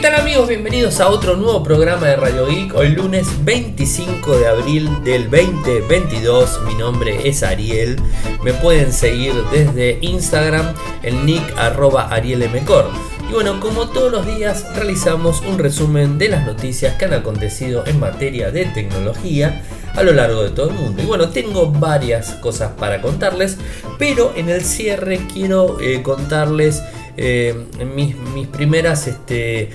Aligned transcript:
tal 0.00 0.14
amigos? 0.14 0.48
Bienvenidos 0.48 0.98
a 1.00 1.10
otro 1.10 1.36
nuevo 1.36 1.62
programa 1.62 2.06
de 2.06 2.16
Radio 2.16 2.46
Geek. 2.46 2.74
Hoy 2.74 2.88
lunes 2.88 3.28
25 3.44 4.38
de 4.38 4.48
abril 4.48 4.88
del 5.04 5.24
2022. 5.30 6.62
Mi 6.66 6.74
nombre 6.76 7.28
es 7.28 7.42
Ariel. 7.42 8.00
Me 8.42 8.54
pueden 8.54 8.94
seguir 8.94 9.34
desde 9.52 9.98
Instagram, 10.00 10.72
el 11.02 11.26
nick 11.26 11.42
arroba 11.58 12.08
arielmcor. 12.08 12.88
Y 13.28 13.34
bueno, 13.34 13.60
como 13.60 13.90
todos 13.90 14.10
los 14.10 14.24
días 14.24 14.64
realizamos 14.74 15.42
un 15.42 15.58
resumen 15.58 16.16
de 16.16 16.28
las 16.28 16.46
noticias 16.46 16.94
que 16.94 17.04
han 17.04 17.12
acontecido 17.12 17.84
en 17.86 18.00
materia 18.00 18.50
de 18.50 18.64
tecnología 18.64 19.60
a 19.94 20.02
lo 20.02 20.14
largo 20.14 20.42
de 20.42 20.50
todo 20.50 20.70
el 20.70 20.76
mundo. 20.76 21.02
Y 21.02 21.06
bueno, 21.06 21.28
tengo 21.28 21.70
varias 21.70 22.36
cosas 22.36 22.72
para 22.72 23.02
contarles, 23.02 23.58
pero 23.98 24.32
en 24.34 24.48
el 24.48 24.64
cierre 24.64 25.20
quiero 25.30 25.78
eh, 25.78 26.00
contarles 26.02 26.82
eh, 27.20 27.54
mis, 27.94 28.46
primeras 28.46 29.06
este, 29.06 29.68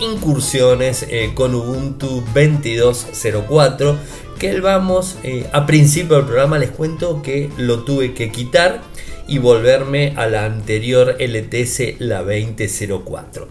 incursiones 0.00 1.04
eh, 1.10 1.32
con 1.34 1.54
Ubuntu 1.54 2.22
22.04 2.34 3.96
que 4.38 4.60
vamos 4.60 5.18
a 5.52 5.66
principio 5.66 6.16
del 6.16 6.26
programa 6.26 6.58
les 6.58 6.70
cuento 6.70 7.22
que 7.22 7.50
lo 7.58 7.84
tuve 7.84 8.14
que 8.14 8.30
quitar 8.32 8.82
y 9.28 9.38
volverme 9.38 10.14
a 10.16 10.26
la 10.26 10.44
anterior 10.44 11.16
LTS 11.20 12.00
la 12.00 12.22
2004 12.22 13.48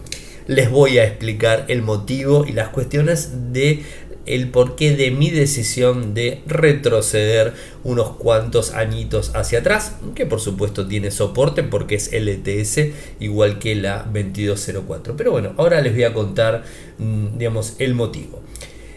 les 0.48 0.70
voy 0.70 0.98
a 0.98 1.06
explicar 1.06 1.66
el 1.70 1.82
motivo 1.82 2.46
y 2.46 2.52
las 2.52 2.70
cuestiones 2.70 3.54
de 3.54 3.84
el 4.32 4.50
porqué 4.50 4.96
de 4.96 5.12
mi 5.12 5.30
decisión 5.30 6.14
de 6.14 6.42
retroceder 6.48 7.54
unos 7.84 8.16
cuantos 8.16 8.74
añitos 8.74 9.32
hacia 9.36 9.60
atrás, 9.60 9.98
que 10.16 10.26
por 10.26 10.40
supuesto 10.40 10.88
tiene 10.88 11.12
soporte 11.12 11.64
porque 11.64 11.96
es 11.96 12.12
LTS 12.14 12.94
igual 13.20 13.60
que 13.60 13.76
la 13.76 14.04
2204. 14.04 15.16
Pero 15.18 15.32
bueno, 15.32 15.54
ahora 15.58 15.82
les 15.82 15.94
voy 15.94 16.04
a 16.04 16.14
contar, 16.14 16.64
mm, 16.98 17.38
digamos, 17.38 17.76
el 17.80 17.94
motivo. 17.94 18.42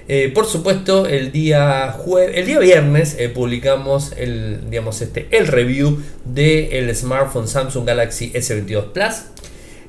Eh, 0.06 0.30
por 0.34 0.44
supuesto, 0.46 1.06
el 1.06 1.32
día, 1.32 1.96
el 2.32 2.46
día 2.46 2.58
viernes 2.58 3.16
eh, 3.18 3.30
publicamos 3.30 4.12
el, 4.16 4.68
digamos, 4.68 5.00
este, 5.00 5.28
el 5.30 5.46
review 5.46 5.98
del 6.26 6.94
smartphone 6.94 7.48
Samsung 7.48 7.86
Galaxy 7.86 8.30
S22 8.32 8.92
Plus 8.92 9.14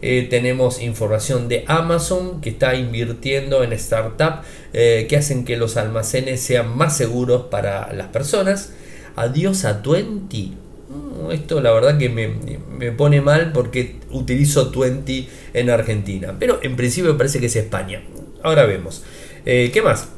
eh, 0.01 0.27
tenemos 0.29 0.81
información 0.81 1.47
de 1.47 1.63
Amazon 1.67 2.41
que 2.41 2.49
está 2.49 2.75
invirtiendo 2.75 3.63
en 3.63 3.77
startups 3.77 4.45
eh, 4.73 5.05
que 5.09 5.17
hacen 5.17 5.45
que 5.45 5.57
los 5.57 5.77
almacenes 5.77 6.41
sean 6.41 6.77
más 6.77 6.97
seguros 6.97 7.43
para 7.49 7.93
las 7.93 8.07
personas. 8.07 8.73
Adiós 9.15 9.65
a 9.65 9.81
20. 9.81 10.37
Mm, 10.37 11.31
esto 11.31 11.61
la 11.61 11.71
verdad 11.71 11.97
que 11.97 12.09
me, 12.09 12.91
pone 12.91 13.21
mal 13.21 13.51
porque 13.53 13.95
utilizo 14.11 14.71
20 14.71 15.27
en 15.53 15.69
Argentina. 15.69 16.35
Pero 16.39 16.59
en 16.61 16.75
principio 16.75 17.11
me 17.11 17.17
parece 17.17 17.39
que 17.39 17.45
es 17.45 17.55
España. 17.55 18.03
Ahora 18.43 18.65
vemos. 18.65 19.03
Eh, 19.45 19.71
¿Qué 19.73 19.81
más? 19.81 20.09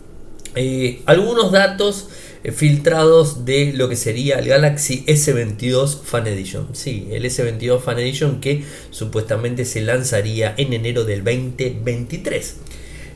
algunos 1.06 1.52
datos 1.52 2.10
filtrados 2.56 3.46
de 3.46 3.74
lo 3.74 3.90
que 3.90 3.96
sería 3.96 4.40
el 4.40 4.48
Galaxy 4.48 5.04
S22 5.06 6.02
Fan 6.04 6.28
Edition. 6.28 6.70
Sí, 6.74 7.08
el 7.12 7.26
S22 7.26 7.82
Fan 7.82 8.00
Edition 8.00 8.40
que 8.40 8.64
supuestamente 8.90 9.66
se 9.66 9.82
lanzaría 9.82 10.54
en 10.58 10.74
enero 10.74 11.04
del 11.04 11.24
2023. 11.24 12.56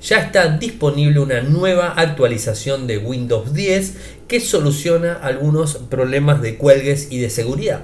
Ya 0.03 0.17
está 0.17 0.57
disponible 0.57 1.19
una 1.19 1.41
nueva 1.41 1.93
actualización 1.95 2.87
de 2.87 2.97
Windows 2.97 3.53
10 3.53 3.93
que 4.27 4.39
soluciona 4.39 5.13
algunos 5.13 5.75
problemas 5.75 6.41
de 6.41 6.57
cuelgues 6.57 7.07
y 7.11 7.19
de 7.19 7.29
seguridad. 7.29 7.83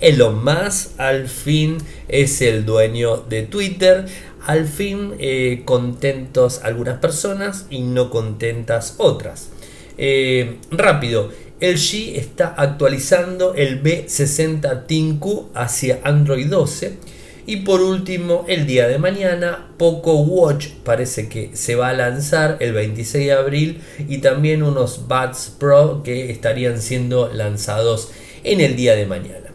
Elon 0.00 0.44
Musk 0.44 0.98
al 0.98 1.28
fin 1.28 1.78
es 2.06 2.40
el 2.42 2.64
dueño 2.64 3.16
de 3.16 3.42
Twitter. 3.42 4.06
Al 4.46 4.66
fin 4.66 5.14
eh, 5.18 5.62
contentos 5.64 6.60
algunas 6.62 6.98
personas 6.98 7.66
y 7.70 7.80
no 7.80 8.08
contentas 8.08 8.94
otras. 8.98 9.48
Eh, 9.98 10.58
rápido, 10.70 11.30
LG 11.60 12.16
está 12.16 12.54
actualizando 12.56 13.54
el 13.54 13.82
B60 13.82 14.86
ThinQ 14.86 15.50
hacia 15.54 16.00
Android 16.04 16.46
12. 16.46 16.92
Y 17.46 17.56
por 17.58 17.80
último, 17.80 18.44
el 18.46 18.66
día 18.66 18.86
de 18.88 18.98
mañana, 18.98 19.70
Poco 19.78 20.20
Watch 20.20 20.68
parece 20.84 21.28
que 21.28 21.50
se 21.54 21.74
va 21.74 21.88
a 21.88 21.94
lanzar 21.94 22.58
el 22.60 22.74
26 22.74 23.26
de 23.26 23.32
abril 23.32 23.80
y 24.06 24.18
también 24.18 24.62
unos 24.62 25.08
Buds 25.08 25.54
Pro 25.58 26.02
que 26.04 26.30
estarían 26.30 26.80
siendo 26.82 27.32
lanzados 27.32 28.10
en 28.44 28.60
el 28.60 28.76
día 28.76 28.94
de 28.94 29.06
mañana. 29.06 29.48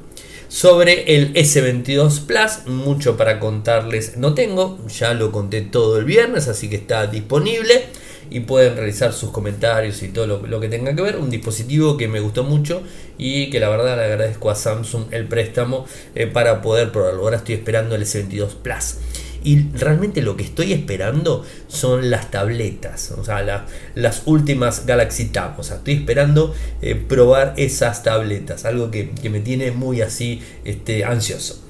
Sobre 0.47 1.15
el 1.15 1.33
S22 1.33 2.25
Plus, 2.25 2.65
mucho 2.67 3.15
para 3.15 3.39
contarles 3.39 4.17
no 4.17 4.33
tengo, 4.33 4.79
ya 4.87 5.13
lo 5.13 5.31
conté 5.31 5.61
todo 5.61 5.97
el 5.97 6.05
viernes, 6.05 6.47
así 6.47 6.69
que 6.69 6.77
está 6.77 7.07
disponible 7.07 7.85
y 8.33 8.39
pueden 8.39 8.75
realizar 8.75 9.13
sus 9.13 9.29
comentarios 9.29 10.01
y 10.01 10.07
todo 10.07 10.25
lo, 10.25 10.59
que 10.59 10.67
tenga 10.67 10.95
que 10.95 11.03
ver. 11.03 11.17
Un 11.17 11.29
dispositivo 11.29 11.97
que 11.97 12.07
me 12.07 12.19
gustó 12.19 12.44
mucho 12.44 12.81
y 13.19 13.51
que 13.51 13.59
la 13.59 13.69
verdad 13.69 13.95
le 13.95 14.05
agradezco 14.05 14.49
a 14.49 14.55
Samsung 14.55 15.03
el 15.11 15.27
préstamo 15.27 15.85
eh, 16.16 16.25
para 16.25 16.63
poder 16.63 16.91
probarlo. 16.91 17.21
Ahora 17.21 17.38
estoy 17.38 17.53
esperando 17.53 17.94
el 17.94 18.01
S22 18.01 18.55
Plus. 18.55 18.95
Y 19.44 19.69
realmente 19.73 20.23
lo 20.23 20.35
que 20.35 20.44
estoy 20.44 20.73
esperando 20.73 21.45
son 21.67 22.09
las 22.09 22.31
tabletas, 22.31 23.11
o 23.11 23.25
sea, 23.25 23.66
las 23.94 24.21
últimas 24.25 24.85
Galaxy 24.85 25.25
Tab. 25.25 25.59
O 25.59 25.63
sea, 25.63 25.77
estoy 25.77 25.95
esperando 25.95 26.55
eh, 26.81 26.95
probar 26.95 27.53
esas 27.57 28.01
tabletas, 28.01 28.65
algo 28.65 28.89
que, 28.89 29.11
que, 29.11 29.29
me 29.29 29.41
tiene 29.41 29.71
muy 29.71 30.01
así 30.01 30.41
este, 30.63 31.03
ansioso. 31.03 31.61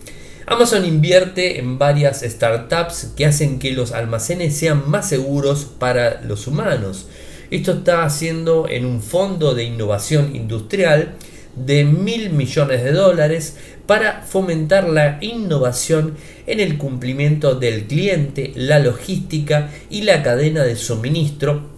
Amazon 0.45 0.83
invierte 0.83 1.59
en 1.59 1.77
varias 1.77 2.21
startups 2.21 3.13
que 3.15 3.25
hacen 3.25 3.59
que 3.59 3.71
los 3.71 3.93
almacenes 3.93 4.57
sean 4.57 4.89
más 4.89 5.07
seguros 5.07 5.65
para 5.79 6.21
los 6.21 6.47
humanos. 6.47 7.07
Esto 7.49 7.71
está 7.71 8.03
haciendo 8.03 8.67
en 8.67 8.85
un 8.85 9.01
fondo 9.01 9.53
de 9.53 9.63
innovación 9.63 10.35
industrial 10.35 11.13
de 11.55 11.85
mil 11.85 12.31
millones 12.31 12.83
de 12.83 12.91
dólares 12.91 13.57
para 13.85 14.23
fomentar 14.23 14.89
la 14.89 15.17
innovación 15.21 16.15
en 16.45 16.59
el 16.59 16.77
cumplimiento 16.77 17.55
del 17.55 17.85
cliente, 17.85 18.51
la 18.55 18.79
logística 18.79 19.69
y 19.89 20.01
la 20.01 20.23
cadena 20.23 20.63
de 20.63 20.75
suministro 20.75 21.69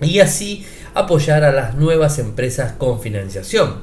y 0.00 0.20
así 0.20 0.64
apoyar 0.94 1.42
a 1.42 1.52
las 1.52 1.74
nuevas 1.74 2.18
empresas 2.18 2.72
con 2.72 3.00
financiación 3.00 3.80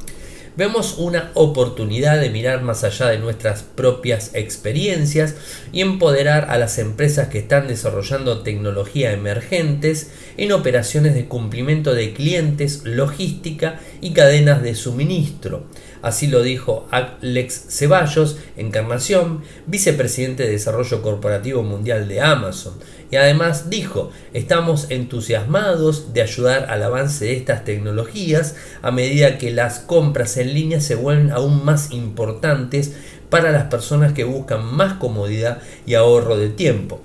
vemos 0.56 0.98
una 0.98 1.32
oportunidad 1.34 2.20
de 2.20 2.30
mirar 2.30 2.62
más 2.62 2.84
allá 2.84 3.08
de 3.08 3.20
nuestras 3.20 3.64
propias 3.64 4.32
experiencias 4.34 5.36
y 5.72 5.82
empoderar 5.82 6.50
a 6.50 6.58
las 6.58 6.78
empresas 6.78 7.30
que 7.30 7.40
están 7.40 7.68
desarrollando 7.68 8.42
tecnología 8.42 9.12
emergentes 9.14 10.12
en 10.38 10.52
operaciones 10.52 11.14
de 11.14 11.26
cumplimiento 11.26 11.94
de 11.94 12.14
clientes, 12.14 12.82
logística 12.84 13.80
y 14.02 14.14
cadenas 14.14 14.62
de 14.62 14.76
suministro. 14.76 15.66
Así 16.02 16.28
lo 16.28 16.42
dijo 16.42 16.88
Alex 16.90 17.68
Ceballos, 17.70 18.38
Encarnación, 18.58 19.44
vicepresidente 19.68 20.44
de 20.44 20.50
Desarrollo 20.50 21.02
Corporativo 21.02 21.62
Mundial 21.62 22.08
de 22.08 22.22
Amazon. 22.22 22.74
Y 23.12 23.18
además 23.18 23.70
dijo, 23.70 24.10
estamos 24.34 24.90
entusiasmados 24.90 26.14
de 26.14 26.22
ayudar 26.22 26.68
al 26.70 26.82
avance 26.82 27.26
de 27.26 27.36
estas 27.36 27.66
tecnologías 27.66 28.56
a 28.82 28.92
medida 28.92 29.38
que 29.38 29.52
las 29.52 29.80
compras 29.80 30.38
en 30.38 30.54
línea 30.54 30.80
se 30.80 30.96
vuelven 30.96 31.32
aún 31.32 31.66
más 31.66 31.92
importantes 31.92 32.96
para 33.30 33.52
las 33.52 33.66
personas 33.66 34.14
que 34.14 34.24
buscan 34.24 34.66
más 34.66 34.94
comodidad 34.94 35.60
y 35.86 35.96
ahorro 35.96 36.38
de 36.38 36.50
tiempo. 36.50 37.02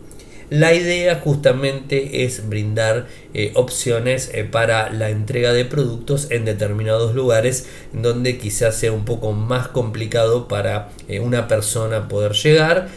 La 0.48 0.74
idea 0.74 1.16
justamente 1.16 2.24
es 2.24 2.48
brindar 2.48 3.08
eh, 3.34 3.50
opciones 3.54 4.30
eh, 4.32 4.44
para 4.44 4.90
la 4.90 5.10
entrega 5.10 5.52
de 5.52 5.64
productos 5.64 6.30
en 6.30 6.44
determinados 6.44 7.16
lugares 7.16 7.66
donde 7.92 8.38
quizás 8.38 8.76
sea 8.76 8.92
un 8.92 9.04
poco 9.04 9.32
más 9.32 9.66
complicado 9.66 10.46
para 10.46 10.90
eh, 11.08 11.18
una 11.18 11.48
persona 11.48 12.06
poder 12.06 12.32
llegar. 12.32 12.88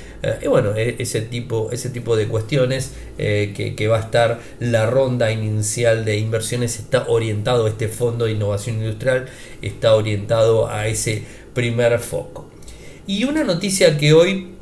y 0.44 0.48
bueno, 0.48 0.76
e, 0.76 0.98
ese 1.00 1.22
tipo, 1.22 1.72
ese 1.72 1.90
tipo 1.90 2.16
de 2.16 2.28
cuestiones 2.28 2.92
que, 3.18 3.74
que, 3.76 3.88
va 3.88 3.98
a 3.98 4.02
estar 4.02 4.40
la 4.60 4.86
ronda 4.86 5.32
inicial 5.32 6.06
de 6.06 6.18
inversiones 6.18 6.78
está 6.78 7.06
orientado, 7.08 7.68
este 7.68 7.88
fondo 7.88 8.26
de 8.26 8.34
innovación 8.34 8.78
industrial 8.78 9.26
está 9.62 9.96
orientado 9.96 10.68
a 10.70 10.88
ese 10.88 11.24
primer 11.54 11.98
foco. 12.00 12.50
Y 13.08 13.24
una 13.24 13.44
noticia 13.44 13.98
que 13.98 14.14
hoy 14.14 14.59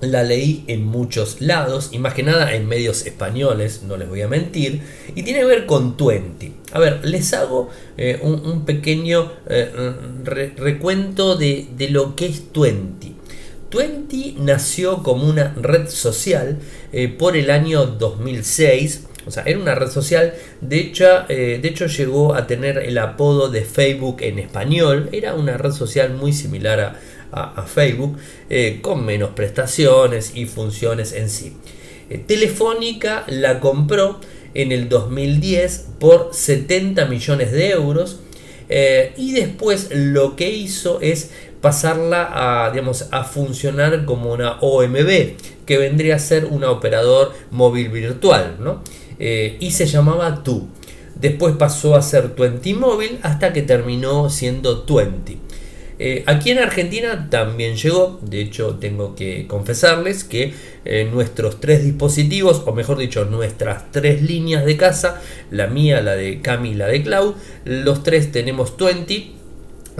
la 0.00 0.22
leí 0.22 0.64
en 0.66 0.84
muchos 0.84 1.40
lados, 1.40 1.90
y 1.92 1.98
más 1.98 2.14
que 2.14 2.22
nada 2.22 2.54
en 2.54 2.66
medios 2.66 3.06
españoles, 3.06 3.82
no 3.86 3.96
les 3.96 4.08
voy 4.08 4.22
a 4.22 4.28
mentir, 4.28 4.82
y 5.14 5.22
tiene 5.22 5.40
que 5.40 5.46
ver 5.46 5.66
con 5.66 5.96
Twenty. 5.96 6.54
A 6.72 6.78
ver, 6.78 7.04
les 7.04 7.32
hago 7.34 7.68
eh, 7.96 8.18
un, 8.22 8.64
pequeño 8.64 9.32
eh, 9.48 9.70
recuento 10.56 11.36
de, 11.36 11.68
lo 11.90 12.16
que 12.16 12.26
es 12.26 12.52
Twenty. 12.52 13.16
Twenty 13.68 14.36
nació 14.40 15.02
como 15.02 15.28
una 15.28 15.54
red 15.54 15.88
social 15.88 16.58
eh, 16.92 17.08
por 17.08 17.36
el 17.36 17.50
año 17.50 17.86
2006. 17.86 19.06
O 19.26 19.30
sea, 19.30 19.42
era 19.44 19.58
una 19.58 19.74
red 19.74 19.90
social, 19.90 20.32
de 20.62 20.80
hecho, 20.80 21.04
de 21.28 21.60
hecho 21.62 21.86
llegó 21.86 22.34
a 22.34 22.46
tener 22.46 22.78
el 22.78 22.96
apodo 22.96 23.50
de 23.50 23.62
Facebook 23.62 24.22
en 24.22 24.38
español. 24.38 25.10
Era 25.12 25.34
una 25.34 25.58
red 25.58 25.72
social 25.72 26.14
muy 26.14 26.32
similar 26.32 26.80
a, 26.80 27.00
a, 27.32 27.62
Facebook 27.62 28.18
eh, 28.48 28.80
con 28.82 29.04
menos 29.04 29.30
prestaciones 29.30 30.32
y 30.34 30.46
funciones 30.46 31.12
en 31.12 31.30
sí. 31.30 31.56
Telefónica 32.26 33.24
la 33.28 33.60
compró 33.60 34.18
en 34.54 34.72
el 34.72 34.88
2010 34.88 35.86
por 36.00 36.30
70 36.32 37.04
millones 37.06 37.52
de 37.52 37.70
euros 37.70 38.18
y 39.16 39.32
después 39.32 39.88
lo 39.92 40.36
que 40.36 40.50
hizo 40.50 41.00
es 41.00 41.30
pasarla 41.60 42.30
a, 42.32 42.70
digamos, 42.70 43.06
a 43.10 43.24
funcionar 43.24 44.04
como 44.04 44.32
una 44.32 44.58
OMB, 44.60 45.36
que 45.66 45.78
vendría 45.78 46.16
a 46.16 46.18
ser 46.18 46.46
un 46.46 46.64
operador 46.64 47.32
móvil 47.50 47.90
virtual, 47.90 48.56
¿no? 48.60 48.82
Eh, 49.18 49.56
y 49.60 49.70
se 49.72 49.86
llamaba 49.86 50.42
Tu. 50.42 50.68
Después 51.14 51.54
pasó 51.56 51.96
a 51.96 52.02
ser 52.02 52.34
Twenty 52.34 52.72
Móvil 52.72 53.18
hasta 53.22 53.52
que 53.52 53.62
terminó 53.62 54.30
siendo 54.30 54.82
Twenty. 54.82 55.38
Eh, 56.02 56.24
aquí 56.24 56.50
en 56.50 56.58
Argentina 56.60 57.28
también 57.28 57.76
llegó, 57.76 58.18
de 58.22 58.40
hecho 58.40 58.76
tengo 58.76 59.14
que 59.14 59.46
confesarles 59.46 60.24
que 60.24 60.54
eh, 60.86 61.06
nuestros 61.12 61.60
tres 61.60 61.84
dispositivos, 61.84 62.62
o 62.64 62.72
mejor 62.72 62.96
dicho, 62.96 63.26
nuestras 63.26 63.92
tres 63.92 64.22
líneas 64.22 64.64
de 64.64 64.78
casa, 64.78 65.20
la 65.50 65.66
mía, 65.66 66.00
la 66.00 66.14
de 66.14 66.40
Cami 66.40 66.70
y 66.70 66.74
la 66.74 66.86
de 66.86 67.02
Cloud, 67.02 67.34
los 67.66 68.02
tres 68.02 68.32
tenemos 68.32 68.78
Twenty 68.78 69.39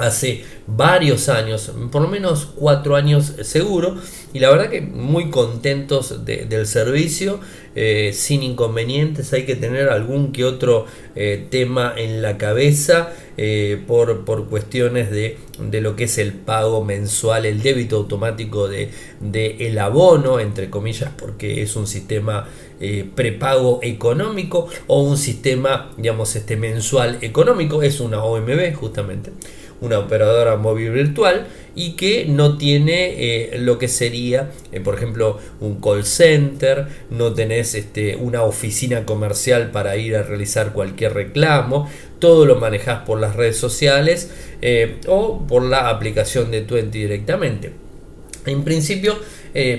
hace 0.00 0.44
varios 0.66 1.28
años, 1.28 1.72
por 1.90 2.02
lo 2.02 2.08
menos 2.08 2.48
cuatro 2.56 2.96
años 2.96 3.34
seguro, 3.42 3.96
y 4.32 4.38
la 4.38 4.50
verdad 4.50 4.70
que 4.70 4.80
muy 4.80 5.30
contentos 5.30 6.24
del 6.24 6.66
servicio, 6.66 7.40
eh, 7.74 8.12
sin 8.12 8.42
inconvenientes, 8.42 9.32
hay 9.32 9.44
que 9.44 9.56
tener 9.56 9.88
algún 9.88 10.32
que 10.32 10.44
otro 10.44 10.86
eh, 11.14 11.46
tema 11.50 11.92
en 11.96 12.20
la 12.20 12.36
cabeza 12.36 13.12
eh, 13.36 13.80
por, 13.86 14.24
por, 14.24 14.48
cuestiones 14.48 15.10
de, 15.10 15.38
de, 15.58 15.80
lo 15.80 15.96
que 15.96 16.04
es 16.04 16.18
el 16.18 16.32
pago 16.32 16.84
mensual, 16.84 17.46
el 17.46 17.62
débito 17.62 17.96
automático 17.96 18.68
de, 18.68 18.90
de 19.20 19.68
el 19.68 19.78
abono, 19.78 20.40
entre 20.40 20.70
comillas, 20.70 21.10
porque 21.16 21.62
es 21.62 21.76
un 21.76 21.86
sistema 21.86 22.48
prepago 23.14 23.78
económico 23.82 24.66
o 24.86 25.02
un 25.02 25.18
sistema, 25.18 25.90
digamos, 25.98 26.34
este 26.34 26.56
mensual 26.56 27.18
económico, 27.20 27.82
es 27.82 28.00
una 28.00 28.24
OMB 28.24 28.74
justamente 28.74 29.32
una 29.80 29.98
operadora 29.98 30.56
móvil 30.56 30.90
virtual 30.90 31.46
y 31.74 31.92
que 31.92 32.26
no 32.26 32.58
tiene 32.58 33.14
eh, 33.16 33.58
lo 33.58 33.78
que 33.78 33.88
sería, 33.88 34.50
eh, 34.72 34.80
por 34.80 34.94
ejemplo, 34.94 35.38
un 35.60 35.80
call 35.80 36.04
center, 36.04 36.86
no 37.10 37.32
tenés 37.32 37.74
este, 37.74 38.16
una 38.16 38.42
oficina 38.42 39.06
comercial 39.06 39.70
para 39.70 39.96
ir 39.96 40.16
a 40.16 40.22
realizar 40.22 40.72
cualquier 40.72 41.14
reclamo, 41.14 41.88
todo 42.18 42.44
lo 42.44 42.56
manejas 42.56 43.04
por 43.04 43.20
las 43.20 43.36
redes 43.36 43.56
sociales 43.56 44.30
eh, 44.62 44.96
o 45.06 45.46
por 45.46 45.62
la 45.62 45.88
aplicación 45.88 46.50
de 46.50 46.62
Twenty 46.62 47.00
directamente. 47.00 47.72
En 48.46 48.64
principio, 48.64 49.18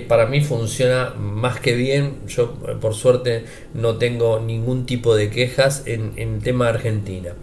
para 0.08 0.28
mí 0.28 0.42
funciona 0.42 1.16
más 1.18 1.60
que 1.60 1.74
bien. 1.74 2.28
Yo, 2.28 2.54
por 2.80 2.94
suerte, 2.94 3.44
no 3.74 3.98
tengo 3.98 4.40
ningún 4.40 4.86
tipo 4.86 5.16
de 5.16 5.32
quejas 5.32 5.84
en, 5.88 6.14
en 6.18 6.42
tema 6.42 6.68
Argentina. 6.68 7.34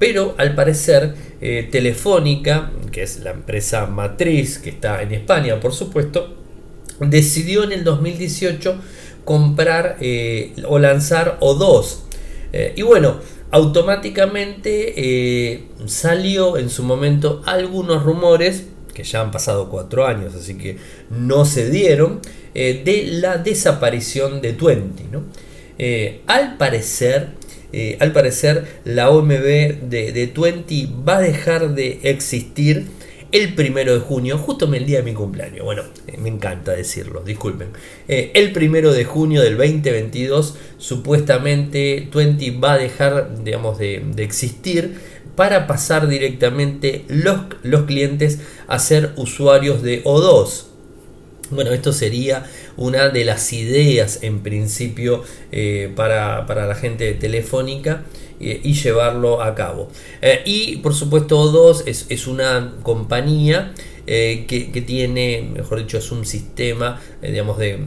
Pero 0.00 0.34
al 0.38 0.54
parecer 0.54 1.14
eh, 1.42 1.68
Telefónica, 1.70 2.72
que 2.90 3.02
es 3.02 3.20
la 3.20 3.32
empresa 3.32 3.86
matriz 3.86 4.58
que 4.58 4.70
está 4.70 5.02
en 5.02 5.12
España, 5.12 5.60
por 5.60 5.74
supuesto, 5.74 6.34
decidió 7.00 7.64
en 7.64 7.72
el 7.72 7.84
2018 7.84 8.76
comprar 9.26 9.98
eh, 10.00 10.54
o 10.66 10.78
lanzar 10.78 11.38
O2. 11.40 11.98
Eh, 12.54 12.72
y 12.76 12.82
bueno, 12.82 13.18
automáticamente 13.50 15.66
salió 15.84 16.56
en 16.56 16.70
su 16.70 16.82
momento 16.82 17.42
algunos 17.44 18.02
rumores, 18.02 18.68
que 18.94 19.04
ya 19.04 19.20
han 19.20 19.30
pasado 19.30 19.68
cuatro 19.68 20.06
años, 20.06 20.34
así 20.34 20.56
que 20.56 20.78
no 21.10 21.44
se 21.44 21.68
dieron, 21.68 22.22
de 22.54 23.04
la 23.06 23.36
desaparición 23.36 24.40
de 24.40 24.54
Twenty. 24.54 25.04
al 26.26 26.56
parecer, 26.56 27.39
eh, 27.72 27.96
al 28.00 28.12
parecer 28.12 28.64
la 28.84 29.10
OMB 29.10 29.28
de, 29.28 30.12
de 30.12 30.32
20 30.34 30.88
va 31.06 31.18
a 31.18 31.20
dejar 31.20 31.74
de 31.74 32.00
existir 32.02 32.86
el 33.32 33.54
primero 33.54 33.94
de 33.94 34.00
junio, 34.00 34.38
justo 34.38 34.72
el 34.72 34.86
día 34.86 34.98
de 34.98 35.04
mi 35.04 35.14
cumpleaños. 35.14 35.64
Bueno, 35.64 35.82
eh, 36.06 36.16
me 36.18 36.28
encanta 36.28 36.72
decirlo, 36.72 37.22
disculpen. 37.24 37.68
Eh, 38.08 38.32
el 38.34 38.52
primero 38.52 38.92
de 38.92 39.04
junio 39.04 39.42
del 39.42 39.56
2022, 39.56 40.56
supuestamente 40.78 42.08
20 42.12 42.50
va 42.58 42.72
a 42.72 42.78
dejar, 42.78 43.44
digamos, 43.44 43.78
de, 43.78 44.02
de 44.04 44.22
existir 44.24 44.98
para 45.36 45.66
pasar 45.66 46.08
directamente 46.08 47.04
los, 47.08 47.40
los 47.62 47.84
clientes 47.84 48.40
a 48.66 48.78
ser 48.78 49.12
usuarios 49.16 49.82
de 49.82 50.02
O2. 50.04 50.64
Bueno, 51.50 51.72
esto 51.72 51.92
sería 51.92 52.46
una 52.76 53.08
de 53.08 53.24
las 53.24 53.52
ideas 53.52 54.20
en 54.22 54.40
principio 54.40 55.22
eh, 55.52 55.92
para, 55.94 56.44
la 56.46 56.74
gente 56.74 57.12
Telefónica 57.14 58.04
eh, 58.40 58.60
y 58.62 58.74
llevarlo 58.74 59.42
a 59.42 59.54
cabo. 59.54 59.88
Eh, 60.22 60.42
y 60.44 60.76
por 60.78 60.94
supuesto 60.94 61.38
O2 61.38 61.84
es, 61.86 62.26
una 62.26 62.74
compañía 62.82 63.74
que, 64.06 64.84
tiene, 64.86 65.48
mejor 65.52 65.78
dicho, 65.78 65.98
es 65.98 66.10
un 66.10 66.24
sistema, 66.24 67.00
digamos, 67.22 67.58
de 67.58 67.78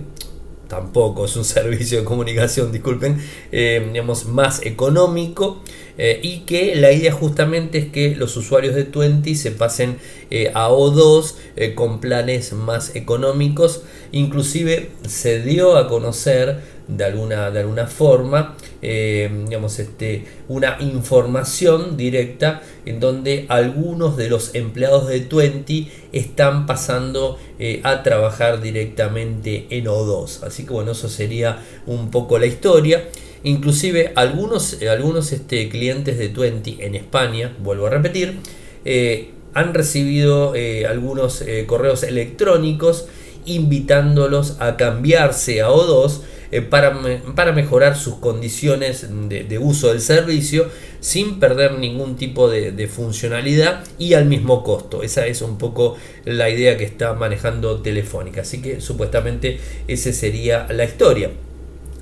tampoco 0.67 1.25
es 1.25 1.35
un 1.35 1.45
servicio 1.45 1.99
de 1.99 2.03
comunicación, 2.03 2.71
disculpen, 2.71 3.21
digamos, 3.51 4.25
más 4.25 4.65
económico 4.65 5.61
eh, 5.97 6.19
y 6.23 6.39
que 6.39 6.75
la 6.75 6.91
idea 6.91 7.11
justamente 7.11 7.77
es 7.77 7.85
que 7.85 8.15
los 8.15 8.35
usuarios 8.35 8.73
de 8.73 8.83
Twenty 8.83 9.35
se 9.35 9.51
pasen 9.51 9.97
eh, 10.31 10.51
a 10.53 10.69
O2 10.69 11.35
eh, 11.55 11.75
con 11.75 12.01
planes 12.01 12.53
más 12.53 12.95
económicos. 12.95 13.83
Inclusive 14.11 14.89
se 15.07 15.41
dio 15.41 15.77
a 15.77 15.87
conocer 15.87 16.73
de 16.87 17.05
alguna, 17.05 17.49
de 17.49 17.61
alguna 17.61 17.87
forma 17.87 18.57
digamos, 18.81 19.79
este, 19.79 20.25
una 20.49 20.75
información 20.81 21.95
directa 21.95 22.61
en 22.85 22.99
donde 22.99 23.45
algunos 23.47 24.17
de 24.17 24.29
los 24.29 24.53
empleados 24.55 25.07
de 25.07 25.21
Twenty 25.21 25.89
están 26.11 26.65
pasando 26.65 27.39
a 27.83 28.03
trabajar 28.03 28.61
directamente 28.61 29.67
en 29.69 29.85
O2. 29.85 30.43
Así 30.43 30.65
que 30.65 30.73
bueno, 30.73 30.91
eso 30.91 31.07
sería 31.07 31.63
un 31.87 32.11
poco 32.11 32.37
la 32.37 32.45
historia. 32.45 33.05
Inclusive 33.43 34.13
algunos, 34.15 34.81
eh, 34.81 34.89
algunos 34.89 35.31
este, 35.33 35.67
clientes 35.67 36.17
de 36.17 36.29
Twenty 36.29 36.77
en 36.79 36.95
España, 36.95 37.55
vuelvo 37.59 37.87
a 37.87 37.89
repetir, 37.89 38.39
eh, 38.85 39.31
han 39.53 39.73
recibido 39.73 40.55
eh, 40.55 40.87
algunos 40.87 41.43
correos 41.67 42.01
electrónicos 42.03 43.07
invitándolos 43.45 44.57
a 44.59 44.77
cambiarse 44.77 45.61
a 45.61 45.69
O2 45.69 46.21
para, 46.69 46.99
para, 47.35 47.51
mejorar 47.51 47.95
sus 47.95 48.15
condiciones 48.15 49.07
de, 49.09 49.59
uso 49.59 49.89
del 49.89 50.01
servicio 50.01 50.67
sin 51.01 51.39
perder 51.39 51.77
ningún 51.77 52.15
tipo 52.15 52.49
de, 52.49 52.71
de, 52.71 52.87
funcionalidad 52.87 53.83
y 53.99 54.13
al 54.13 54.25
mismo 54.25 54.63
costo. 54.63 55.03
Esa 55.03 55.27
es 55.27 55.41
un 55.41 55.57
poco 55.57 55.97
la 56.25 56.49
idea 56.49 56.77
que 56.77 56.85
está 56.85 57.13
manejando 57.13 57.81
Telefónica. 57.81 58.41
Así 58.41 58.61
que 58.61 58.81
supuestamente 58.81 59.59
esa 59.87 60.13
sería 60.13 60.67
la 60.71 60.85
historia. 60.85 61.31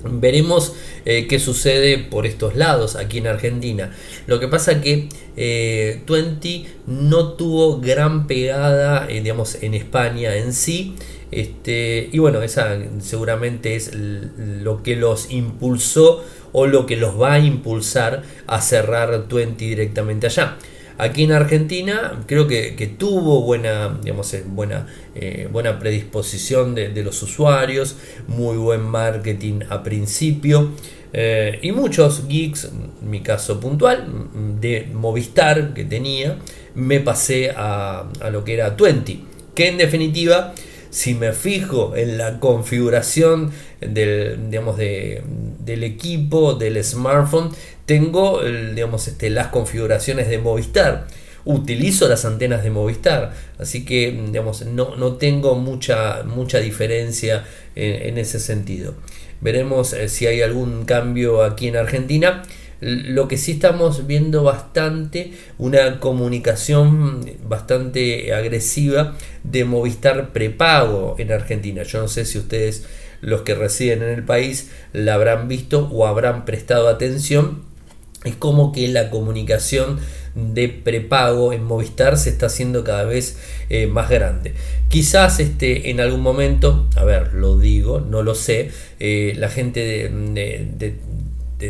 Veremos 0.04 0.74
eh, 1.04 1.26
qué 1.28 1.38
sucede 1.38 1.98
por 1.98 2.26
estos 2.26 2.56
lados 2.56 2.96
aquí 2.96 3.18
en 3.18 3.26
Argentina. 3.26 3.94
Lo 4.26 4.40
que 4.40 4.48
pasa 4.48 4.80
que 4.80 5.08
eh, 5.36 6.02
Twenty 6.04 6.66
no 6.86 7.34
tuvo 7.34 7.80
gran 7.80 8.26
pegada 8.26 9.06
eh, 9.08 9.20
digamos, 9.20 9.62
en 9.62 9.74
España 9.74 10.36
en 10.36 10.52
sí. 10.52 10.94
Este, 11.30 12.10
y 12.12 12.18
bueno, 12.18 12.42
esa 12.42 12.78
seguramente 13.00 13.74
es 13.74 13.92
lo 13.94 14.82
que 14.82 14.96
los 14.96 15.30
impulsó 15.30 16.22
o 16.52 16.66
lo 16.66 16.84
que 16.84 16.96
los 16.96 17.20
va 17.20 17.34
a 17.34 17.38
impulsar 17.38 18.22
a 18.46 18.60
cerrar 18.60 19.28
Twenty 19.28 19.68
directamente 19.68 20.26
allá. 20.26 20.58
Aquí 21.02 21.24
en 21.24 21.32
Argentina 21.32 22.22
creo 22.26 22.46
que, 22.46 22.94
tuvo 22.96 23.42
buena, 23.42 23.98
digamos, 24.00 24.32
eh, 24.34 24.44
buena, 24.46 24.86
eh, 25.16 25.48
buena 25.50 25.80
predisposición 25.80 26.76
de, 26.76 27.02
los 27.02 27.20
usuarios, 27.24 27.96
muy 28.28 28.56
buen 28.56 28.82
marketing 28.82 29.62
a 29.68 29.82
principio. 29.82 30.70
Eh, 31.12 31.58
y 31.60 31.72
muchos 31.72 32.28
geeks, 32.28 32.70
mi 33.00 33.20
caso 33.20 33.58
puntual, 33.58 34.06
de 34.60 34.86
Movistar 34.94 35.74
que 35.74 35.84
tenía, 35.84 36.38
me 36.76 37.00
pasé 37.00 37.50
a, 37.50 38.08
lo 38.30 38.44
que 38.44 38.54
era 38.54 38.76
Twenty, 38.76 39.24
que 39.56 39.66
en 39.70 39.78
definitiva, 39.78 40.54
si 40.90 41.14
me 41.14 41.32
fijo 41.32 41.96
en 41.96 42.16
la 42.16 42.38
configuración 42.38 43.50
del, 43.80 44.50
digamos, 44.50 44.76
del 44.76 45.82
equipo, 45.82 46.54
del 46.54 46.82
smartphone, 46.84 47.50
tengo 47.86 48.42
digamos, 48.42 49.08
este, 49.08 49.30
las 49.30 49.48
configuraciones 49.48 50.28
de 50.28 50.38
Movistar. 50.38 51.06
Utilizo 51.44 52.08
las 52.08 52.24
antenas 52.24 52.62
de 52.62 52.70
Movistar, 52.70 53.32
así 53.58 53.84
que 53.84 54.12
digamos, 54.12 54.64
no, 54.64 54.94
no 54.94 55.14
tengo 55.14 55.56
mucha, 55.56 56.22
mucha 56.22 56.60
diferencia 56.60 57.44
en, 57.74 58.16
ese 58.16 58.38
sentido. 58.38 58.94
Veremos 59.40 59.92
eh, 59.92 60.08
si 60.08 60.26
hay 60.26 60.40
algún 60.40 60.84
cambio 60.84 61.42
aquí 61.42 61.66
en 61.66 61.76
Argentina. 61.76 62.42
Lo 62.80 63.28
que 63.28 63.38
sí 63.38 63.52
estamos 63.52 64.06
viendo 64.06 64.42
bastante, 64.42 65.32
una 65.58 66.00
comunicación 66.00 67.24
bastante 67.44 68.32
agresiva 68.34 69.16
de 69.44 69.64
Movistar 69.64 70.32
prepago 70.32 71.16
en 71.18 71.32
Argentina. 71.32 71.82
Yo 71.82 72.02
no 72.02 72.08
sé 72.08 72.24
si 72.24 72.38
ustedes 72.38 72.86
los 73.20 73.42
que 73.42 73.54
residen 73.54 74.02
en 74.02 74.10
el 74.10 74.24
país 74.24 74.70
la 74.92 75.14
habrán 75.14 75.48
visto 75.48 75.88
o 75.92 76.06
habrán 76.06 76.44
prestado 76.44 76.88
atención. 76.88 77.71
Es 78.24 78.36
como 78.36 78.72
que 78.72 78.88
la 78.88 79.10
comunicación 79.10 79.98
de 80.34 80.68
prepago 80.68 81.52
en 81.52 81.64
Movistar 81.64 82.16
se 82.16 82.30
está 82.30 82.46
haciendo 82.46 82.84
cada 82.84 83.04
vez 83.04 83.38
eh, 83.68 83.86
más 83.86 84.08
grande. 84.08 84.54
Quizás 84.88 85.40
este, 85.40 85.90
en 85.90 86.00
algún 86.00 86.20
momento, 86.20 86.88
a 86.96 87.04
ver, 87.04 87.34
lo 87.34 87.58
digo, 87.58 88.00
no 88.00 88.22
lo 88.22 88.34
sé, 88.34 88.70
eh, 89.00 89.34
la 89.36 89.48
gente 89.48 89.80
de, 89.80 90.96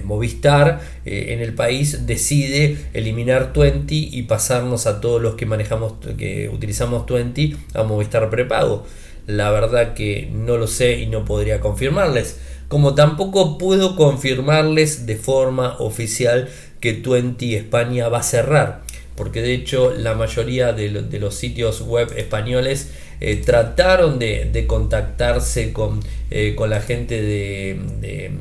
Movistar 0.05 0.81
eh, 1.05 1.35
en 1.35 1.41
el 1.41 1.53
país 1.53 2.07
decide 2.07 2.79
eliminar 2.95 3.53
Twenty 3.53 4.09
y 4.11 4.23
pasarnos 4.23 4.87
a 4.87 5.03
todos 5.03 5.21
los 5.21 5.35
que 5.35 5.45
manejamos, 5.45 5.95
que 6.17 6.49
utilizamos 6.49 7.05
Twenty 7.05 7.59
a 7.75 7.83
Movistar 7.83 8.31
prepago. 8.31 8.87
La 9.27 9.51
verdad 9.51 9.93
que 9.93 10.31
no 10.33 10.57
lo 10.57 10.67
sé 10.67 10.99
y 11.01 11.07
no 11.07 11.27
podría 11.27 11.61
confirmarles. 11.61 12.39
Como 12.73 12.95
tampoco 12.95 13.59
puedo 13.59 13.97
confirmarles 13.97 15.05
de 15.05 15.17
forma 15.17 15.77
oficial 15.79 16.49
que 16.81 16.95
Twenty 16.95 17.55
España 17.55 18.09
va 18.09 18.21
a 18.21 18.23
cerrar. 18.23 18.81
Porque 19.15 19.43
de 19.43 19.53
hecho 19.53 19.93
la 19.93 20.15
mayoría 20.15 20.73
de, 20.73 20.89
los 20.89 21.35
sitios 21.35 21.83
web 21.83 22.15
españoles 22.17 22.93
eh, 23.21 23.37
trataron 23.45 24.19
de, 24.19 24.65
contactarse 24.67 25.75
con, 25.75 26.01
eh, 26.31 26.55
con, 26.57 26.71
la 26.71 26.81
gente 26.81 27.21
de, 27.21 28.39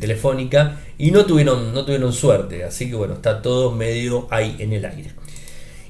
Telefónica 0.00 0.80
y 0.98 1.12
no 1.12 1.24
tuvieron, 1.24 1.72
no 1.72 1.84
tuvieron 1.84 2.12
suerte. 2.12 2.64
Así 2.64 2.90
que 2.90 2.96
bueno, 2.96 3.14
está 3.14 3.40
todo 3.40 3.70
medio 3.70 4.26
ahí 4.32 4.56
en 4.58 4.72
el 4.72 4.84
aire. 4.84 5.10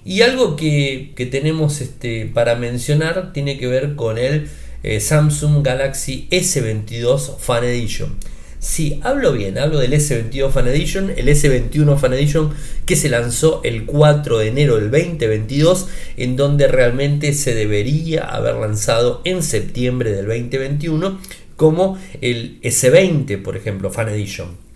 Y 0.05 0.21
algo 0.21 0.55
que, 0.55 1.15
tenemos 1.31 1.81
este, 1.81 2.27
para 2.27 2.57
mencionar 2.57 3.33
tiene 3.33 3.57
que 3.57 3.69
ver 3.69 3.97
con 3.97 4.19
el 4.19 4.51
eh, 4.83 5.01
Samsung 5.01 5.65
Galaxy 5.65 6.29
S22 6.31 7.39
Fan 7.39 7.65
Edition. 7.65 8.17
Sí, 8.61 9.01
hablo 9.03 9.33
bien, 9.33 9.57
hablo 9.57 9.79
del 9.79 9.95
S22 9.95 10.51
Fan 10.51 10.69
Edition, 10.69 11.11
el 11.17 11.29
S21 11.29 11.97
Fan 11.97 12.13
Edition 12.13 12.53
que 12.85 12.95
se 12.95 13.09
lanzó 13.09 13.63
el 13.65 13.87
4 13.87 14.37
de 14.37 14.49
enero 14.49 14.77
del 14.77 14.91
2022, 14.91 15.89
en 16.19 16.37
donde 16.37 16.69
realmente 16.69 17.33
se 17.33 17.55
debería 17.55 18.25
haber 18.25 18.57
lanzado 18.57 19.23
en 19.25 19.43
septiembre 19.43 20.13
del 20.13 20.27
2021, 20.27 21.19
como 21.57 21.99
el 22.21 22.61
S20, 22.61 23.43
por 23.43 23.57
ejemplo, 23.57 23.91
Fan 23.91 24.11
Edition. 24.11 24.70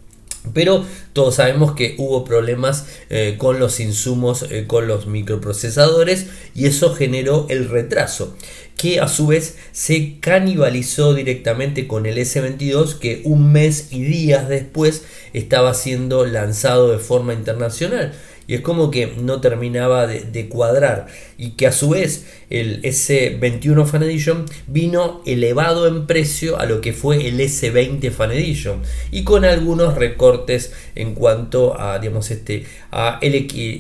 Pero 0.53 0.85
todos 1.15 1.37
sabemos 1.37 1.73
que 1.73 1.95
hubo 1.99 2.25
problemas 2.25 2.87
eh, 3.09 3.37
con 3.39 3.59
los 3.59 3.81
insumos, 3.81 4.45
eh, 4.51 4.67
con 4.67 4.87
los 4.87 5.07
microprocesadores 5.07 6.27
y 6.55 6.67
eso 6.67 6.95
generó 6.95 7.47
el 7.49 7.69
retraso 7.71 8.37
que 8.77 9.01
a 9.01 9.09
su 9.09 9.29
vez 9.29 9.57
se 9.73 10.19
canibalizó 10.21 11.15
directamente 11.15 11.87
con 11.87 12.07
el 12.07 12.19
S22 12.19 12.99
que 12.99 13.23
un 13.25 13.53
mes 13.53 13.89
y 13.93 14.03
días 14.03 14.49
después 14.49 15.05
estaba 15.33 15.75
siendo 15.75 16.27
lanzado 16.27 16.91
de 16.91 16.99
forma 16.99 17.33
internacional 17.35 18.13
y 18.47 18.55
es 18.55 18.61
como 18.61 18.91
que 18.91 19.15
no 19.19 19.41
terminaba 19.41 20.07
de, 20.07 20.49
cuadrar. 20.49 21.07
Y 21.39 21.51
que 21.51 21.67
a 21.67 21.73
su 21.73 21.91
vez 21.91 22.27
el 22.51 22.83
S21 22.83 23.87
Fan 23.87 24.03
Edition 24.03 24.45
vino 24.67 25.23
elevado 25.27 25.87
en 25.87 26.07
precio 26.07 26.59
a 26.59 26.67
lo 26.67 26.81
que 26.81 26.93
fue 26.93 27.27
el 27.29 27.41
S20 27.41 28.11
Fan 28.11 28.33
Edition. 28.33 28.83
Y 29.11 29.25
con 29.25 29.45
algunos 29.45 29.95
recortes 29.95 30.73
en 30.95 31.15
cuanto 31.15 31.81
a 31.81 31.99
digamos 31.99 32.31
este 32.31 32.67
a 32.91 33.19
el, 33.23 33.35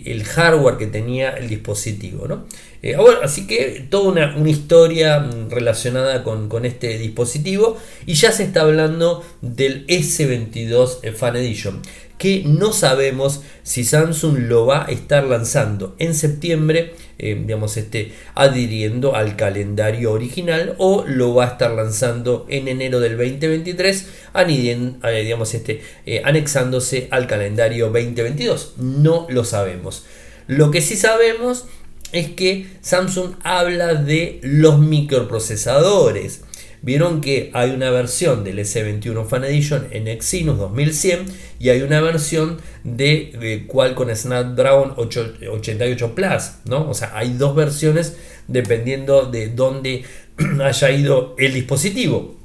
el 0.06 0.24
hardware 0.24 0.76
que 0.76 0.86
tenía 0.86 1.30
el 1.30 1.48
dispositivo 1.48 2.26
¿no? 2.26 2.44
Eh, 2.82 2.96
así 3.22 3.46
que 3.46 3.86
toda 3.88 4.10
una, 4.10 4.36
una 4.36 4.50
historia 4.50 5.18
mm, 5.18 5.50
relacionada 5.50 6.22
con, 6.22 6.50
con, 6.50 6.66
este 6.66 6.98
dispositivo. 6.98 7.78
Y 8.04 8.12
ya 8.12 8.30
se 8.30 8.44
está 8.44 8.60
hablando 8.60 9.24
del 9.40 9.86
S22 9.86 11.14
Fan 11.14 11.36
Edition 11.36 11.80
que 12.18 12.42
no 12.46 12.72
sabemos 12.72 13.42
si 13.62 13.84
Samsung 13.84 14.38
lo 14.48 14.66
va 14.66 14.86
a 14.86 14.90
estar 14.90 15.24
lanzando 15.24 15.96
en 15.98 16.14
septiembre, 16.14 16.94
eh, 17.18 17.34
digamos, 17.34 17.76
este, 17.76 18.12
adhiriendo 18.34 19.14
al 19.14 19.36
calendario 19.36 20.12
original 20.12 20.74
o 20.78 21.04
lo 21.06 21.34
va 21.34 21.44
a 21.44 21.48
estar 21.48 21.72
lanzando 21.72 22.46
en 22.48 22.68
enero 22.68 23.00
del 23.00 23.16
2023, 23.16 24.06
eh, 24.34 25.22
digamos, 25.24 25.54
este, 25.54 25.82
eh, 26.06 26.22
anexándose 26.24 27.08
al 27.10 27.26
calendario 27.26 27.86
2022. 27.86 28.74
No 28.78 29.26
lo 29.28 29.44
sabemos. 29.44 30.04
Lo 30.46 30.70
que 30.70 30.82
sí 30.82 30.96
sabemos 30.96 31.64
es 32.12 32.30
que 32.30 32.66
Samsung 32.80 33.34
habla 33.42 33.94
de 33.94 34.38
los 34.42 34.78
microprocesadores. 34.78 36.42
Vieron 36.84 37.22
que 37.22 37.50
hay 37.54 37.70
una 37.70 37.88
versión 37.88 38.44
del 38.44 38.58
S21 38.58 39.26
Fan 39.26 39.44
Edition 39.44 39.88
en 39.90 40.06
Exynos 40.06 40.58
2100 40.58 41.24
y 41.58 41.70
hay 41.70 41.80
una 41.80 42.02
versión 42.02 42.58
de, 42.82 43.32
de 43.40 43.66
Qualcomm 43.66 44.14
Snapdragon 44.14 44.92
88 44.98 46.14
Plus, 46.14 46.42
¿no? 46.66 46.90
O 46.90 46.92
sea, 46.92 47.16
hay 47.16 47.32
dos 47.38 47.56
versiones 47.56 48.18
dependiendo 48.48 49.24
de 49.24 49.48
dónde 49.48 50.04
haya 50.62 50.90
ido 50.90 51.34
el 51.38 51.54
dispositivo. 51.54 52.36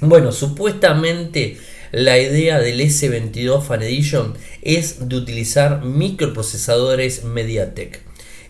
Bueno, 0.00 0.32
supuestamente 0.32 1.58
la 1.92 2.18
idea 2.18 2.60
del 2.60 2.80
S22 2.80 3.62
Fan 3.62 3.82
Edition 3.82 4.32
es 4.62 5.06
de 5.06 5.16
utilizar 5.16 5.84
microprocesadores 5.84 7.24
MediaTek. 7.24 8.00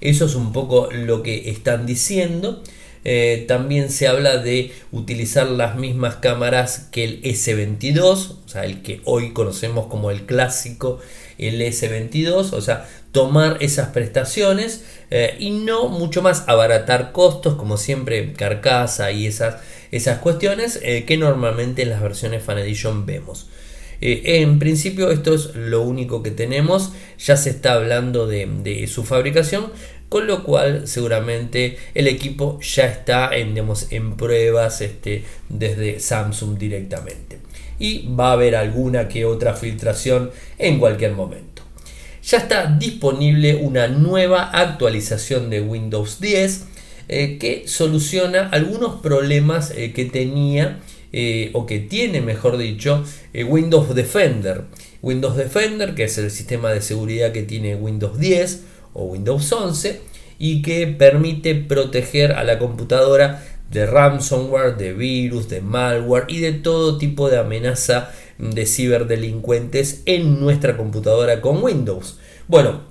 Eso 0.00 0.26
es 0.26 0.36
un 0.36 0.52
poco 0.52 0.88
lo 0.92 1.24
que 1.24 1.50
están 1.50 1.84
diciendo. 1.84 2.62
Eh, 3.04 3.44
también 3.48 3.90
se 3.90 4.06
habla 4.06 4.38
de 4.38 4.72
utilizar 4.92 5.48
las 5.48 5.76
mismas 5.76 6.16
cámaras 6.16 6.88
que 6.92 7.04
el 7.04 7.22
S22, 7.22 8.36
o 8.44 8.48
sea, 8.48 8.64
el 8.64 8.82
que 8.82 9.00
hoy 9.04 9.32
conocemos 9.32 9.86
como 9.86 10.10
el 10.10 10.24
clásico, 10.24 11.00
el 11.38 11.60
S22, 11.60 12.52
o 12.52 12.60
sea, 12.60 12.88
tomar 13.10 13.58
esas 13.60 13.88
prestaciones 13.88 14.84
eh, 15.10 15.36
y 15.40 15.50
no 15.50 15.88
mucho 15.88 16.22
más 16.22 16.44
abaratar 16.46 17.10
costos, 17.12 17.56
como 17.56 17.76
siempre 17.76 18.34
carcasa 18.34 19.10
y 19.10 19.26
esas, 19.26 19.56
esas 19.90 20.18
cuestiones 20.18 20.78
eh, 20.82 21.04
que 21.04 21.16
normalmente 21.16 21.82
en 21.82 21.90
las 21.90 22.00
versiones 22.00 22.44
Fan 22.44 22.58
Edition 22.58 23.04
vemos. 23.04 23.48
en 24.00 24.58
principio 24.58 25.10
esto 25.10 25.34
es 25.34 25.54
lo 25.54 25.82
único 25.82 26.22
que 26.22 26.30
tenemos, 26.30 26.92
ya 27.18 27.36
se 27.36 27.50
está 27.50 27.74
hablando 27.74 28.26
de, 28.26 28.48
de 28.62 28.86
su 28.86 29.04
fabricación, 29.04 29.72
con 30.12 30.26
lo 30.26 30.44
cual 30.44 30.86
seguramente 30.86 31.78
el 31.94 32.06
equipo 32.06 32.60
ya 32.60 32.84
está 32.84 33.34
en, 33.34 33.56
en 33.88 34.16
pruebas 34.18 34.82
este, 34.82 35.24
desde 35.48 36.00
Samsung 36.00 36.58
directamente. 36.58 37.38
Y 37.78 38.14
va 38.14 38.28
a 38.28 38.32
haber 38.32 38.54
alguna 38.54 39.08
que 39.08 39.24
otra 39.24 39.54
filtración 39.54 40.30
en 40.58 40.78
cualquier 40.78 41.12
momento. 41.12 41.62
Ya 42.22 42.36
está 42.36 42.66
disponible 42.66 43.54
una 43.54 43.88
nueva 43.88 44.50
actualización 44.50 45.48
de 45.48 45.62
Windows 45.62 46.20
10 46.20 46.64
eh, 47.08 47.38
que 47.38 47.62
soluciona 47.66 48.50
algunos 48.50 49.00
problemas 49.00 49.72
eh, 49.74 49.94
que 49.94 50.04
tenía 50.04 50.80
eh, 51.14 51.48
o 51.54 51.64
que 51.64 51.78
tiene, 51.78 52.20
mejor 52.20 52.58
dicho, 52.58 53.02
Windows 53.32 53.94
Defender. 53.94 54.64
Windows 55.00 55.38
Defender, 55.38 55.94
que 55.94 56.04
es 56.04 56.18
el 56.18 56.30
sistema 56.30 56.70
de 56.70 56.82
seguridad 56.82 57.32
que 57.32 57.44
tiene 57.44 57.76
Windows 57.76 58.20
10, 58.20 58.71
o 58.94 59.04
Windows 59.04 59.52
11 59.52 60.00
y 60.38 60.62
que 60.62 60.86
permite 60.86 61.54
proteger 61.54 62.32
a 62.32 62.44
la 62.44 62.58
computadora 62.58 63.44
de 63.70 63.84
ransomware, 63.86 64.76
de 64.76 64.92
virus, 64.92 65.48
de 65.48 65.60
malware 65.60 66.24
y 66.28 66.40
de 66.40 66.52
todo 66.52 66.98
tipo 66.98 67.30
de 67.30 67.38
amenaza 67.38 68.10
de 68.38 68.66
ciberdelincuentes 68.66 70.02
en 70.04 70.40
nuestra 70.40 70.76
computadora 70.76 71.40
con 71.40 71.62
Windows. 71.62 72.18
Bueno, 72.48 72.82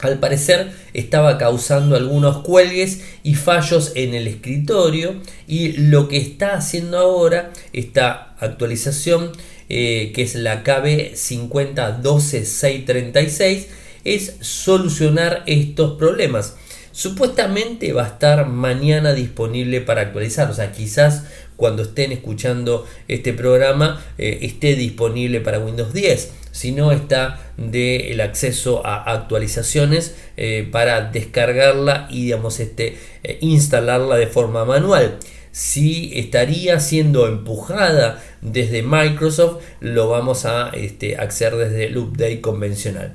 al 0.00 0.18
parecer 0.18 0.72
estaba 0.94 1.38
causando 1.38 1.96
algunos 1.96 2.42
cuelgues 2.42 3.02
y 3.22 3.36
fallos 3.36 3.92
en 3.94 4.12
el 4.14 4.28
escritorio 4.28 5.14
y 5.46 5.72
lo 5.72 6.08
que 6.08 6.18
está 6.18 6.52
haciendo 6.54 6.98
ahora 6.98 7.52
esta 7.72 8.34
actualización 8.38 9.32
eh, 9.68 10.10
que 10.14 10.22
es 10.22 10.34
la 10.34 10.64
KB 10.64 11.14
5012636 11.14 13.66
es 14.04 14.36
solucionar 14.40 15.42
estos 15.46 15.98
problemas. 15.98 16.56
Supuestamente 16.92 17.92
va 17.92 18.04
a 18.04 18.08
estar 18.08 18.46
mañana 18.46 19.14
disponible 19.14 19.80
para 19.80 20.02
actualizar, 20.02 20.50
o 20.50 20.54
sea, 20.54 20.72
quizás 20.72 21.24
cuando 21.56 21.82
estén 21.82 22.12
escuchando 22.12 22.86
este 23.08 23.32
programa 23.32 24.04
eh, 24.18 24.40
esté 24.42 24.74
disponible 24.74 25.40
para 25.40 25.58
Windows 25.58 25.94
10. 25.94 26.32
Si 26.50 26.72
no, 26.72 26.92
está 26.92 27.40
del 27.56 28.20
acceso 28.20 28.84
a 28.84 29.10
actualizaciones 29.10 30.14
eh, 30.36 30.68
para 30.70 31.10
descargarla 31.10 32.08
y 32.10 32.24
digamos, 32.24 32.60
este, 32.60 32.98
eh, 33.22 33.38
instalarla 33.40 34.16
de 34.16 34.26
forma 34.26 34.64
manual 34.66 35.18
si 35.52 36.10
estaría 36.18 36.80
siendo 36.80 37.28
empujada 37.28 38.22
desde 38.40 38.82
Microsoft, 38.82 39.62
lo 39.80 40.08
vamos 40.08 40.46
a 40.46 40.70
este, 40.70 41.16
hacer 41.16 41.56
desde 41.56 41.84
el 41.86 41.98
update 41.98 42.40
convencional. 42.40 43.14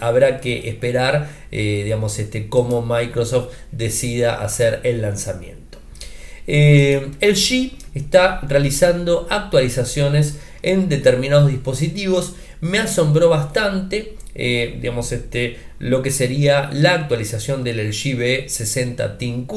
Habrá 0.00 0.40
que 0.40 0.68
esperar, 0.68 1.30
eh, 1.50 1.82
digamos, 1.84 2.18
este, 2.18 2.48
cómo 2.48 2.82
Microsoft 2.82 3.48
decida 3.72 4.42
hacer 4.42 4.80
el 4.84 5.00
lanzamiento. 5.00 5.58
Eh, 6.46 7.10
LG 7.20 7.72
está 7.94 8.40
realizando 8.40 9.26
actualizaciones 9.30 10.38
en 10.62 10.88
determinados 10.88 11.50
dispositivos. 11.50 12.34
Me 12.60 12.78
asombró 12.78 13.28
bastante, 13.28 14.16
eh, 14.34 14.78
digamos, 14.80 15.12
este, 15.12 15.58
lo 15.78 16.02
que 16.02 16.10
sería 16.10 16.70
la 16.72 16.94
actualización 16.94 17.64
del 17.64 17.80
LG 17.80 18.16
B60 18.16 19.18
ThinQ, 19.18 19.52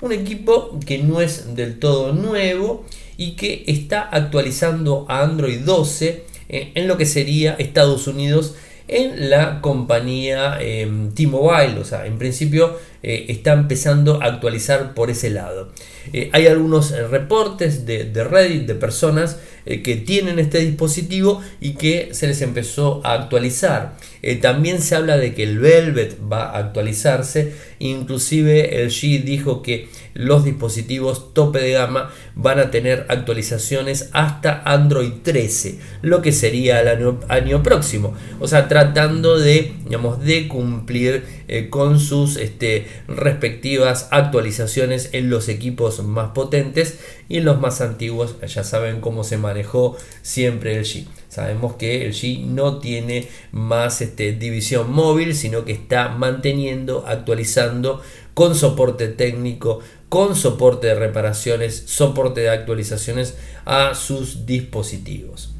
un 0.00 0.12
equipo 0.12 0.78
que 0.86 0.98
no 0.98 1.20
es 1.20 1.54
del 1.54 1.78
todo 1.78 2.12
nuevo 2.12 2.84
y 3.16 3.32
que 3.32 3.64
está 3.66 4.02
actualizando 4.02 5.06
a 5.08 5.22
Android 5.22 5.60
12 5.60 6.24
eh, 6.48 6.72
en 6.74 6.88
lo 6.88 6.96
que 6.96 7.06
sería 7.06 7.54
Estados 7.54 8.06
Unidos 8.06 8.54
en 8.86 9.30
la 9.30 9.60
compañía 9.60 10.58
em, 10.60 11.12
T-Mobile, 11.14 11.78
o 11.78 11.84
sea, 11.84 12.06
en 12.06 12.18
principio 12.18 12.78
eh, 13.06 13.26
está 13.28 13.52
empezando 13.52 14.22
a 14.22 14.28
actualizar 14.28 14.94
por 14.94 15.10
ese 15.10 15.28
lado. 15.28 15.70
Eh, 16.14 16.30
hay 16.32 16.46
algunos 16.46 16.90
eh, 16.90 17.06
reportes 17.06 17.84
de, 17.84 18.24
Reddit 18.24 18.66
de 18.66 18.74
personas 18.74 19.38
que 19.66 19.96
tienen 19.96 20.38
este 20.38 20.58
dispositivo 20.58 21.40
y 21.58 21.72
que 21.72 22.10
se 22.12 22.26
les 22.26 22.42
empezó 22.42 23.00
a 23.02 23.14
actualizar. 23.14 23.96
también 24.42 24.82
se 24.82 24.94
habla 24.94 25.16
de 25.16 25.32
que 25.32 25.42
el 25.42 25.58
Velvet 25.58 26.18
va 26.30 26.50
a 26.50 26.58
actualizarse, 26.58 27.54
inclusive 27.78 28.82
el 28.82 28.90
G 28.90 29.24
dijo 29.24 29.62
que 29.62 29.88
los 30.12 30.44
dispositivos 30.44 31.32
tope 31.32 31.60
de 31.60 31.72
gama 31.72 32.10
van 32.34 32.58
a 32.58 32.70
tener 32.70 33.06
actualizaciones 33.08 34.10
hasta 34.12 34.62
Android 34.64 35.12
13, 35.22 35.78
lo 36.02 36.20
que 36.20 36.32
sería 36.32 36.82
el 36.82 36.88
año, 36.88 37.20
año 37.28 37.62
próximo. 37.62 38.14
O 38.40 38.46
sea, 38.46 38.68
tratando 38.68 39.38
de, 39.38 39.72
digamos, 39.84 40.22
de 40.22 40.46
cumplir 40.46 41.24
con 41.70 42.00
sus 42.00 42.36
este, 42.36 42.86
respectivas 43.08 44.08
actualizaciones 44.10 45.10
en 45.12 45.30
los 45.30 45.48
equipos 45.48 46.02
más 46.02 46.30
potentes 46.30 46.98
y 47.28 47.38
en 47.38 47.44
los 47.44 47.60
más 47.60 47.80
antiguos 47.80 48.36
ya 48.46 48.64
saben 48.64 49.00
cómo 49.00 49.24
se 49.24 49.38
manejó 49.38 49.96
siempre 50.22 50.76
el 50.76 50.84
G. 50.84 51.06
Sabemos 51.28 51.74
que 51.74 52.06
el 52.06 52.12
G 52.12 52.44
no 52.46 52.78
tiene 52.78 53.28
más 53.50 54.00
este, 54.00 54.32
división 54.32 54.92
móvil, 54.92 55.34
sino 55.34 55.64
que 55.64 55.72
está 55.72 56.10
manteniendo, 56.10 57.04
actualizando 57.06 58.02
con 58.34 58.54
soporte 58.54 59.08
técnico, 59.08 59.80
con 60.08 60.36
soporte 60.36 60.88
de 60.88 60.94
reparaciones, 60.94 61.84
soporte 61.86 62.42
de 62.42 62.50
actualizaciones 62.50 63.36
a 63.64 63.94
sus 63.94 64.46
dispositivos. 64.46 65.54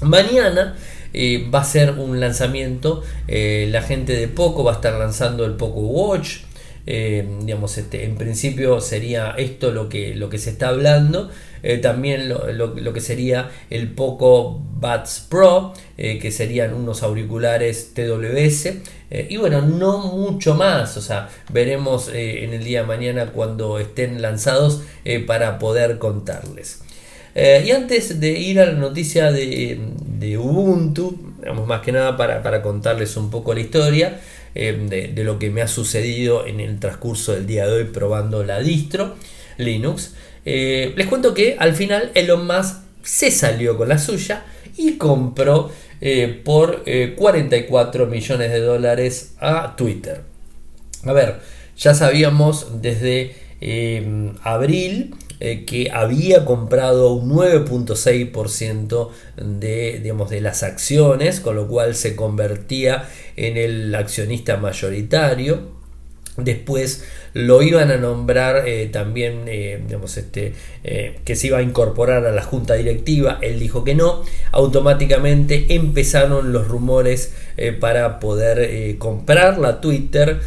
Mañana 0.00 0.76
va 1.14 1.60
a 1.60 1.64
ser 1.64 1.98
un 1.98 2.20
lanzamiento, 2.20 3.02
eh, 3.28 3.68
la 3.70 3.82
gente 3.82 4.14
de 4.14 4.28
Poco 4.28 4.64
va 4.64 4.72
a 4.72 4.74
estar 4.76 4.94
lanzando 4.94 5.44
el 5.44 5.52
Poco 5.52 5.80
Watch, 5.80 6.38
eh, 6.84 7.24
digamos, 7.42 7.78
este, 7.78 8.04
en 8.04 8.16
principio 8.16 8.80
sería 8.80 9.34
esto 9.38 9.70
lo 9.70 9.88
que, 9.88 10.16
lo 10.16 10.28
que 10.28 10.38
se 10.38 10.50
está 10.50 10.68
hablando. 10.68 11.30
Eh, 11.62 11.78
también 11.78 12.28
lo, 12.28 12.92
que 12.92 13.00
sería 13.00 13.50
el 13.70 13.92
Poco 13.92 14.58
Buds 14.80 15.26
Pro, 15.28 15.74
que 15.96 16.32
serían 16.32 16.74
unos 16.74 17.04
auriculares 17.04 17.94
TWS. 17.94 18.80
y 19.28 19.36
bueno, 19.36 19.62
no 19.62 19.98
mucho 19.98 20.56
más. 20.56 20.96
O 20.96 21.00
sea, 21.00 21.28
veremos 21.52 22.08
en 22.12 22.52
el 22.52 22.64
día 22.64 22.80
de 22.80 22.86
mañana 22.88 23.26
cuando 23.26 23.78
estén 23.78 24.20
lanzados 24.22 24.82
para 25.28 25.60
poder 25.60 25.98
contarles. 26.00 26.82
Y 27.34 27.70
antes 27.70 28.20
de 28.20 28.30
ir 28.38 28.60
a 28.60 28.66
la 28.66 28.72
noticia 28.72 29.32
de, 29.32 29.80
Ubuntu, 30.38 31.34
más 31.66 31.80
que 31.80 31.92
nada 31.92 32.16
para, 32.16 32.62
contarles 32.62 33.16
un 33.16 33.30
poco 33.30 33.54
la 33.54 33.60
historia, 33.60 34.20
eh, 34.54 35.10
de, 35.14 35.24
lo 35.24 35.38
que 35.38 35.50
me 35.50 35.62
ha 35.62 35.68
sucedido 35.68 36.46
en 36.46 36.60
el 36.60 36.78
transcurso 36.78 37.32
del 37.32 37.46
día 37.46 37.66
de 37.66 37.72
hoy 37.72 37.84
probando 37.84 38.44
la 38.44 38.60
distro 38.60 39.16
Linux. 39.56 40.14
Eh, 40.44 40.92
les 40.94 41.06
cuento 41.06 41.32
que 41.32 41.56
al 41.58 41.74
final 41.74 42.10
Elon 42.14 42.46
Musk 42.46 42.82
se 43.02 43.30
salió 43.30 43.78
con 43.78 43.88
la 43.88 43.98
suya 43.98 44.44
y 44.76 44.96
compró 44.98 45.70
eh, 46.00 46.40
por 46.44 46.84
44 47.16 48.06
millones 48.06 48.50
de 48.50 48.60
dólares 48.60 49.34
a 49.40 49.74
Twitter. 49.76 50.20
A 51.04 51.12
ver, 51.12 51.40
ya 51.76 51.94
sabíamos 51.94 52.82
desde 52.82 53.36
abril 54.42 55.14
eh, 55.44 55.64
que 55.64 55.90
había 55.90 56.44
comprado 56.44 57.14
un 57.14 57.28
9.6% 57.32 59.08
de, 59.38 59.98
de 59.98 60.40
las 60.40 60.62
acciones, 60.62 61.40
con 61.40 61.56
lo 61.56 61.66
cual 61.66 61.96
se 61.96 62.14
convertía 62.14 63.08
en 63.34 63.56
el 63.56 63.92
accionista 63.92 64.56
mayoritario. 64.58 65.72
Después 66.36 67.02
lo 67.34 67.62
iban 67.62 67.90
a 67.90 67.96
nombrar 67.96 68.68
eh, 68.68 68.88
también, 68.92 69.44
eh, 69.46 69.82
digamos, 69.86 70.16
este, 70.16 70.54
que 71.24 71.36
se 71.36 71.46
iba 71.46 71.58
a 71.58 71.62
incorporar 71.62 72.26
a 72.26 72.32
la 72.32 72.42
junta 72.42 72.74
directiva. 72.74 73.38
Él 73.40 73.58
dijo 73.58 73.84
que 73.84 73.94
no. 73.94 74.22
Automáticamente 74.50 75.74
empezaron 75.74 76.52
los 76.52 76.68
rumores 76.68 77.34
para 77.80 78.18
poder 78.18 78.98
comprar 78.98 79.58
la 79.58 79.80
Twitter. 79.80 80.40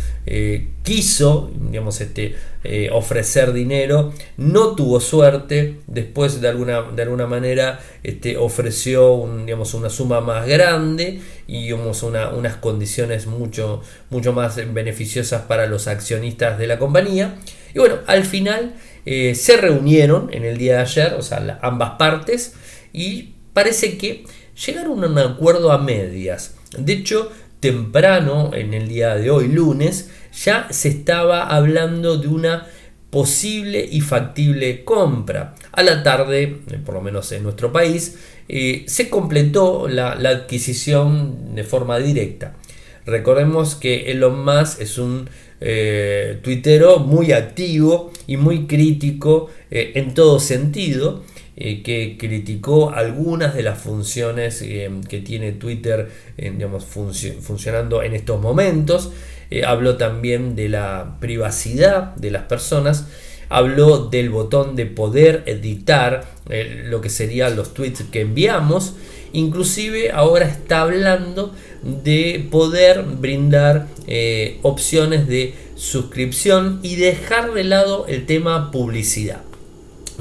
quiso, 0.84 1.52
digamos, 1.69 2.02
este, 2.02 2.36
eh, 2.67 2.89
ofrecer 2.91 3.54
dinero, 3.54 4.12
no 4.38 4.76
tuvo 4.76 5.00
suerte, 5.00 5.76
después 5.86 6.41
de 6.41 6.48
alguna, 6.48 6.82
de 6.82 7.04
alguna 7.04 7.28
manera 7.28 7.80
este, 8.02 8.38
ofreció 8.38 9.24
digamos, 9.45 9.76
una 9.76 9.91
suma 9.91 10.19
más 10.19 10.48
grande 10.48 11.21
y 11.45 11.65
digamos, 11.65 12.02
unas 12.02 12.56
condiciones 12.56 13.28
mucho, 13.28 13.84
mucho 14.10 14.34
más 14.34 14.56
beneficiosas 14.74 15.43
para 15.43 15.67
los 15.67 15.88
accionistas 15.88 16.58
de 16.58 16.65
la 16.65 16.74
compañía. 16.79 17.35
Y 17.73 17.79
bueno, 17.79 17.95
al 18.07 18.23
final 18.25 18.75
eh, 19.05 19.35
se 19.35 19.57
reunieron 19.57 20.29
en 20.33 20.45
el 20.45 20.57
día 20.57 20.75
de 20.75 20.81
ayer, 20.81 21.13
o 21.13 21.21
sea, 21.21 21.59
ambas 21.61 21.91
partes, 21.91 22.53
y 22.93 23.33
parece 23.53 23.97
que 23.97 24.23
llegaron 24.65 25.03
a 25.03 25.07
un 25.07 25.17
acuerdo 25.19 25.71
a 25.71 25.77
medias. 25.77 26.55
De 26.77 26.93
hecho, 26.93 27.31
temprano, 27.59 28.51
en 28.53 28.73
el 28.73 28.88
día 28.88 29.15
de 29.15 29.29
hoy, 29.29 29.47
lunes, 29.47 30.09
ya 30.43 30.67
se 30.69 30.89
estaba 30.89 31.47
hablando 31.47 32.17
de 32.17 32.27
una 32.27 32.67
posible 33.09 33.88
y 33.89 34.01
factible 34.01 34.83
compra. 34.83 35.55
A 35.71 35.83
la 35.83 36.03
tarde, 36.03 36.43
eh, 36.69 36.79
por 36.85 36.95
lo 36.95 37.01
menos 37.01 37.31
en 37.31 37.43
nuestro 37.43 37.71
país, 37.71 38.17
eh, 38.49 38.83
se 38.88 39.09
completó 39.09 39.88
la, 39.88 40.11
adquisición 40.11 41.55
de 41.55 41.63
forma 41.63 41.97
directa. 41.97 42.55
Recordemos 43.05 43.75
que 43.75 44.11
Elon 44.11 44.43
Musk 44.43 44.81
es 44.81 44.97
un 44.97 45.29
eh, 45.62 46.39
tuitero 46.41 47.00
muy 47.00 47.32
activo 47.32 48.12
y 48.28 48.38
muy 48.38 48.68
crítico 48.68 49.50
en 49.72 50.13
todo 50.13 50.39
sentido, 50.39 51.24
que 51.56 52.18
criticó 52.20 52.89
algunas 52.89 53.56
de 53.56 53.63
las 53.63 53.80
funciones 53.80 54.62
que 54.62 55.20
tiene 55.26 55.54
Twitter 55.54 56.10
funcionando 57.41 58.04
en 58.04 58.13
estos 58.13 58.41
momentos. 58.41 59.12
Eh, 59.52 59.63
habló 59.63 59.98
también 59.98 60.56
de 60.56 60.70
la 60.70 61.18
privacidad 61.20 62.15
de 62.15 62.32
las 62.32 62.44
personas, 62.44 63.08
habló 63.50 64.08
del 64.10 64.30
botón 64.30 64.76
de 64.76 64.86
poder 64.86 65.44
editar 65.46 66.26
eh, 66.50 66.84
lo 66.86 67.02
que 67.02 67.10
serían 67.10 67.56
los 67.56 67.74
tweets 67.74 68.04
que 68.12 68.22
enviamos, 68.22 68.96
inclusive 69.34 70.12
ahora 70.12 70.48
está 70.48 70.82
hablando 70.82 71.54
de 71.86 72.48
poder 72.52 73.04
brindar 73.04 73.88
eh, 74.08 74.60
opciones 74.63 75.28
de 75.28 75.54
suscripción 75.76 76.80
y 76.84 76.95
dejar 76.95 77.54
de 77.54 77.63
lado 77.63 78.06
el 78.08 78.26
tema 78.26 78.71
publicidad, 78.71 79.41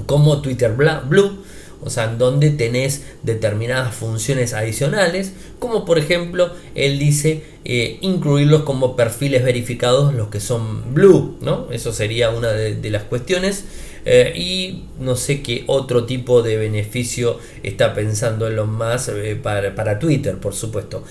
como 0.07 0.43
Twitter 0.43 0.75
Blue 0.75 1.45
o 1.85 1.91
sea, 1.91 2.09
donde 2.09 2.51
tenés 2.51 3.03
determinadas 3.23 3.95
funciones 3.95 4.55
adicionales, 4.55 5.35
como 5.59 5.85
por 5.85 5.99
ejemplo, 5.99 6.51
él 6.75 6.99
dice 6.99 7.45
eh, 7.67 7.99
incluirlos 8.01 8.63
como 8.63 8.97
perfiles 8.97 9.45
verificados, 9.45 10.15
los 10.15 10.29
que 10.29 10.41
son 10.41 10.95
blue, 10.95 11.37
¿no? 11.43 11.67
Eso 11.71 11.93
sería 11.93 12.31
una 12.31 12.53
de, 12.53 12.91
las 12.91 13.03
cuestiones. 13.03 13.67
Eh, 14.05 14.33
y 14.37 14.85
no 15.01 15.17
sé 15.17 15.43
qué 15.43 15.65
otro 15.67 16.05
tipo 16.05 16.43
de 16.43 16.57
beneficio 16.57 17.39
está 17.63 17.95
pensando 17.95 18.47
en 18.47 18.57
lo 18.57 18.67
más 18.67 19.09
eh, 19.09 19.37
para, 19.37 19.99
Twitter, 19.99 20.37
por 20.39 20.55
supuesto. 20.55 21.05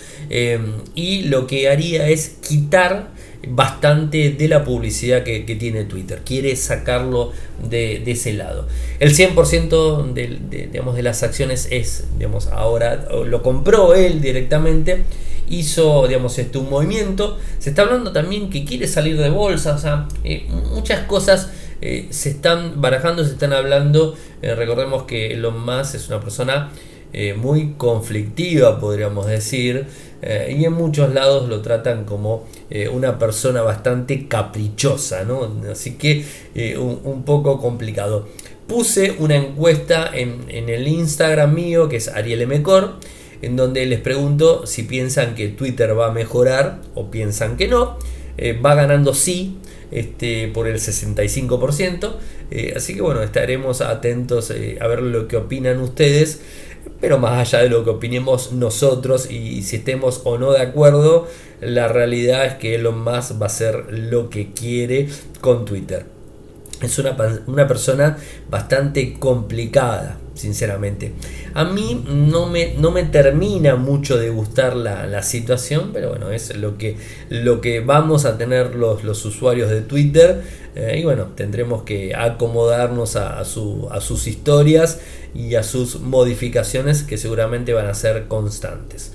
y 0.96 1.24
lo 1.24 1.48
que 1.48 1.70
haría 1.70 2.08
es 2.10 2.38
quitar 2.48 3.12
bastante 3.48 4.32
de 4.32 4.48
la 4.48 4.64
publicidad 4.64 5.24
que, 5.24 5.42
tiene 5.42 5.86
Twitter. 5.86 6.22
Quiere 6.26 6.56
sacarlo 6.56 7.32
de, 7.70 8.02
ese 8.06 8.34
lado. 8.34 8.68
El 9.00 9.14
100% 9.16 10.14
de, 10.14 10.68
digamos, 10.72 10.96
de 10.96 11.04
las 11.04 11.24
acciones 11.24 11.68
es, 11.72 12.06
digamos, 12.18 12.48
ahora 12.48 13.08
lo 13.26 13.42
compró 13.44 13.94
él 13.94 14.22
directamente. 14.22 15.04
Hizo, 15.50 16.08
digamos, 16.08 16.40
este, 16.40 16.58
un 16.58 16.70
movimiento. 16.70 17.38
Se 17.60 17.72
está 17.72 17.84
hablando 17.84 18.12
también 18.12 18.50
que 18.50 18.64
quiere 18.64 18.88
salir 18.88 19.18
de 19.18 19.30
bolsa. 19.30 19.76
O 19.76 19.78
sea, 19.78 20.08
eh, 20.24 20.48
muchas 20.74 21.02
cosas 21.02 21.50
eh, 21.86 22.08
se 22.12 22.30
están 22.30 22.80
barajando, 22.80 23.26
se 23.26 23.34
están 23.34 23.52
hablando. 23.52 24.16
Eh, 24.42 24.56
recordemos 24.56 25.04
que 25.04 25.34
Elon 25.34 25.66
Musk 25.66 25.96
es 25.96 26.08
una 26.08 26.22
persona 26.22 26.72
eh, 27.12 27.34
muy 27.34 27.74
conflictiva, 27.74 28.80
podríamos 28.80 29.28
decir, 29.28 29.86
y 30.24 30.64
en 30.64 30.72
muchos 30.72 31.14
lados 31.14 31.50
lo 31.50 31.62
tratan 31.62 32.06
como 32.06 32.48
una 32.94 33.20
persona 33.20 33.62
bastante 33.62 34.30
caprichosa. 34.30 35.26
Así 35.70 35.96
que 35.96 36.26
un, 36.78 37.24
poco 37.26 37.60
complicado. 37.60 38.30
Puse 38.66 39.18
una 39.20 39.36
encuesta 39.36 40.10
en, 40.14 40.46
en, 40.48 40.70
el 40.70 40.88
Instagram 40.88 41.54
mío, 41.54 41.90
que 41.90 41.98
es 41.98 42.08
Ariel 42.08 42.48
Mecor, 42.48 42.94
en 43.42 43.58
donde 43.58 43.86
les 43.86 44.00
pregunto 44.00 44.66
si 44.66 44.84
piensan 44.84 45.36
que 45.36 45.50
Twitter 45.50 46.00
va 46.00 46.08
a 46.08 46.12
mejorar 46.12 46.80
o 46.96 47.12
piensan 47.12 47.58
que 47.58 47.68
no. 47.68 47.98
va 48.66 48.76
ganando 48.76 49.14
sí, 49.14 49.58
este, 49.94 50.48
por 50.48 50.68
el 50.68 50.76
65%. 50.76 52.16
Eh, 52.52 52.74
así 52.76 52.96
que 52.96 53.02
bueno, 53.02 53.22
estaremos 53.22 53.82
atentos 53.82 54.52
eh, 54.52 54.78
a 54.82 54.88
ver 54.88 55.02
lo 55.02 55.28
que 55.28 55.38
opinan 55.38 55.80
ustedes. 55.80 56.42
Pero 57.00 57.18
más 57.18 57.54
allá 57.54 57.64
de 57.64 57.70
lo 57.70 57.84
que 57.84 57.92
opinemos 57.92 58.52
nosotros 58.52 59.30
y 59.30 59.62
si 59.64 59.78
estemos 59.78 60.22
o 60.26 60.38
no 60.38 60.52
de 60.52 60.62
acuerdo, 60.62 61.28
la 61.62 61.88
realidad 61.88 62.46
es 62.46 62.54
que 62.56 62.76
Elon 62.76 63.04
Musk 63.04 63.42
va 63.42 63.46
a 63.46 63.46
hacer 63.46 63.86
lo 63.90 64.30
que 64.30 64.52
quiere 64.52 65.08
con 65.40 65.66
Twitter. 65.66 66.06
Es 66.82 67.00
una, 67.00 67.16
una 67.48 67.68
persona 67.68 68.18
bastante 68.50 69.14
complicada 69.18 70.18
sinceramente. 70.36 71.14
A 71.54 71.64
mí 71.66 72.04
no 72.08 72.48
me, 72.48 72.74
no 72.78 72.92
me 72.92 73.04
termina 73.04 73.76
mucho 73.76 74.18
de 74.18 74.30
gustar 74.30 74.76
la, 74.76 75.24
situación, 75.24 75.92
pero 75.94 76.10
bueno, 76.10 76.32
es 76.32 76.56
lo 76.56 76.78
que, 76.78 76.98
lo 77.30 77.62
que 77.62 77.80
vamos 77.80 78.26
a 78.26 78.38
tener 78.38 78.76
los, 78.76 79.04
los 79.04 79.24
usuarios 79.26 79.70
de 79.70 79.82
Twitter. 79.82 80.42
Eh, 80.76 80.98
y 81.00 81.04
bueno, 81.04 81.28
tendremos 81.36 81.84
que 81.84 82.16
acomodarnos 82.16 83.16
a, 83.16 83.40
a, 83.40 83.46
sus 83.46 84.28
historias 84.28 85.00
y 85.36 85.56
a 85.56 85.64
sus 85.64 86.00
modificaciones 86.00 87.04
que 87.04 87.18
seguramente 87.18 87.74
van 87.74 87.88
a 87.88 87.94
ser 87.94 88.28
constantes. 88.28 89.12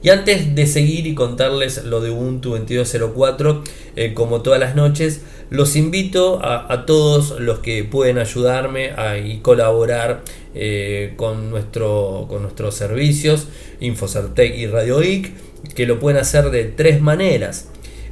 Y 0.00 0.10
antes 0.10 0.54
de 0.54 0.66
seguir 0.66 1.06
y 1.06 1.14
contarles 1.14 1.84
lo 1.84 2.00
de 2.00 2.10
Ubuntu 2.10 2.50
2204, 2.50 3.64
eh, 3.96 4.14
como 4.14 4.42
todas 4.42 4.60
las 4.60 4.76
noches, 4.76 5.22
los 5.50 5.76
invito 5.76 6.40
a, 6.44 6.84
todos 6.84 7.40
los 7.40 7.60
que 7.60 7.84
pueden 7.84 8.18
ayudarme 8.18 8.90
y 9.24 9.38
colaborar 9.38 10.22
eh, 10.54 11.14
con, 11.16 11.50
nuestro, 11.50 12.26
con 12.28 12.42
nuestros 12.42 12.74
servicios, 12.74 13.48
Infocertec 13.80 14.54
y 14.56 14.66
Radio 14.66 15.02
IC, 15.02 15.32
que 15.74 15.86
lo 15.86 15.98
pueden 15.98 16.20
hacer 16.20 16.50
de 16.50 16.64
tres 16.64 17.00
maneras. 17.00 17.68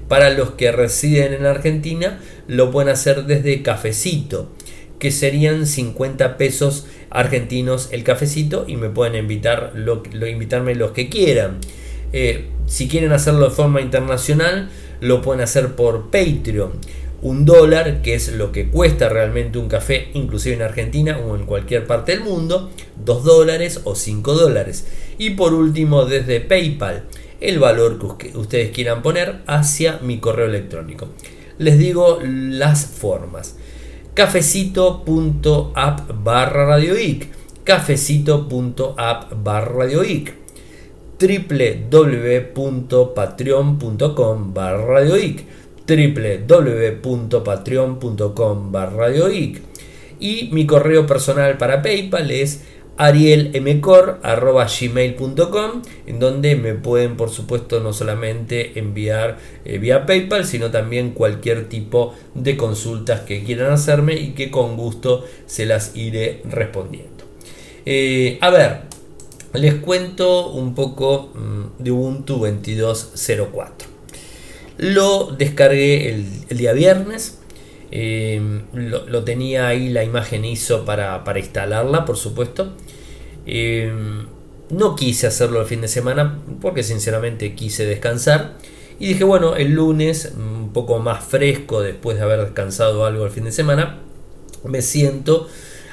Para 0.08 0.30
los 0.30 0.52
que 0.52 0.72
residen 0.72 1.34
en 1.34 1.46
Argentina, 1.46 2.20
lo 2.46 2.70
pueden 2.70 2.90
hacer 2.90 3.24
desde 3.24 3.62
Cafecito, 3.62 4.50
que 4.98 5.10
serían 5.10 5.66
50 5.66 6.38
pesos 6.38 6.86
argentinos 7.10 7.88
el 7.92 8.02
cafecito 8.02 8.64
y 8.66 8.76
me 8.76 8.88
pueden 8.88 9.14
invitar 9.14 9.72
lo, 9.74 10.02
invitarme 10.26 10.74
los 10.74 10.92
que 10.92 11.08
quieran. 11.08 11.58
Eh, 12.12 12.46
si 12.66 12.88
quieren 12.88 13.12
hacerlo 13.12 13.48
de 13.48 13.54
forma 13.54 13.80
internacional, 13.80 14.70
lo 15.00 15.22
pueden 15.22 15.42
hacer 15.42 15.74
por 15.74 16.10
Patreon 16.10 16.72
un 17.22 17.44
dólar, 17.44 18.02
que 18.02 18.14
es 18.14 18.32
lo 18.32 18.52
que 18.52 18.68
cuesta 18.68 19.08
realmente 19.08 19.58
un 19.58 19.68
café, 19.68 20.08
inclusive 20.14 20.56
en 20.56 20.62
Argentina 20.62 21.18
o 21.18 21.34
en 21.36 21.46
cualquier 21.46 21.86
parte 21.86 22.12
del 22.12 22.22
mundo, 22.22 22.70
dos 23.04 23.24
dólares 23.24 23.80
o 23.84 23.94
cinco 23.94 24.34
dólares. 24.34 24.86
Y 25.18 25.30
por 25.30 25.54
último, 25.54 26.04
desde 26.04 26.40
PayPal, 26.40 27.04
el 27.40 27.58
valor 27.58 28.16
que 28.18 28.36
ustedes 28.36 28.70
quieran 28.70 29.02
poner 29.02 29.42
hacia 29.46 29.98
mi 30.02 30.18
correo 30.18 30.46
electrónico. 30.46 31.08
Les 31.58 31.78
digo 31.78 32.20
las 32.22 32.86
formas. 32.86 33.56
cafecito.app 34.14 36.10
barra 36.22 36.78
barra 44.52 45.02
www.patreon.com 45.86 48.72
y 50.18 50.48
mi 50.52 50.66
correo 50.66 51.06
personal 51.06 51.58
para 51.58 51.82
PayPal 51.82 52.30
es 52.30 52.62
arielmcor.gmail.com 52.96 55.82
en 56.06 56.18
donde 56.18 56.56
me 56.56 56.72
pueden 56.74 57.16
por 57.16 57.28
supuesto 57.28 57.80
no 57.80 57.92
solamente 57.92 58.78
enviar 58.78 59.36
eh, 59.66 59.76
vía 59.78 60.06
PayPal 60.06 60.46
sino 60.46 60.70
también 60.70 61.10
cualquier 61.10 61.68
tipo 61.68 62.14
de 62.34 62.56
consultas 62.56 63.20
que 63.20 63.44
quieran 63.44 63.70
hacerme 63.70 64.14
y 64.14 64.30
que 64.30 64.50
con 64.50 64.76
gusto 64.76 65.26
se 65.46 65.66
las 65.66 65.94
iré 65.94 66.40
respondiendo. 66.50 67.26
Eh, 67.84 68.38
a 68.40 68.48
ver, 68.50 68.80
les 69.52 69.74
cuento 69.74 70.48
un 70.50 70.74
poco 70.74 71.32
mm, 71.34 71.82
de 71.82 71.90
Ubuntu 71.90 72.38
2204. 72.38 73.95
Lo 74.78 75.34
descargué 75.36 76.10
el, 76.10 76.56
día 76.56 76.72
viernes. 76.72 77.38
Eh, 77.90 78.62
lo, 78.74 79.24
tenía 79.24 79.68
ahí 79.68 79.88
la 79.88 80.04
imagen 80.04 80.44
ISO 80.44 80.84
para, 80.84 81.22
instalarla, 81.36 82.04
por 82.04 82.16
supuesto. 82.16 82.72
Eh, 83.46 83.92
no 84.70 84.96
quise 84.96 85.28
hacerlo 85.28 85.60
el 85.60 85.66
fin 85.66 85.80
de 85.80 85.88
semana 85.88 86.40
porque 86.60 86.82
sinceramente 86.82 87.54
quise 87.54 87.86
descansar. 87.86 88.54
Y 88.98 89.08
dije, 89.08 89.24
bueno, 89.24 89.56
el 89.56 89.72
lunes, 89.72 90.32
un 90.36 90.72
poco 90.72 90.98
más 90.98 91.24
fresco 91.24 91.82
después 91.82 92.16
de 92.16 92.24
haber 92.24 92.40
descansado 92.40 93.04
algo 93.04 93.24
el 93.24 93.30
fin 93.30 93.44
de 93.44 93.52
semana, 93.52 93.98
me 94.64 94.82
siento 94.82 95.48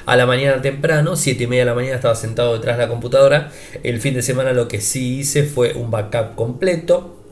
a 0.06 0.16
la 0.16 0.26
mañana 0.26 0.60
temprano, 0.60 1.16
7 1.16 1.44
y 1.44 1.46
media 1.46 1.62
de 1.62 1.70
la 1.70 1.74
mañana 1.74 1.96
estaba 1.96 2.14
sentado 2.14 2.54
detrás 2.54 2.76
de 2.76 2.84
la 2.84 2.88
computadora. 2.88 3.52
El 3.82 4.00
fin 4.00 4.14
de 4.14 4.22
semana 4.22 4.52
lo 4.52 4.68
que 4.68 4.80
sí 4.80 5.18
hice 5.18 5.44
fue 5.44 5.74
un 5.74 5.90
backup 5.90 6.34
completo 6.34 7.23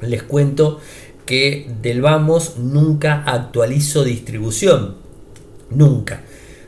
les 0.00 0.22
cuento 0.22 0.80
que 1.24 1.70
del 1.82 2.00
Vamos 2.00 2.56
nunca 2.58 3.22
actualizo 3.24 4.04
distribución. 4.04 4.96
Nunca. 5.70 6.22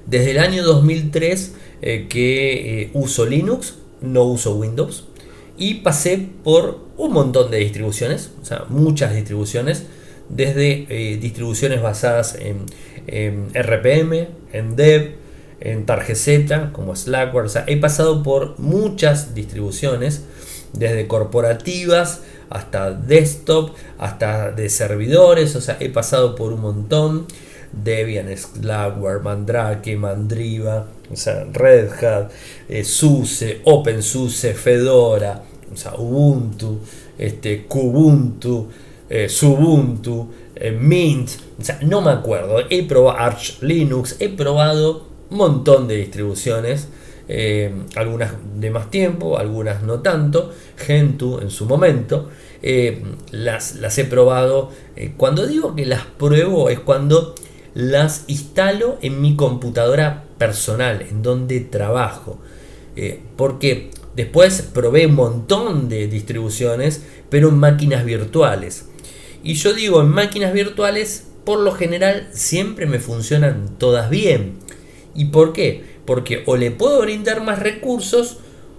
Desde 0.06 0.32
el 0.32 0.38
año 0.38 0.64
2003 0.64 1.54
eh, 1.80 2.06
que 2.08 2.82
eh, 2.82 2.90
uso 2.92 3.24
Linux, 3.24 3.76
no 4.00 4.24
uso 4.24 4.56
Windows. 4.56 5.06
Y 5.56 5.74
pasé 5.74 6.28
por 6.42 6.80
un 6.96 7.12
montón 7.12 7.50
de 7.50 7.58
distribuciones, 7.58 8.30
o 8.42 8.44
sea, 8.44 8.64
muchas 8.68 9.14
distribuciones, 9.14 9.84
desde 10.28 10.86
eh, 10.88 11.16
distribuciones 11.18 11.80
basadas 11.82 12.36
en, 12.40 12.66
RPM, 13.54 14.28
en 14.52 14.76
Dev, 14.76 15.14
en 15.60 15.86
Targezeta, 15.86 16.72
como 16.72 16.94
Slackware. 16.94 17.46
O 17.46 17.48
sea, 17.48 17.64
he 17.66 17.76
pasado 17.76 18.22
por 18.22 18.58
muchas 18.58 19.34
distribuciones, 19.34 20.24
desde 20.74 21.06
corporativas 21.06 22.22
hasta 22.50 22.90
desktop, 22.92 23.70
hasta 23.98 24.52
de 24.52 24.68
servidores, 24.68 25.54
o 25.56 25.60
sea, 25.60 25.76
he 25.80 25.88
pasado 25.90 26.34
por 26.34 26.52
un 26.52 26.60
montón. 26.60 27.26
Debian, 27.70 28.34
Slackware, 28.34 29.20
Mandrake, 29.20 29.96
Mandriva, 29.96 30.86
o 31.12 31.16
sea, 31.16 31.46
Red 31.52 31.92
Hat, 32.02 32.30
eh, 32.68 32.82
SUSE, 32.82 33.60
OpenSUSE, 33.64 34.54
Fedora, 34.54 35.42
o 35.72 35.76
sea, 35.76 35.94
Ubuntu, 35.94 36.80
este, 37.18 37.66
Kubuntu, 37.66 38.68
eh, 39.08 39.28
Subuntu, 39.28 40.28
eh, 40.54 40.70
Mint, 40.70 41.30
o 41.60 41.64
sea, 41.64 41.78
no 41.82 42.00
me 42.00 42.10
acuerdo. 42.10 42.60
He 42.70 42.84
probado 42.84 43.18
Arch 43.18 43.60
Linux, 43.62 44.16
he 44.18 44.28
probado 44.30 45.06
un 45.30 45.36
montón 45.36 45.88
de 45.88 45.96
distribuciones 45.96 46.88
eh, 47.30 47.70
algunas 47.94 48.32
de 48.54 48.70
más 48.70 48.90
tiempo, 48.90 49.38
algunas 49.38 49.82
no 49.82 50.00
tanto, 50.00 50.50
Gentoo 50.76 51.42
en 51.42 51.50
su 51.50 51.66
momento, 51.66 52.30
eh, 52.62 53.02
las, 53.32 53.74
las, 53.74 53.98
he 53.98 54.04
probado, 54.04 54.70
eh, 54.96 55.12
cuando 55.14 55.46
digo 55.46 55.76
que 55.76 55.84
las 55.84 56.06
pruebo 56.06 56.70
es 56.70 56.80
cuando 56.80 57.34
las 57.74 58.24
instalo 58.28 58.96
en 59.02 59.20
mi 59.20 59.36
computadora 59.36 60.24
personal, 60.38 61.02
en 61.02 61.22
donde 61.22 61.60
trabajo, 61.60 62.38
porque 63.36 63.90
después 64.16 64.62
probé 64.74 65.06
un 65.06 65.14
montón 65.14 65.88
de 65.88 66.08
distribuciones, 66.08 67.04
pero 67.30 67.50
en 67.50 67.58
máquinas 67.58 68.04
virtuales. 68.04 68.88
Y 69.44 69.54
yo 69.54 69.72
digo, 69.72 70.00
en 70.00 70.08
máquinas 70.08 70.52
virtuales, 70.52 71.28
por 71.44 71.60
lo 71.60 71.72
general, 71.72 72.28
siempre 72.32 72.86
me 72.86 72.98
funcionan 72.98 73.76
todas 73.78 74.10
bien. 74.10 74.54
¿Y 75.14 75.26
por 75.26 75.52
qué? 75.52 75.97
Porque 76.08 76.42
o 76.46 76.56
le 76.56 76.70
puedo 76.70 77.02
brindar 77.02 77.44
más 77.44 77.58
recursos 77.58 78.38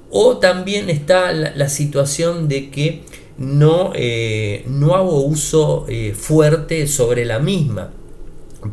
o 0.10 0.38
también 0.38 0.90
está 0.90 1.32
la, 1.32 1.70
situación 1.70 2.48
de 2.48 2.72
que 2.72 3.04
no, 3.38 3.92
eh, 3.94 4.64
no 4.66 4.96
hago 4.96 5.22
uso 5.22 5.86
eh, 5.88 6.16
fuerte 6.18 6.88
sobre 6.88 7.26
la 7.26 7.38
misma. 7.38 7.92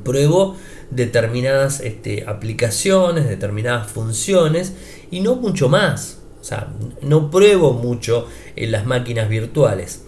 Pruebo 0.03 0.57
determinadas 0.91 1.81
este, 1.81 2.25
aplicaciones, 2.27 3.29
determinadas 3.29 3.91
funciones 3.91 4.73
y 5.11 5.21
no 5.21 5.37
mucho 5.37 5.69
más. 5.69 6.23
O 6.41 6.45
sea, 6.45 6.73
no 7.03 7.31
pruebo 7.31 7.75
mucho 7.75 8.27
en 8.57 8.73
las 8.73 8.87
máquinas 8.87 9.29
virtuales. 9.29 10.07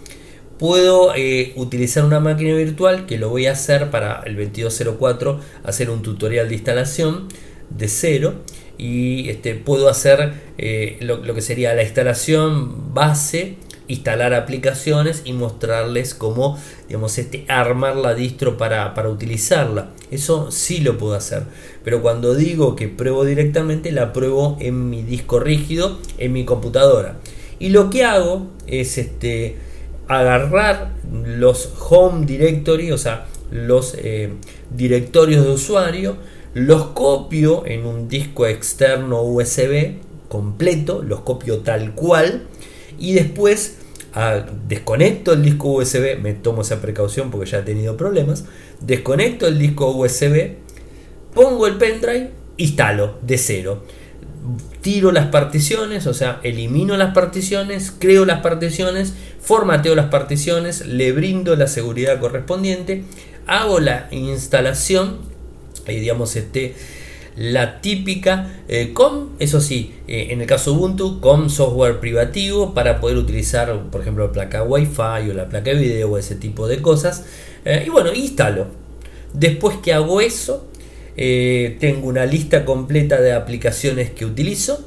Puedo 0.59 1.15
eh, 1.15 1.53
utilizar 1.57 2.03
una 2.03 2.19
máquina 2.19 2.55
virtual 2.55 3.05
que 3.05 3.19
lo 3.19 3.29
voy 3.29 3.45
a 3.45 3.53
hacer 3.53 3.91
para 3.91 4.23
el 4.25 4.37
2204, 4.37 5.39
hacer 5.65 5.91
un 5.91 6.01
tutorial 6.01 6.49
de 6.49 6.55
instalación 6.55 7.29
de 7.71 7.89
cero 7.89 8.35
y 8.79 9.29
este, 9.29 9.55
puedo 9.55 9.89
hacer 9.89 10.35
eh, 10.57 10.99
lo, 11.01 11.35
que 11.35 11.43
sería 11.43 11.75
la 11.75 11.83
instalación 11.83 12.95
base 12.95 13.57
instalar 13.89 14.35
aplicaciones 14.35 15.23
y 15.25 15.33
mostrarles 15.33 16.15
cómo 16.15 16.59
digamos, 16.89 17.17
este, 17.19 17.47
armar 17.49 17.97
la 17.97 18.15
distro 18.15 18.59
para, 18.59 18.93
para, 18.95 19.09
utilizarla. 19.09 19.91
Eso 20.11 20.51
sí 20.51 20.81
lo 20.81 20.99
puedo 20.99 21.15
hacer. 21.15 21.45
Pero 21.85 22.03
cuando 22.03 22.35
digo 22.35 22.77
que 22.77 22.89
pruebo 22.89 23.25
directamente, 23.25 23.91
la 23.91 24.13
pruebo 24.13 24.59
en 24.61 24.91
mi 24.91 25.03
disco 25.03 25.41
rígido, 25.41 25.99
en 26.19 26.35
mi 26.35 26.45
computadora. 26.45 27.17
Y 27.59 27.71
lo 27.71 27.89
que 27.89 28.05
hago 28.05 28.49
es 28.67 28.99
este, 28.99 29.57
agarrar 30.07 30.93
los 31.11 31.71
home 31.89 32.27
directory, 32.27 32.93
o 32.93 32.99
sea, 32.99 33.27
los 33.51 33.95
eh, 33.99 34.31
directorios 34.71 35.45
de 35.45 35.51
usuario, 35.51 36.17
los 36.55 36.89
copio 36.89 37.67
en 37.67 37.87
un 37.87 38.09
disco 38.09 38.47
externo 38.47 39.23
USB 39.23 39.97
completo, 40.29 41.03
los 41.03 41.21
copio 41.21 41.59
tal 41.59 41.95
cual 41.95 42.45
y 42.99 43.13
después 43.13 43.79
desconecto 44.69 45.33
el 45.33 45.43
disco 45.43 45.69
USB, 45.69 46.19
me 46.21 46.35
tomo 46.35 46.63
esa 46.63 46.81
precaución 46.81 47.31
porque 47.31 47.51
ya 47.51 47.59
he 47.59 47.63
tenido 47.63 47.97
problemas, 47.97 48.45
desconecto 48.81 49.47
el 49.47 49.59
disco 49.59 49.91
USB, 49.91 50.55
pongo 51.35 51.67
el 51.67 51.77
pendrive, 51.77 52.31
instalo 52.57 53.19
de 53.23 53.39
cero. 53.39 53.85
Tiro 54.81 55.13
las 55.13 55.27
particiones, 55.27 56.07
o 56.07 56.15
sea, 56.15 56.41
elimino 56.43 56.97
las 56.97 57.13
particiones, 57.13 57.93
creo 57.97 58.25
las 58.25 58.41
particiones, 58.41 59.13
formateo 59.41 59.95
las 59.95 60.07
particiones, 60.07 60.87
le 60.87 61.13
brindo 61.13 61.55
la 61.55 61.67
seguridad 61.67 62.19
correspondiente, 62.19 63.05
hago 63.47 63.79
la 63.79 64.09
instalación, 64.11 65.19
y 65.93 66.01
digamos, 66.01 66.37
este, 66.37 66.75
la 67.39 67.81
típica 67.81 68.63
eh, 68.67 68.93
con, 68.93 69.31
eso 69.39 69.61
sí, 69.61 69.95
eh, 70.09 70.29
en 70.31 70.41
el 70.41 70.47
caso 70.49 70.73
Ubuntu, 70.73 71.21
con 71.21 71.51
software 71.51 72.01
privativo 72.01 72.75
para 72.75 73.01
poder 73.01 73.17
utilizar, 73.17 73.81
por 73.93 74.01
ejemplo, 74.01 74.27
la 74.27 74.33
placa 74.33 74.65
Wi-Fi 74.65 75.31
o 75.31 75.35
la 75.35 75.49
placa 75.49 75.71
de 75.71 75.77
video 75.77 76.11
o 76.11 76.19
ese 76.19 76.35
tipo 76.35 76.67
de 76.67 76.83
cosas. 76.83 77.25
Eh, 77.65 77.85
y 77.87 77.91
bueno, 77.91 78.13
instalo. 78.13 78.67
Después 79.33 79.77
que 79.77 79.93
hago 79.93 80.21
eso, 80.21 80.67
tengo 81.15 82.09
una 82.09 82.27
lista 82.27 82.65
completa 82.65 83.21
de 83.21 83.33
aplicaciones 83.33 84.11
que 84.11 84.25
utilizo. 84.25 84.85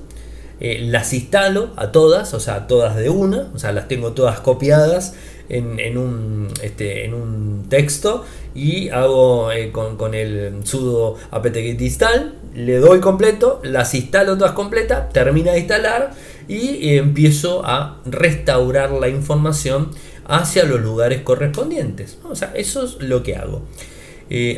Las 0.59 1.13
instalo 1.13 1.71
a 1.75 1.91
todas, 1.91 2.33
o 2.33 2.39
sea, 2.39 2.67
todas 2.67 2.95
de 2.95 3.09
una, 3.09 3.49
o 3.53 3.59
sea, 3.59 3.71
las 3.71 3.87
tengo 3.87 4.13
todas 4.13 4.39
copiadas 4.39 5.15
en, 5.49 5.97
un, 5.97 6.47
este, 6.63 7.05
en 7.05 7.13
un 7.13 7.65
texto 7.69 8.23
y 8.53 8.89
hago 8.89 9.51
eh, 9.51 9.71
con, 9.71 10.13
el 10.13 10.65
sudo 10.65 11.15
apt-get 11.31 11.79
install, 11.79 12.33
le 12.53 12.77
doy 12.77 12.99
completo, 12.99 13.61
las 13.63 13.93
instalo 13.93 14.37
todas 14.37 14.53
completas, 14.53 15.11
termina 15.13 15.53
de 15.53 15.59
instalar 15.59 16.11
y 16.47 16.95
empiezo 16.97 17.65
a 17.65 18.01
restaurar 18.05 18.91
la 18.91 19.07
información 19.07 19.91
hacia 20.25 20.63
los 20.63 20.81
lugares 20.81 21.21
correspondientes. 21.21 22.17
O 22.23 22.35
sea, 22.35 22.51
eso 22.55 22.83
es 22.83 23.01
lo 23.01 23.23
que 23.23 23.35
hago. 23.35 23.63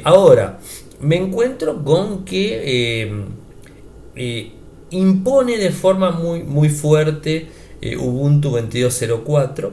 ahora, 0.03 0.59
me 1.03 1.17
encuentro 1.17 1.83
con 1.83 2.23
que 2.23 2.61
eh, 2.63 3.11
eh, 4.15 4.51
impone 4.91 5.57
de 5.57 5.71
forma 5.71 6.11
muy, 6.11 6.43
muy 6.43 6.69
fuerte 6.69 7.47
eh, 7.81 7.97
Ubuntu 7.97 8.51
22.04, 8.51 9.71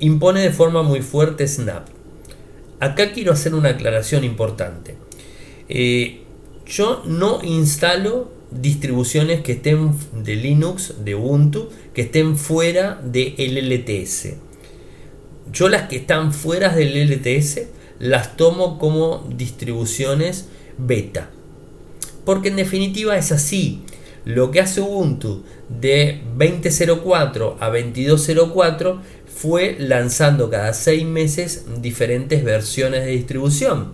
impone 0.00 0.40
de 0.40 0.50
forma 0.50 0.82
muy 0.82 1.00
fuerte 1.02 1.46
Snap. 1.46 1.86
Acá 2.80 3.12
quiero 3.12 3.32
hacer 3.32 3.54
una 3.54 3.70
aclaración 3.70 4.24
importante. 4.24 4.96
yo 6.66 7.02
no 7.06 7.42
instalo 7.42 8.30
distribuciones 8.50 9.40
que 9.40 9.52
estén 9.52 9.92
de 10.12 10.36
Linux, 10.36 10.94
de 11.04 11.14
Ubuntu, 11.14 11.70
que 11.92 12.02
estén 12.02 12.36
fuera 12.36 13.00
del 13.02 13.58
LTS. 13.58 14.34
Yo 15.52 15.68
las 15.68 15.88
que 15.88 15.96
están 15.96 16.32
fuera 16.32 16.74
del 16.74 17.10
LTS 17.10 17.62
las 17.98 18.36
tomo 18.36 18.78
como 18.78 19.26
distribuciones 19.36 20.48
beta. 20.76 21.30
Porque 22.24 22.48
en 22.48 22.56
definitiva 22.56 23.16
es 23.16 23.32
así. 23.32 23.82
Lo 24.24 24.50
que 24.50 24.60
hace 24.60 24.80
Ubuntu 24.80 25.44
de 25.68 26.20
20.04 26.36 27.56
a 27.60 27.70
22.04 27.70 28.98
fue 29.40 29.76
lanzando 29.78 30.50
cada 30.50 30.72
seis 30.72 31.04
meses 31.04 31.66
diferentes 31.80 32.42
versiones 32.42 33.04
de 33.04 33.12
distribución. 33.12 33.92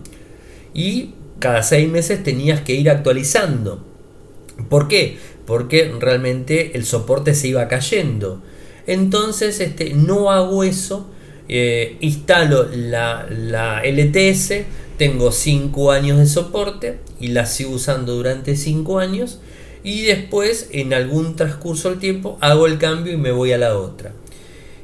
Y 0.73 1.11
cada 1.39 1.61
seis 1.61 1.89
meses 1.89 2.23
tenías 2.23 2.61
que 2.61 2.73
ir 2.73 2.89
actualizando. 2.89 3.85
¿Por 4.69 4.87
qué? 4.87 5.17
Porque 5.45 5.93
realmente 5.99 6.75
el 6.75 6.85
soporte 6.85 7.35
se 7.35 7.49
iba 7.49 7.67
cayendo. 7.67 8.41
Entonces 8.87 9.59
este, 9.59 9.93
no 9.93 10.31
hago 10.31 10.63
eso 10.63 11.09
eh, 11.47 11.97
instalo 11.99 12.67
la, 12.73 13.27
la 13.29 13.83
LTS, 13.83 14.65
tengo 14.97 15.31
5 15.31 15.91
años 15.91 16.17
de 16.17 16.25
soporte 16.25 16.97
y 17.19 17.27
la 17.27 17.45
sigo 17.45 17.71
usando 17.71 18.15
durante 18.15 18.55
5 18.55 18.97
años 18.97 19.39
y 19.83 20.05
después 20.05 20.69
en 20.71 20.95
algún 20.95 21.35
transcurso 21.35 21.91
del 21.91 21.99
tiempo 21.99 22.39
hago 22.41 22.65
el 22.65 22.79
cambio 22.79 23.13
y 23.13 23.17
me 23.17 23.31
voy 23.31 23.51
a 23.51 23.59
la 23.59 23.77
otra. 23.77 24.13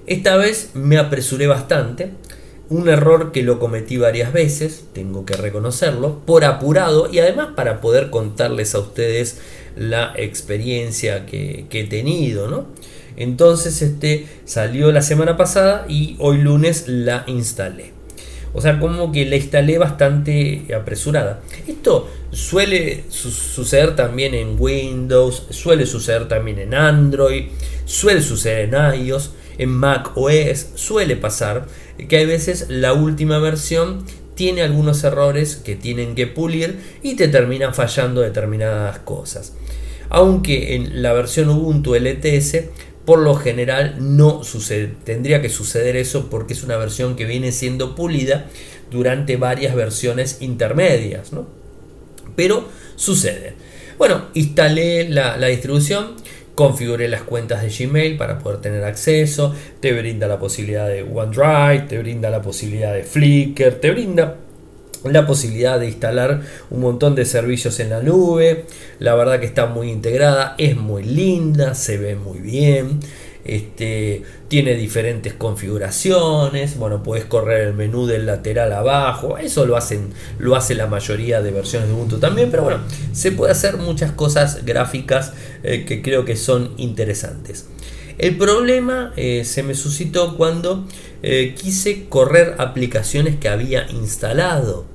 Esta 0.08 0.36
vez 0.36 0.72
me 0.74 0.98
apresuré 0.98 1.48
bastante, 1.48 2.12
un 2.70 2.88
error 2.88 3.32
que 3.32 3.44
lo 3.44 3.60
cometí 3.60 3.98
varias 3.98 4.32
veces, 4.32 4.86
tengo 4.94 5.26
que 5.26 5.36
reconocerlo, 5.36 6.20
por 6.26 6.46
apurado 6.46 7.10
y 7.12 7.20
además 7.20 7.50
para 7.56 7.82
poder 7.82 8.10
contarles 8.10 8.74
a 8.76 8.80
ustedes 8.80 9.40
la 9.76 10.14
experiencia 10.16 11.26
que, 11.26 11.68
he 11.70 11.84
tenido, 11.84 12.48
¿no? 12.48 12.68
Entonces 13.18 13.82
este 13.82 14.26
salió 14.46 14.92
la 14.92 15.02
semana 15.02 15.36
pasada 15.36 15.86
y 15.90 16.16
hoy 16.20 16.38
lunes 16.38 16.86
la 16.88 17.26
instalé. 17.28 17.92
O 18.54 18.62
sea, 18.62 18.80
como 18.80 19.12
que 19.12 19.26
la 19.26 19.36
instalé 19.36 19.78
bastante 19.78 20.66
apresurada. 20.76 21.42
Esto 21.68 22.10
suele 22.32 23.04
suceder 23.10 23.96
también 23.96 24.34
en 24.34 24.56
Windows, 24.58 25.48
suele 25.50 25.86
suceder 25.86 26.28
también 26.28 26.60
en 26.60 26.74
Android, 26.74 27.46
suele 27.86 28.22
suceder 28.22 28.74
en 28.74 29.06
iOS, 29.06 29.32
en 29.58 29.70
Mac 29.70 30.12
OS, 30.16 30.68
suele 30.76 31.16
pasar 31.16 31.68
que 32.08 32.20
a 32.20 32.26
veces 32.26 32.66
la 32.70 32.94
última 32.94 33.40
versión 33.40 34.06
tiene 34.36 34.62
algunos 34.62 35.04
errores 35.04 35.56
que 35.56 35.76
tienen 35.76 36.16
que 36.16 36.28
pulir 36.28 36.80
y 37.04 37.16
te 37.16 37.28
terminan 37.28 37.74
fallando 37.74 38.22
determinadas 38.22 39.00
cosas. 39.00 39.54
Aunque 40.10 40.76
en 40.76 41.02
la 41.02 41.14
versión 41.14 41.50
Ubuntu 41.50 41.96
LTS 41.96 42.56
por 43.06 43.20
lo 43.20 43.36
general 43.36 43.96
no 44.00 44.44
sucede. 44.44 44.94
Tendría 45.04 45.42
que 45.42 45.50
suceder 45.50 45.96
eso 45.96 46.30
porque 46.30 46.54
es 46.54 46.64
una 46.64 46.78
versión 46.78 47.16
que 47.16 47.26
viene 47.26 47.52
siendo 47.52 47.96
pulida 47.96 48.46
durante 48.92 49.38
varias 49.38 49.76
versiones 49.76 50.38
intermedias. 50.42 51.34
¿no? 51.34 51.48
Pero 52.36 52.68
sucede. 52.96 53.56
Bueno, 53.98 54.26
instalé 54.34 55.10
la, 55.10 55.38
la 55.38 55.48
distribución, 55.48 56.16
configuré 56.62 57.08
las 57.08 57.24
cuentas 57.24 57.64
de 57.64 57.70
Gmail 57.70 58.18
para 58.18 58.38
poder 58.38 58.62
tener 58.62 58.84
acceso, 58.84 59.56
te 59.80 59.94
brinda 59.94 60.28
la 60.28 60.38
posibilidad 60.38 60.88
de 60.88 61.02
OneDrive, 61.02 61.88
te 61.88 61.98
brinda 61.98 62.30
la 62.30 62.44
posibilidad 62.44 62.94
de 62.94 63.02
Flickr, 63.02 63.80
te 63.82 63.90
brinda 63.90 64.36
la 65.06 65.26
posibilidad 65.26 65.80
de 65.80 65.88
instalar 65.88 66.42
un 66.70 66.82
montón 66.82 67.16
de 67.16 67.26
servicios 67.26 67.80
en 67.80 67.90
la 67.90 68.02
nube. 68.02 68.66
La 69.00 69.16
verdad 69.16 69.40
que 69.40 69.48
está 69.48 69.66
muy 69.66 69.90
integrada, 69.90 70.54
es 70.60 70.78
muy 70.78 71.02
linda, 71.02 71.74
se 71.74 71.98
ve 71.98 72.16
muy 72.16 72.38
bien. 72.38 73.00
Este, 73.44 74.24
tiene 74.48 74.76
diferentes 74.76 75.34
configuraciones. 75.34 76.78
Bueno, 76.78 77.02
puedes 77.02 77.26
correr 77.26 77.68
el 77.68 77.74
menú 77.74 78.06
del 78.06 78.26
lateral 78.26 78.72
abajo. 78.74 79.38
Eso 79.38 79.66
lo 79.66 79.76
hacen, 79.78 80.10
lo 80.38 80.56
hace 80.56 80.76
la 80.76 80.88
mayoría 80.88 81.42
de 81.42 81.52
versiones 81.52 81.90
de 81.90 81.96
Ubuntu 81.96 82.20
también. 82.20 82.52
Pero 82.52 82.64
bueno, 82.64 82.80
se 83.14 83.32
puede 83.32 83.52
hacer 83.52 83.78
muchas 83.78 84.12
cosas 84.12 84.64
gráficas 84.66 85.34
eh, 85.64 85.86
que 85.86 86.02
creo 86.02 86.26
que 86.26 86.36
son 86.36 86.74
interesantes. 86.78 87.66
El 88.18 88.38
problema 88.38 89.14
eh, 89.16 89.44
se 89.46 89.64
me 89.64 89.74
suscitó 89.74 90.38
cuando 90.38 90.86
eh, 91.24 91.56
quise 91.60 92.06
correr 92.08 92.56
aplicaciones 92.60 93.38
que 93.38 93.50
había 93.50 93.90
instalado. 93.90 94.86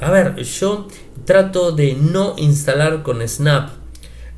A 0.00 0.10
ver, 0.10 0.36
yo 0.36 0.88
trato 1.26 1.72
de 1.72 1.94
no 1.94 2.34
instalar 2.38 3.02
con 3.02 3.26
Snap 3.28 3.79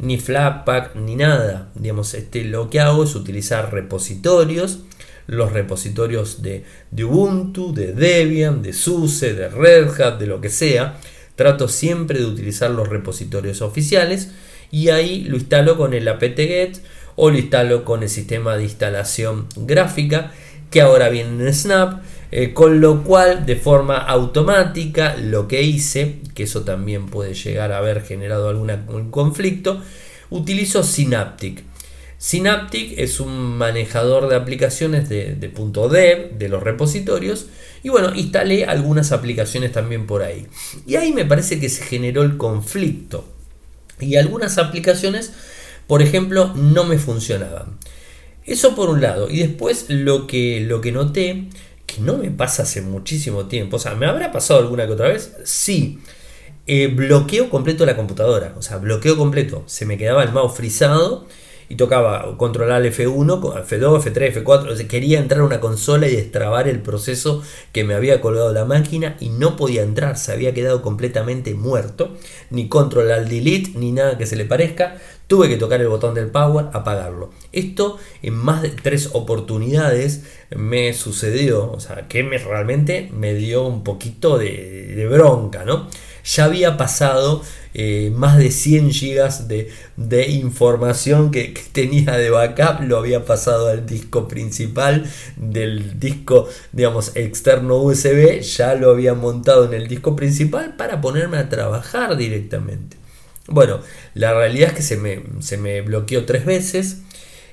ni 0.03 0.19
Flatpak 0.19 0.97
ni 0.97 1.17
nada. 1.17 1.71
Digamos, 1.75 2.13
este, 2.13 2.45
lo 2.45 2.69
que 2.69 2.81
hago 2.81 3.05
es 3.05 3.15
utilizar 3.15 3.73
repositorios, 3.73 4.81
los 5.27 5.53
repositorios 5.53 6.43
de, 6.43 6.65
de 6.91 7.05
Ubuntu, 7.05 7.73
de 7.73 7.93
Debian, 7.95 8.63
de 8.63 8.73
SUSE, 8.73 9.33
de 9.33 9.49
Red 9.49 10.01
Hat, 10.01 10.19
de 10.19 10.27
lo 10.27 10.41
que 10.41 10.51
sea. 10.51 10.99
Trato 11.37 11.69
siempre 11.69 12.19
de 12.19 12.27
utilizar 12.27 12.71
los 12.71 12.89
repositorios 12.89 13.63
oficiales 13.63 14.33
y 14.71 14.89
ahí 14.89 15.25
lo 15.25 15.37
instalo 15.37 15.77
con 15.77 15.95
el 15.95 16.09
apt-get 16.09 16.79
o 17.15 17.31
lo 17.31 17.39
instalo 17.39 17.85
con 17.85 18.03
el 18.03 18.09
sistema 18.09 18.57
de 18.57 18.65
instalación 18.65 19.47
gráfica 19.57 20.33
que 20.71 20.81
ahora 20.81 21.11
viene 21.11 21.47
en 21.47 21.55
Snap 21.55 22.03
Eh, 22.35 22.55
con 22.55 22.81
lo 22.81 23.05
cual, 23.05 23.45
de 23.45 23.57
forma 23.57 23.99
automática, 23.99 25.17
lo 25.17 25.47
que 25.49 25.63
hice, 25.63 26.21
que 26.35 26.45
eso 26.45 26.63
también 26.63 27.09
puede 27.09 27.35
llegar 27.35 27.73
a 27.73 27.79
haber 27.79 28.03
generado 28.03 28.49
algún 28.49 29.11
conflicto, 29.11 29.83
utilizo 30.31 30.83
Synaptic. 30.83 31.63
Synaptic 32.17 32.99
es 32.99 33.21
un 33.21 33.59
manejador 33.59 34.31
de 34.31 34.37
aplicaciones 34.37 35.11
de, 35.11 35.35
de 35.35 35.49
.dev, 35.49 36.39
de 36.39 36.49
los 36.49 36.63
repositorios, 36.63 37.49
y 37.83 37.91
bueno, 37.91 38.15
instalé 38.15 38.65
algunas 38.65 39.13
aplicaciones 39.13 39.73
también 39.73 40.07
por 40.07 40.23
ahí. 40.23 40.47
Y 40.87 40.95
ahí 40.95 41.13
me 41.13 41.27
parece 41.27 41.61
que 41.61 41.69
se 41.69 41.85
generó 41.85 42.23
el 42.23 42.39
conflicto. 42.39 43.29
Y 44.01 44.17
algunas 44.17 44.57
aplicaciones, 44.57 45.35
por 45.87 46.01
ejemplo, 46.01 46.55
no 46.55 46.85
me 46.85 46.99
funcionaban. 46.99 47.77
Eso 48.47 48.75
por 48.75 48.89
un 48.89 49.03
lado. 49.03 49.29
Y 49.29 49.41
después 49.41 49.87
lo 49.89 50.27
que, 50.27 50.61
lo 50.61 50.81
que 50.81 50.93
noté 50.93 51.49
que 51.87 52.01
no 52.01 52.19
me 52.19 52.31
pasa 52.31 52.63
hace 52.63 52.83
muchísimo 52.83 53.47
tiempo. 53.47 53.77
O 53.77 53.79
sea, 53.79 53.95
¿me 53.95 54.07
habrá 54.07 54.33
pasado 54.33 54.61
alguna 54.61 54.87
que 54.87 54.93
otra 54.93 55.09
vez? 55.09 55.35
Sí. 55.45 55.99
Eh, 56.67 56.87
bloqueo 56.89 57.51
completo 57.51 57.85
la 57.85 57.97
computadora. 57.97 58.55
O 58.57 58.63
sea, 58.63 58.79
bloqueo 58.79 59.17
completo. 59.17 59.65
Se 59.67 59.87
me 59.87 59.99
quedaba 59.99 60.23
el 60.23 60.33
mouse 60.33 60.57
frisado 60.57 61.27
y 61.73 61.77
tocaba 61.77 62.37
controlar 62.37 62.83
F1, 62.83 63.41
F2, 63.41 64.03
F3, 64.03 64.45
F4. 64.45 64.87
quería 64.89 65.19
entrar 65.19 65.41
a 65.41 65.45
una 65.45 65.59
consola 65.59 66.07
y 66.07 66.15
destrabar 66.15 66.69
el 66.69 66.83
proceso 66.83 67.43
que 67.73 67.83
me 67.83 67.95
había 67.95 68.21
colgado 68.21 68.53
la 68.53 68.67
máquina 68.67 69.17
y 69.21 69.31
no 69.31 69.57
podía 69.57 69.83
entrar. 69.83 70.19
Se 70.19 70.33
había 70.33 70.53
quedado 70.53 70.83
completamente 70.83 71.55
muerto. 71.55 72.15
Ni 72.51 72.69
control 72.69 73.11
al 73.11 73.27
delete, 73.27 73.71
ni 73.75 73.91
nada 73.91 74.19
que 74.19 74.27
se 74.27 74.37
le 74.37 74.45
parezca. 74.45 74.99
Tuve 75.29 75.49
que 75.49 75.57
tocar 75.57 75.81
el 75.81 75.89
botón 75.89 76.13
del 76.13 76.27
power, 76.27 76.67
apagarlo. 76.75 77.31
Esto 77.53 77.97
en 78.21 78.35
más 78.35 78.61
de 78.61 78.69
tres 78.69 79.09
oportunidades 79.15 80.25
me 80.55 80.93
sucedió. 80.93 81.73
O 81.73 81.81
sea, 81.81 82.07
que 82.07 82.23
me, 82.23 82.37
realmente 82.37 83.11
me 83.15 83.33
dio 83.33 83.67
un 83.67 83.83
poquito 83.83 84.37
de, 84.37 84.93
de 84.95 85.07
bronca, 85.07 85.65
¿no? 85.65 85.89
Ya 86.25 86.45
había 86.45 86.77
pasado 86.77 87.43
eh, 87.75 88.13
más 88.15 88.37
de 88.37 88.51
100 88.51 88.91
gigas 88.91 89.49
de, 89.49 89.71
información 90.29 91.31
que, 91.31 91.55
tenía 91.73 92.13
de 92.13 92.31
backup, 92.31 92.83
lo 92.83 92.99
había 92.99 93.25
pasado 93.25 93.69
al 93.69 93.87
disco 93.87 94.29
principal 94.29 95.11
del 95.37 95.99
disco, 95.99 96.49
digamos, 96.73 97.13
externo 97.15 97.77
USB, 97.77 98.41
ya 98.41 98.75
lo 98.75 98.91
había 98.91 99.15
montado 99.15 99.65
en 99.65 99.75
el 99.75 99.89
disco 99.89 100.17
principal 100.17 100.77
para 100.77 101.01
ponerme 101.01 101.39
a 101.39 101.49
trabajar 101.49 102.17
directamente. 102.17 102.99
Bueno, 103.47 103.81
la 104.15 104.35
realidad 104.35 104.71
es 104.71 104.75
que 104.75 104.83
se 104.83 104.97
me, 104.97 105.23
se 105.41 105.57
me 105.57 105.81
bloqueó 105.81 106.27
tres 106.27 106.45
veces. 106.45 106.99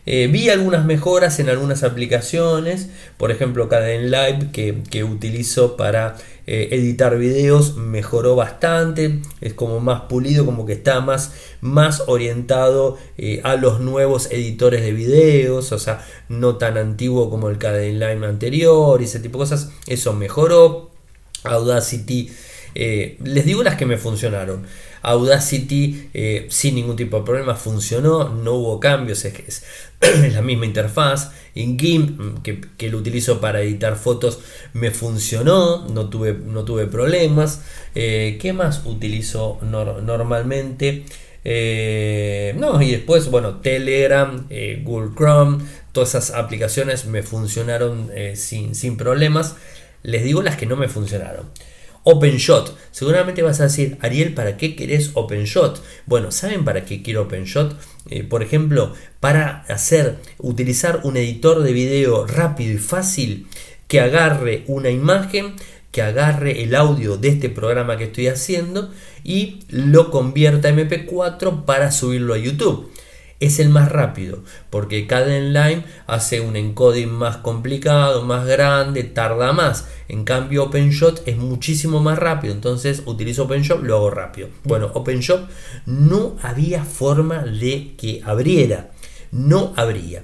Eh, 0.06 0.28
vi 0.32 0.50
algunas 0.50 0.86
mejoras 0.86 1.40
en 1.40 1.50
algunas 1.50 1.84
aplicaciones, 1.84 2.90
por 3.18 3.32
ejemplo 3.32 3.70
Caden 3.70 4.10
Live 4.12 4.52
que, 4.52 4.82
que 4.90 5.04
utilizo 5.04 5.78
para 5.78 6.16
eh, 6.52 6.70
editar 6.72 7.16
videos 7.16 7.78
mejoró 7.78 8.36
bastante, 8.36 9.20
es 9.40 9.54
como 9.54 9.80
más 9.80 10.02
pulido, 10.10 10.48
como 10.48 10.66
que 10.66 10.74
está 10.74 11.00
más, 11.00 11.34
más 11.62 12.02
orientado 12.08 12.98
eh, 13.20 13.40
a 13.44 13.56
los 13.56 13.82
nuevos 13.82 14.32
editores 14.32 14.82
de 14.82 14.92
videos, 14.92 15.72
o 15.72 15.78
sea, 15.78 16.04
no 16.28 16.56
tan 16.56 16.80
antiguo 16.80 17.30
como 17.30 17.50
el 17.50 17.60
Line 17.60 18.26
anterior 18.26 19.00
y 19.00 19.04
ese 19.06 19.20
tipo 19.20 19.38
de 19.38 19.44
cosas, 19.44 19.70
eso 19.86 20.14
mejoró. 20.14 20.90
Audacity, 21.44 22.32
eh, 22.76 23.18
les 23.24 23.46
digo 23.46 23.64
las 23.64 23.76
que 23.76 23.86
me 23.86 23.98
funcionaron. 23.98 24.66
Audacity 25.02 26.10
sin 26.50 26.76
ningún 26.76 26.98
tipo 26.98 27.20
de 27.20 27.24
problema 27.24 27.56
funcionó, 27.56 28.28
no 28.30 28.56
hubo 28.56 28.80
cambios, 28.82 29.24
es, 29.24 29.64
es 30.02 30.34
la 30.34 30.42
misma 30.42 30.66
interfaz. 30.66 31.32
En 31.56 31.76
mm, 31.76 32.42
que, 32.42 32.90
lo 32.90 32.98
utilizo 32.98 33.42
para 33.42 33.62
editar 33.62 33.96
fotos, 33.96 34.40
me 34.74 34.92
funcionó, 34.92 35.88
no 35.88 36.10
tuve, 36.10 36.34
no 36.34 36.64
tuve 36.64 36.88
problemas. 36.88 37.62
Eh, 37.96 38.38
¿Qué 38.42 38.54
más 38.54 38.86
utilizo 38.86 39.60
normalmente? 39.62 41.04
Eh, 41.44 42.54
no, 42.58 42.82
y 42.82 42.92
después, 42.92 43.30
bueno, 43.30 43.58
Telegram, 43.58 44.46
eh, 44.50 44.82
Google 44.84 45.12
Chrome, 45.16 45.64
todas 45.92 46.10
esas 46.10 46.32
aplicaciones 46.32 47.06
me 47.06 47.24
funcionaron 47.24 48.10
sin, 48.36 48.76
sin 48.76 48.96
problemas. 48.98 49.56
Les 50.04 50.24
digo 50.24 50.42
las 50.42 50.56
que 50.56 50.66
no 50.66 50.78
me 50.78 50.88
funcionaron. 50.88 51.50
OpenShot. 52.04 52.78
Seguramente 52.92 53.42
vas 53.42 53.60
a 53.60 53.64
decir, 53.64 53.98
Ariel, 54.02 54.34
¿para 54.34 54.58
qué 54.58 54.76
querés 54.76 55.12
OpenShot? 55.14 55.84
Bueno, 56.06 56.32
¿saben 56.32 56.66
para 56.66 56.86
qué 56.86 57.02
quiero 57.02 57.24
OpenShot? 57.24 57.78
Eh, 58.10 58.24
por 58.24 58.44
ejemplo, 58.44 58.94
para 59.20 59.64
hacer, 59.70 60.18
utilizar 60.38 61.02
un 61.04 61.18
editor 61.18 61.64
de 61.64 61.74
video 61.74 62.26
rápido 62.26 62.74
y 62.74 62.78
fácil 62.78 63.48
que 63.88 64.00
agarre 64.00 64.64
una 64.68 64.90
imagen, 64.90 65.56
que 65.92 66.02
agarre 66.02 66.64
el 66.64 66.76
audio 66.76 67.18
de 67.18 67.30
este 67.30 67.50
programa 67.50 67.98
que 67.98 68.06
estoy 68.06 68.28
haciendo 68.28 68.92
y 69.24 69.60
lo 69.70 70.12
convierta 70.12 70.70
a 70.70 70.72
MP4 70.72 71.66
para 71.66 71.92
subirlo 71.92 72.34
a 72.34 72.38
YouTube 72.38 72.92
es 73.40 73.60
el 73.60 73.70
más 73.70 73.92
rápido, 73.92 74.44
porque 74.70 75.08
cada 75.08 75.28
Line 75.40 75.86
hace 76.08 76.42
un 76.42 76.56
encoding 76.56 77.10
más 77.10 77.38
complicado, 77.38 78.24
más 78.24 78.46
grande, 78.46 79.04
tarda 79.04 79.54
más. 79.54 79.88
En 80.08 80.26
cambio, 80.26 80.66
OpenShot 80.66 81.24
es 81.26 81.38
muchísimo 81.38 82.02
más 82.02 82.20
rápido, 82.20 82.54
entonces 82.54 83.04
utilizo 83.06 83.44
OpenShot, 83.44 83.82
lo 83.82 83.96
hago 83.96 84.10
rápido. 84.10 84.50
Bueno, 84.64 84.92
OpenShot 84.94 85.48
no 85.86 86.36
había 86.42 86.84
forma 86.84 87.44
de 87.44 87.96
que 87.98 88.22
abriera, 88.26 88.92
no 89.32 89.74
abría. 89.78 90.24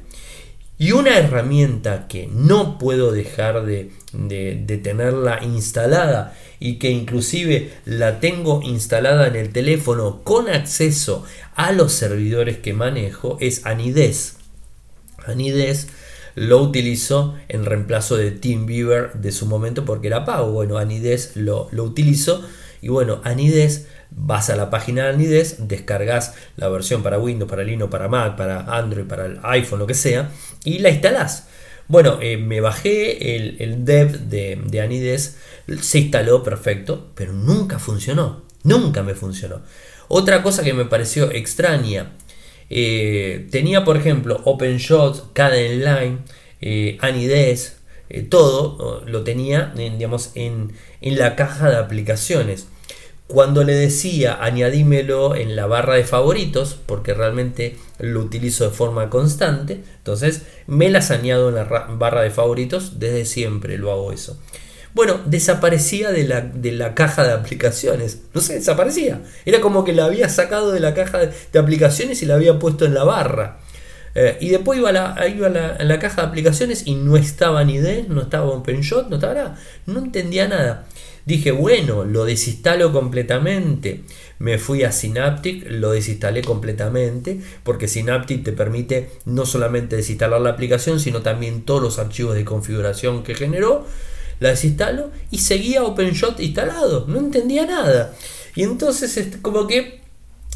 Y 0.77 0.91
una 0.91 1.17
herramienta 1.17 2.07
que 2.09 2.27
no 2.27 2.77
puedo 2.77 3.13
dejar 3.13 3.65
de, 3.65 3.91
de, 4.11 4.77
tenerla 4.77 5.41
instalada 5.41 6.35
y 6.59 6.75
que 6.75 6.91
inclusive 6.91 7.73
la 7.85 8.19
tengo 8.19 8.61
instalada 8.63 9.27
en 9.27 9.35
el 9.35 9.49
teléfono 9.49 10.21
con 10.23 10.49
acceso 10.49 11.25
a 11.55 11.71
los 11.71 11.93
servidores 11.93 12.57
que 12.57 12.73
manejo 12.73 13.37
es 13.41 13.65
Anides. 13.65 14.37
Anides 15.25 15.87
lo 16.35 16.61
utilizo 16.61 17.35
en 17.47 17.65
reemplazo 17.65 18.17
de 18.17 18.31
TeamViewer 18.31 19.13
de 19.13 19.31
su 19.31 19.45
momento 19.45 19.85
porque 19.85 20.07
era 20.07 20.25
pago. 20.25 20.51
Bueno, 20.51 20.77
Anides 20.77 21.35
lo, 21.35 21.69
lo 21.71 21.83
utilizo 21.83 22.45
y 22.81 22.89
bueno, 22.89 23.21
Anides 23.23 23.87
vas 24.11 24.49
a 24.49 24.55
la 24.55 24.69
página 24.69 25.03
de 25.03 25.09
Anides, 25.09 25.67
descargas 25.67 26.35
la 26.55 26.69
versión 26.69 27.03
para 27.03 27.19
Windows, 27.19 27.49
para 27.49 27.63
Linux, 27.63 27.89
para 27.89 28.07
Mac, 28.07 28.35
para 28.35 28.59
Android, 28.77 29.05
para 29.05 29.25
el 29.25 29.39
iPhone, 29.43 29.79
lo 29.79 29.87
que 29.87 29.93
sea, 29.93 30.31
y 30.63 30.79
la 30.79 30.89
instalás. 30.89 31.47
Bueno, 31.87 32.19
eh, 32.21 32.37
me 32.37 32.61
bajé 32.61 33.35
el, 33.35 33.85
dev 33.85 34.19
de, 34.21 34.59
de, 34.65 34.81
Anides, 34.81 35.37
se 35.81 35.99
instaló 35.99 36.43
perfecto, 36.43 37.11
pero 37.15 37.33
nunca 37.33 37.79
funcionó. 37.79 38.45
Nunca 38.63 39.03
me 39.03 39.13
funcionó. 39.13 39.61
Otra 40.07 40.41
cosa 40.41 40.63
que 40.63 40.73
me 40.73 40.85
pareció 40.85 41.31
extraña, 41.31 42.13
eh, 42.69 43.47
tenía 43.51 43.83
por 43.83 43.97
ejemplo 43.97 44.41
OpenShot, 44.43 45.33
Cadenline, 45.33 46.19
eh, 46.61 46.97
Anides, 47.01 47.77
eh, 48.09 48.21
todo 48.23 49.03
lo 49.05 49.23
tenía 49.23 49.73
digamos, 49.75 50.31
en, 50.35 50.73
en 51.01 51.17
la 51.17 51.35
caja 51.35 51.69
de 51.69 51.77
aplicaciones. 51.77 52.67
Cuando 53.27 53.63
le 53.63 53.73
decía 53.73 54.37
añadímelo 54.39 55.35
en 55.35 55.55
la 55.55 55.65
barra 55.65 55.95
de 55.95 56.03
favoritos, 56.03 56.77
porque 56.85 57.13
realmente 57.15 57.75
lo 57.97 58.19
utilizo 58.19 58.65
de 58.65 58.69
forma 58.69 59.09
constante, 59.09 59.81
entonces 59.97 60.43
me 60.67 60.89
las 60.89 61.09
añado 61.09 61.49
en 61.49 61.55
la 61.55 61.63
barra 61.63 62.21
de 62.21 62.29
favoritos, 62.29 62.99
desde 62.99 63.25
siempre 63.25 63.79
lo 63.79 63.91
hago 63.91 64.11
eso. 64.11 64.37
Bueno, 64.95 65.19
desaparecía 65.25 66.11
de 66.11 66.23
la, 66.25 66.39
de 66.39 66.71
la 66.71 66.95
caja 66.95 67.25
de 67.25 67.33
aplicaciones, 67.33 68.21
no 68.33 68.39
sé, 68.39 68.53
desaparecía. 68.53 69.23
Era 69.45 69.59
como 69.59 69.83
que 69.83 69.91
la 69.91 70.05
había 70.05 70.29
sacado 70.29 70.71
de 70.71 70.79
la 70.79 70.93
caja 70.93 71.19
de, 71.19 71.59
aplicaciones 71.59 72.23
y 72.23 72.25
la 72.25 72.35
había 72.35 72.59
puesto 72.59 72.85
en 72.85 72.93
la 72.93 73.03
barra. 73.03 73.57
Eh, 74.13 74.37
y 74.39 74.49
después 74.49 74.79
iba, 74.79 74.89
a 74.89 74.93
la, 74.93 75.27
iba 75.27 75.47
a 75.47 75.83
la, 75.83 75.99
caja 75.99 76.21
de 76.21 76.27
aplicaciones 76.29 76.87
y 76.87 76.95
no 76.95 77.17
estaba 77.17 77.65
ni 77.65 77.77
de, 77.79 78.05
no 78.07 78.21
estaba 78.21 78.45
OpenShot, 78.45 79.09
no 79.09 79.15
estaba 79.15 79.33
nada. 79.33 79.59
No 79.85 79.99
entendía 79.99 80.47
nada. 80.47 80.85
Dije, 81.25 81.51
bueno, 81.51 82.05
lo 82.05 82.23
desinstalo 82.23 82.91
completamente. 82.91 84.03
Me 84.37 84.59
fui 84.59 84.83
a 84.83 84.91
Synaptic, 84.91 85.65
lo 85.69 85.91
desinstalé 85.91 86.43
completamente, 86.43 87.41
porque 87.63 87.87
Synaptic 87.87 88.43
te 88.43 88.51
permite 88.51 89.09
no 89.25 89.45
solamente 89.45 89.95
desinstalar 89.95 90.41
la 90.41 90.51
aplicación, 90.51 90.99
sino 90.99 91.21
también 91.21 91.63
todos 91.63 91.81
los 91.81 91.97
archivos 91.97 92.35
de 92.35 92.45
configuración 92.45 93.23
que 93.23 93.33
generó. 93.33 93.85
La 94.39 94.49
desinstalo 94.49 95.11
y 95.31 95.39
seguía 95.39 95.83
OpenShot 95.83 96.39
instalado. 96.41 97.05
No 97.07 97.17
entendía 97.17 97.65
nada. 97.65 98.13
Y 98.55 98.63
entonces, 98.63 99.17
este, 99.17 99.41
como 99.41 99.65
que 99.65 100.01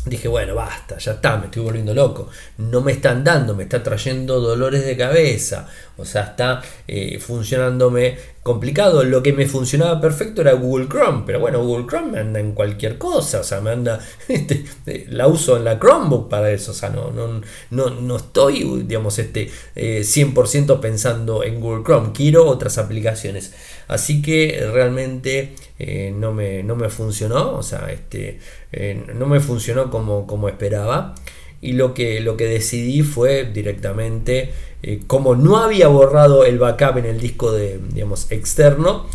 dije, 0.05 0.27
bueno, 0.27 0.55
basta, 0.55 0.97
ya 0.97 1.13
está, 1.13 1.37
me 1.37 1.45
estoy 1.45 1.63
volviendo 1.63 1.93
loco. 1.93 2.29
No 2.57 2.81
me 2.81 2.91
están 2.91 3.23
dando, 3.23 3.55
me 3.55 3.63
está 3.63 3.83
trayendo 3.83 4.39
dolores 4.39 4.85
de 4.85 4.97
cabeza. 4.97 5.67
O 5.99 6.05
sea, 6.05 6.23
está 6.23 6.61
eh, 6.87 7.19
funcionándome 7.19 8.17
complicado. 8.43 9.03
Lo 9.03 9.21
que 9.21 9.33
me 9.33 9.45
funcionaba 9.45 10.01
perfecto 10.01 10.41
era 10.41 10.53
Google 10.53 10.87
Chrome, 10.87 11.23
pero 11.25 11.39
bueno, 11.39 11.63
Google 11.63 11.85
Chrome 11.87 12.11
me 12.13 12.19
anda 12.19 12.39
en 12.39 12.53
cualquier 12.53 12.97
cosa, 12.97 13.41
o 13.41 13.43
sea, 13.43 13.61
me 13.61 13.71
anda, 13.71 13.99
este, 14.27 14.65
la 15.09 15.27
uso 15.27 15.57
en 15.57 15.65
la 15.65 15.77
Chromebook 15.79 16.29
para 16.29 16.51
eso, 16.51 16.71
o 16.71 16.73
sea, 16.73 16.89
no, 16.89 17.11
no, 17.11 17.41
no, 17.69 17.89
no 17.89 18.17
estoy, 18.17 18.83
digamos, 18.87 19.19
este, 19.19 19.49
100% 19.75 20.73
eh, 20.73 20.79
pensando 20.81 21.43
en 21.43 21.59
Google 21.59 21.83
Chrome, 21.83 22.11
quiero 22.13 22.47
otras 22.47 22.77
aplicaciones. 22.77 23.53
Así 23.87 24.21
que 24.21 24.67
realmente 24.71 25.55
eh, 25.79 26.13
no, 26.15 26.31
me, 26.31 26.63
no, 26.63 26.75
me, 26.75 26.89
funcionó, 26.89 27.55
o 27.55 27.63
sea, 27.63 27.91
este, 27.91 28.39
eh, 28.71 29.03
no 29.15 29.25
me 29.25 29.39
funcionó 29.39 29.89
como, 29.89 30.27
como 30.27 30.47
esperaba 30.47 31.15
y 31.61 31.73
lo 31.73 31.93
que, 31.93 32.19
lo 32.21 32.37
que 32.37 32.45
decidí 32.45 33.01
fue 33.03 33.45
directamente, 33.45 34.51
eh, 34.81 35.01
como 35.07 35.35
no 35.35 35.57
había 35.57 35.87
borrado 35.87 36.45
el 36.45 36.57
backup 36.57 36.97
en 36.97 37.05
el 37.05 37.19
disco 37.19 37.51
de, 37.51 37.79
digamos, 37.93 38.31
externo, 38.31 39.07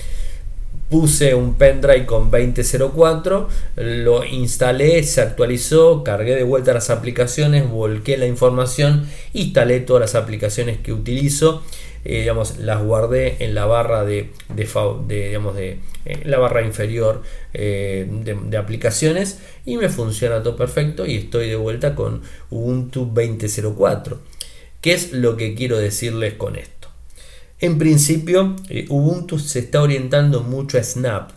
puse 0.90 1.34
un 1.34 1.54
pendrive 1.54 2.06
con 2.06 2.30
2004, 2.30 3.48
lo 3.76 4.24
instalé, 4.24 5.02
se 5.02 5.22
actualizó, 5.22 6.04
cargué 6.04 6.36
de 6.36 6.44
vuelta 6.44 6.74
las 6.74 6.90
aplicaciones, 6.90 7.68
volqué 7.68 8.16
la 8.16 8.26
información, 8.26 9.08
instalé 9.32 9.80
todas 9.80 10.02
las 10.02 10.14
aplicaciones 10.14 10.78
que 10.78 10.92
utilizo 10.92 11.62
eh, 12.04 12.20
digamos, 12.20 12.58
las 12.58 12.82
guardé 12.82 13.36
en 13.42 13.54
la 13.54 13.64
barra 13.64 14.04
de, 14.04 14.30
de, 14.54 15.26
digamos, 15.26 15.56
de 15.56 15.78
eh, 16.04 16.22
la 16.24 16.38
barra 16.38 16.62
inferior 16.62 17.22
eh, 17.54 18.06
de, 18.10 18.56
aplicaciones 18.58 19.38
y 19.64 19.78
me 19.78 19.88
funciona 19.88 20.42
todo 20.42 20.54
perfecto 20.54 21.06
y 21.06 21.16
estoy 21.16 21.48
de 21.48 21.56
vuelta 21.56 21.94
con 21.94 22.20
Ubuntu 22.50 23.10
20.04. 23.10 24.18
¿Qué 24.82 24.92
es 24.92 25.12
lo 25.12 25.38
que 25.38 25.54
quiero 25.54 25.78
decirles 25.78 26.34
con 26.34 26.56
esto? 26.56 26.88
En 27.58 27.78
principio, 27.78 28.54
Ubuntu 28.90 29.38
se 29.38 29.60
está 29.60 29.80
orientando 29.80 30.42
mucho 30.42 30.76
a 30.76 30.82
Snap. 30.82 31.30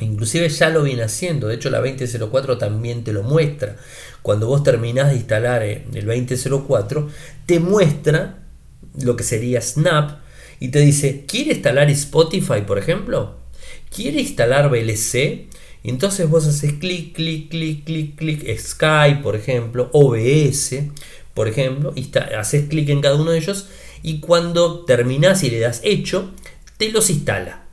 Inclusive 0.00 0.48
ya 0.48 0.70
lo 0.70 0.82
viene 0.82 1.02
haciendo, 1.02 1.48
de 1.48 1.56
hecho 1.56 1.70
la 1.70 1.78
2004 1.78 2.58
también 2.58 3.04
te 3.04 3.12
lo 3.12 3.22
muestra. 3.22 3.76
Cuando 4.22 4.48
vos 4.48 4.64
terminás 4.64 5.10
de 5.10 5.16
instalar 5.16 5.62
el 5.62 5.84
2004, 5.92 7.08
te 7.46 7.60
muestra 7.60 8.47
lo 9.02 9.16
que 9.16 9.24
sería 9.24 9.60
Snap 9.60 10.20
y 10.60 10.68
te 10.68 10.80
dice, 10.80 11.24
¿quiere 11.26 11.52
instalar 11.52 11.90
Spotify, 11.90 12.62
por 12.66 12.78
ejemplo? 12.78 13.36
¿Quiere 13.94 14.20
instalar 14.20 14.70
VLC? 14.70 15.48
Entonces 15.84 16.28
vos 16.28 16.46
haces 16.46 16.74
clic, 16.74 17.14
clic, 17.14 17.48
clic, 17.48 17.84
clic, 17.84 18.16
clic, 18.16 18.58
Skype, 18.58 19.22
por 19.22 19.36
ejemplo, 19.36 19.88
OBS, 19.92 20.74
por 21.34 21.48
ejemplo, 21.48 21.92
y 21.94 22.10
haces 22.36 22.68
clic 22.68 22.88
en 22.88 23.00
cada 23.00 23.16
uno 23.16 23.30
de 23.30 23.38
ellos 23.38 23.68
y 24.02 24.20
cuando 24.20 24.84
terminás 24.84 25.42
y 25.44 25.50
le 25.50 25.60
das 25.60 25.80
hecho, 25.84 26.32
te 26.76 26.90
los 26.90 27.10
instala. 27.10 27.64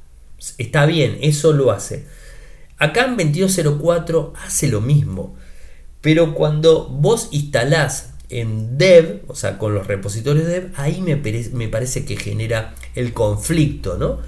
Está 0.58 0.86
bien, 0.86 1.18
eso 1.22 1.54
lo 1.54 1.72
hace. 1.72 2.06
Acá 2.78 3.06
en 3.06 3.18
2204 3.18 4.34
hace 4.46 4.68
lo 4.68 4.82
mismo, 4.82 5.36
pero 6.02 6.36
cuando 6.36 6.88
vos 6.88 7.30
instalás 7.32 8.15
en 8.30 8.78
dev, 8.78 9.22
o 9.28 9.36
sea, 9.36 9.58
con 9.58 9.74
los 9.74 9.88
repositorios 9.88 10.48
dev, 10.48 10.72
ahí 10.76 11.02
me, 11.02 11.16
me, 11.16 11.68
parece 11.68 12.06
que 12.06 12.18
genera 12.18 12.76
el 12.96 13.14
conflicto, 13.14 13.98
¿no? 13.98 14.20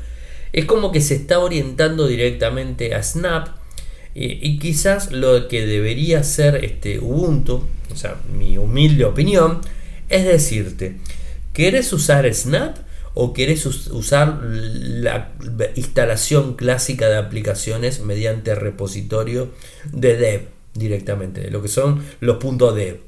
Es 0.53 0.65
como 0.65 0.91
que 0.91 1.01
se 1.01 1.15
está 1.15 1.39
orientando 1.39 2.07
directamente 2.07 2.95
a 2.95 3.03
Snap 3.03 3.49
eh, 4.15 4.39
y 4.41 4.59
quizás 4.59 5.11
lo 5.11 5.47
que 5.47 5.65
debería 5.65 6.23
ser 6.23 6.63
este 6.63 6.99
Ubuntu, 6.99 7.63
o 7.91 7.95
sea, 7.95 8.19
mi 8.31 8.57
humilde 8.57 9.05
opinión, 9.05 9.61
es 10.09 10.25
decirte, 10.25 10.97
¿querés 11.53 11.91
usar 11.93 12.31
Snap 12.33 12.77
o 13.13 13.33
querés 13.33 13.65
usar 13.65 14.41
la 14.43 15.33
instalación 15.75 16.55
clásica 16.55 17.09
de 17.09 17.17
aplicaciones 17.17 18.01
mediante 18.01 18.53
repositorio 18.53 19.51
de 19.91 20.17
dev 20.17 20.41
directamente, 20.75 21.49
lo 21.49 21.61
que 21.63 21.67
son 21.67 22.03
los 22.19 22.37
puntos 22.37 22.75
dev? 22.75 23.07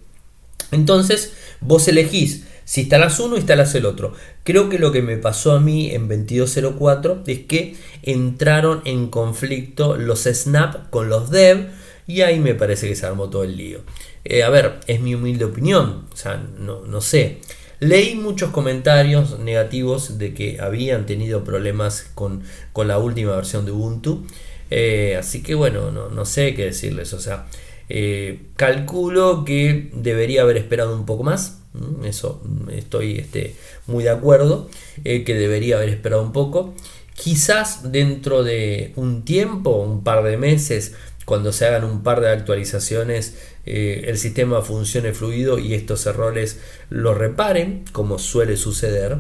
Entonces, 0.72 1.34
vos 1.62 1.88
elegís 1.88 2.44
si 2.70 2.82
instalas 2.82 3.20
uno, 3.20 3.36
instalas 3.36 3.74
el 3.74 3.88
otro. 3.88 4.14
Creo 4.44 4.70
que 4.70 4.78
lo 4.78 4.92
que 4.92 5.02
me 5.02 5.18
pasó 5.18 5.54
a 5.54 5.60
mí 5.60 5.90
en 5.90 6.08
2204 6.08 7.24
es 7.26 7.40
que 7.40 7.76
entraron 8.04 8.84
en 8.86 9.08
conflicto 9.08 9.98
los 9.98 10.26
snap 10.26 10.92
con 10.92 11.10
los 11.10 11.32
dev 11.32 11.70
y 12.06 12.22
ahí 12.22 12.38
me 12.38 12.54
parece 12.54 12.88
que 12.88 12.96
se 12.96 13.08
armó 13.08 13.32
todo 13.32 13.44
el 13.44 13.58
lío. 13.58 13.80
Eh, 14.24 14.44
a 14.44 14.50
ver, 14.50 14.82
es 14.86 15.02
mi 15.02 15.16
humilde 15.16 15.46
opinión, 15.46 16.06
o 16.14 16.16
sea, 16.16 16.46
no, 16.60 16.86
no 16.86 17.02
sé. 17.02 17.40
Leí 17.80 18.14
muchos 18.14 18.52
comentarios 18.52 19.40
negativos 19.40 20.20
de 20.20 20.36
que 20.36 20.60
habían 20.62 21.08
tenido 21.08 21.44
problemas 21.44 22.12
con, 22.14 22.44
la 22.76 23.00
última 23.00 23.36
versión 23.36 23.66
de 23.66 23.72
Ubuntu. 23.72 24.28
Eh, 24.70 25.16
así 25.18 25.42
que 25.42 25.56
bueno, 25.56 25.90
no, 25.90 26.10
no 26.10 26.24
sé 26.24 26.54
qué 26.54 26.66
decirles. 26.66 27.14
O 27.14 27.20
sea, 27.20 27.48
eh, 27.90 28.42
calculo 28.56 29.44
que 29.46 29.90
debería 29.94 30.44
haber 30.44 30.58
esperado 30.58 30.96
un 30.96 31.06
poco 31.06 31.24
más. 31.24 31.62
Eso 32.04 32.42
estoy 32.72 33.18
este, 33.18 33.56
muy 33.88 34.04
de 34.04 34.12
acuerdo. 34.12 34.70
Eh, 35.04 35.24
que 35.24 35.34
debería 35.34 35.78
haber 35.78 35.90
esperado 35.90 36.22
un 36.22 36.32
poco. 36.32 36.76
Quizás 37.16 37.92
dentro 37.92 38.44
de 38.44 38.94
un 38.96 39.26
tiempo, 39.26 39.72
un 39.78 40.04
par 40.04 40.24
de 40.24 40.38
meses, 40.38 40.94
cuando 41.26 41.52
se 41.52 41.66
hagan 41.66 41.84
un 41.84 42.02
par 42.02 42.22
de 42.22 42.30
actualizaciones, 42.30 43.38
eh, 43.66 44.06
el 44.08 44.18
sistema 44.18 44.62
funcione 44.62 45.14
fluido 45.14 45.60
y 45.60 45.74
estos 45.74 46.06
errores 46.06 46.60
los 46.90 47.18
reparen, 47.18 47.86
como 47.92 48.20
suele 48.20 48.56
suceder. 48.56 49.18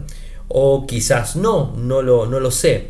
O 0.47 0.87
quizás 0.87 1.35
no, 1.35 1.75
no 1.75 2.01
lo, 2.01 2.25
no 2.25 2.39
lo 2.39 2.51
sé. 2.51 2.87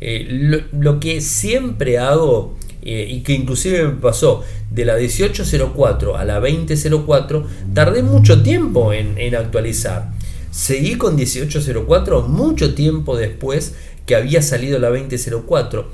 lo, 0.00 1.00
que 1.00 1.20
siempre 1.20 1.98
hago 1.98 2.56
eh, 2.84 3.06
y 3.08 3.20
que 3.20 3.32
inclusive 3.32 3.84
me 3.84 3.94
pasó 3.94 4.42
de 4.70 4.84
la 4.84 4.96
1804 4.96 6.16
a 6.16 6.24
la 6.24 6.38
2004, 6.38 7.46
tardé 7.72 8.02
mucho 8.02 8.42
tiempo 8.42 8.92
en, 8.92 9.34
actualizar. 9.34 10.12
Seguí 10.50 10.96
con 10.96 11.16
1804 11.16 12.28
mucho 12.28 12.74
tiempo 12.74 13.16
después 13.16 13.74
que 14.06 14.16
había 14.16 14.42
salido 14.42 14.78
la 14.78 14.90
2004. 14.90 15.90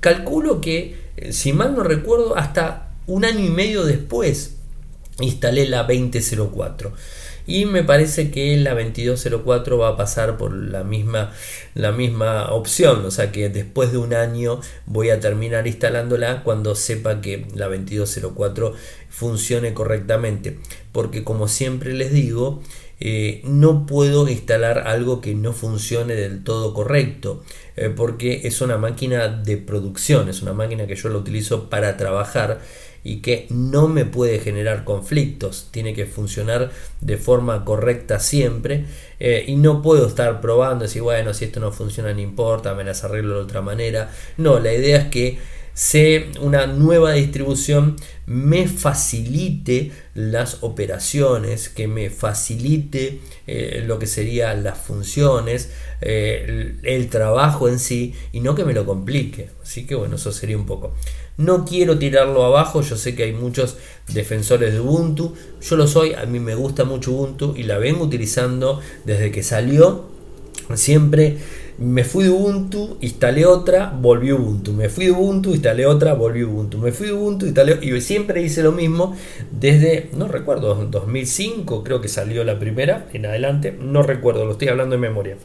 Calculo 0.00 0.60
que, 0.60 0.96
eh, 1.16 1.32
si 1.32 1.52
mal 1.52 1.74
no 1.74 1.82
recuerdo, 1.82 2.36
hasta 2.36 2.92
un 3.06 3.24
año 3.24 3.44
y 3.44 3.50
medio 3.50 3.84
después 3.84 4.54
instalé 5.20 5.68
la 5.68 5.82
2004 5.82 6.92
y 7.48 7.64
me 7.64 7.82
parece 7.82 8.30
que 8.30 8.54
la 8.58 8.74
2204 8.74 9.78
va 9.78 9.88
a 9.88 9.96
pasar 9.96 10.36
por 10.36 10.52
la 10.54 10.84
misma, 10.84 11.32
la 11.74 11.92
misma 11.92 12.52
opción, 12.52 13.06
o 13.06 13.10
sea 13.10 13.32
que 13.32 13.48
después 13.48 13.90
de 13.90 13.96
un 13.96 14.12
año 14.12 14.60
voy 14.84 15.08
a 15.08 15.18
terminar 15.18 15.66
instalándola 15.66 16.44
cuando 16.44 16.74
sepa 16.74 17.22
que 17.22 17.46
la 17.54 17.68
2204 17.68 18.74
funcione 19.08 19.72
correctamente, 19.72 20.58
porque 20.92 21.24
como 21.24 21.48
siempre 21.48 21.94
les 21.94 22.12
digo, 22.12 22.62
eh, 23.00 23.40
no 23.44 23.86
puedo 23.86 24.28
instalar 24.28 24.86
algo 24.86 25.22
que 25.22 25.34
no 25.34 25.54
funcione 25.54 26.14
del 26.14 26.44
todo 26.44 26.74
correcto, 26.74 27.42
eh, 27.76 27.88
porque 27.88 28.42
es 28.44 28.60
una 28.60 28.76
máquina 28.76 29.28
de 29.28 29.56
producción, 29.56 30.28
es 30.28 30.42
una 30.42 30.52
máquina 30.52 30.86
que 30.86 30.96
yo 30.96 31.08
la 31.08 31.16
utilizo 31.16 31.70
para 31.70 31.96
trabajar 31.96 32.60
y 33.08 33.16
que 33.16 33.46
no 33.48 33.88
me 33.88 34.04
puede 34.04 34.38
generar 34.38 34.84
conflictos, 34.84 35.68
tiene 35.70 35.94
que 35.94 36.04
funcionar 36.04 36.70
de 37.00 37.16
forma 37.16 37.64
correcta 37.64 38.20
siempre 38.20 38.84
eh, 39.18 39.44
y 39.46 39.56
no 39.56 39.80
puedo 39.80 40.06
estar 40.06 40.42
probando, 40.42 40.84
decir, 40.84 41.00
bueno, 41.00 41.32
si 41.32 41.46
esto 41.46 41.58
no 41.58 41.72
funciona 41.72 42.12
no 42.12 42.20
importa, 42.20 42.74
me 42.74 42.84
las 42.84 43.04
arreglo 43.04 43.36
de 43.36 43.40
otra 43.40 43.62
manera. 43.62 44.10
No, 44.36 44.58
la 44.58 44.74
idea 44.74 44.98
es 44.98 45.06
que 45.06 45.38
se 45.78 46.32
una 46.40 46.66
nueva 46.66 47.12
distribución 47.12 47.94
me 48.26 48.66
facilite 48.66 49.92
las 50.12 50.64
operaciones, 50.64 51.68
que 51.68 51.86
me 51.86 52.10
facilite 52.10 53.20
eh, 53.46 53.84
lo 53.86 54.00
que 54.00 54.08
serían 54.08 54.64
las 54.64 54.76
funciones, 54.76 55.70
eh, 56.00 56.74
el, 56.82 57.08
trabajo 57.10 57.68
en 57.68 57.78
sí 57.78 58.12
y 58.32 58.40
no 58.40 58.56
que 58.56 58.64
me 58.64 58.72
lo 58.72 58.84
complique. 58.84 59.50
Así 59.62 59.86
que 59.86 59.94
bueno, 59.94 60.16
eso 60.16 60.32
sería 60.32 60.58
un 60.58 60.66
poco. 60.66 60.94
No 61.36 61.64
quiero 61.64 61.96
tirarlo 61.96 62.44
abajo, 62.44 62.82
yo 62.82 62.96
sé 62.96 63.14
que 63.14 63.22
hay 63.22 63.32
muchos 63.32 63.76
defensores 64.08 64.72
de 64.72 64.80
Ubuntu, 64.80 65.36
yo 65.62 65.76
lo 65.76 65.86
soy, 65.86 66.12
a 66.12 66.26
mí 66.26 66.40
me 66.40 66.56
gusta 66.56 66.82
mucho 66.82 67.12
Ubuntu 67.12 67.54
y 67.56 67.62
la 67.62 67.78
vengo 67.78 68.02
utilizando 68.04 68.80
desde 69.04 69.30
que 69.30 69.44
salió. 69.44 70.06
Siempre 70.74 71.38
me 71.78 72.02
fui 72.02 72.24
de 72.24 72.30
Ubuntu, 72.30 72.96
instalé 73.00 73.46
otra, 73.46 73.94
volví 74.00 74.32
Ubuntu. 74.32 74.72
Me 74.72 74.88
fui 74.88 75.06
de 75.06 75.12
Ubuntu, 75.12 75.50
instalé 75.50 75.86
otra, 75.86 76.14
volví 76.14 76.42
Ubuntu. 76.42 76.78
Me 76.78 76.92
fui 76.92 77.06
de 77.06 77.12
Ubuntu, 77.12 77.46
instalé 77.46 77.78
y 77.80 78.00
siempre 78.00 78.42
hice 78.42 78.62
lo 78.62 78.72
mismo 78.72 79.16
desde, 79.52 80.10
no 80.16 80.28
recuerdo, 80.28 80.74
2005 80.74 81.84
creo 81.84 82.00
que 82.00 82.08
salió 82.08 82.42
la 82.44 82.58
primera 82.58 83.06
en 83.12 83.26
adelante, 83.26 83.76
no 83.80 84.02
recuerdo, 84.02 84.44
lo 84.44 84.52
estoy 84.52 84.68
hablando 84.68 84.96
de 84.96 85.00
memoria. 85.00 85.36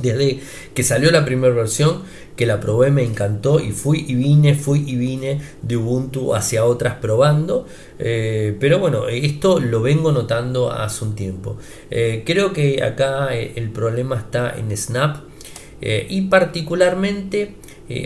Desde 0.00 0.40
que 0.74 0.82
salió 0.84 1.10
la 1.10 1.24
primera 1.24 1.52
versión, 1.54 2.02
que 2.34 2.46
la 2.46 2.60
probé, 2.60 2.90
me 2.90 3.04
encantó 3.04 3.60
y 3.60 3.72
fui 3.72 4.06
y 4.08 4.14
vine, 4.14 4.54
fui 4.54 4.82
y 4.86 4.96
vine 4.96 5.40
de 5.60 5.76
Ubuntu 5.76 6.34
hacia 6.34 6.64
otras 6.64 6.94
probando. 6.94 7.66
Eh, 7.98 8.56
pero 8.58 8.78
bueno, 8.78 9.08
esto 9.08 9.60
lo 9.60 9.82
vengo 9.82 10.10
notando 10.10 10.72
hace 10.72 11.04
un 11.04 11.14
tiempo. 11.14 11.58
Eh, 11.90 12.22
creo 12.24 12.54
que 12.54 12.82
acá 12.82 13.36
eh, 13.36 13.52
el 13.56 13.70
problema 13.70 14.16
está 14.16 14.56
en 14.56 14.74
Snap. 14.74 15.31
Y 15.82 16.22
particularmente 16.22 17.56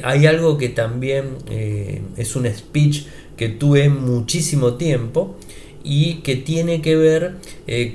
hay 0.02 0.26
algo 0.26 0.56
que 0.58 0.70
también 0.70 1.36
es 2.16 2.34
un 2.34 2.46
speech 2.46 3.04
que 3.36 3.50
tuve 3.50 3.88
muchísimo 3.90 4.74
tiempo 4.74 5.36
y 5.84 6.16
que 6.22 6.36
tiene 6.36 6.80
que 6.80 6.96
ver 6.96 7.36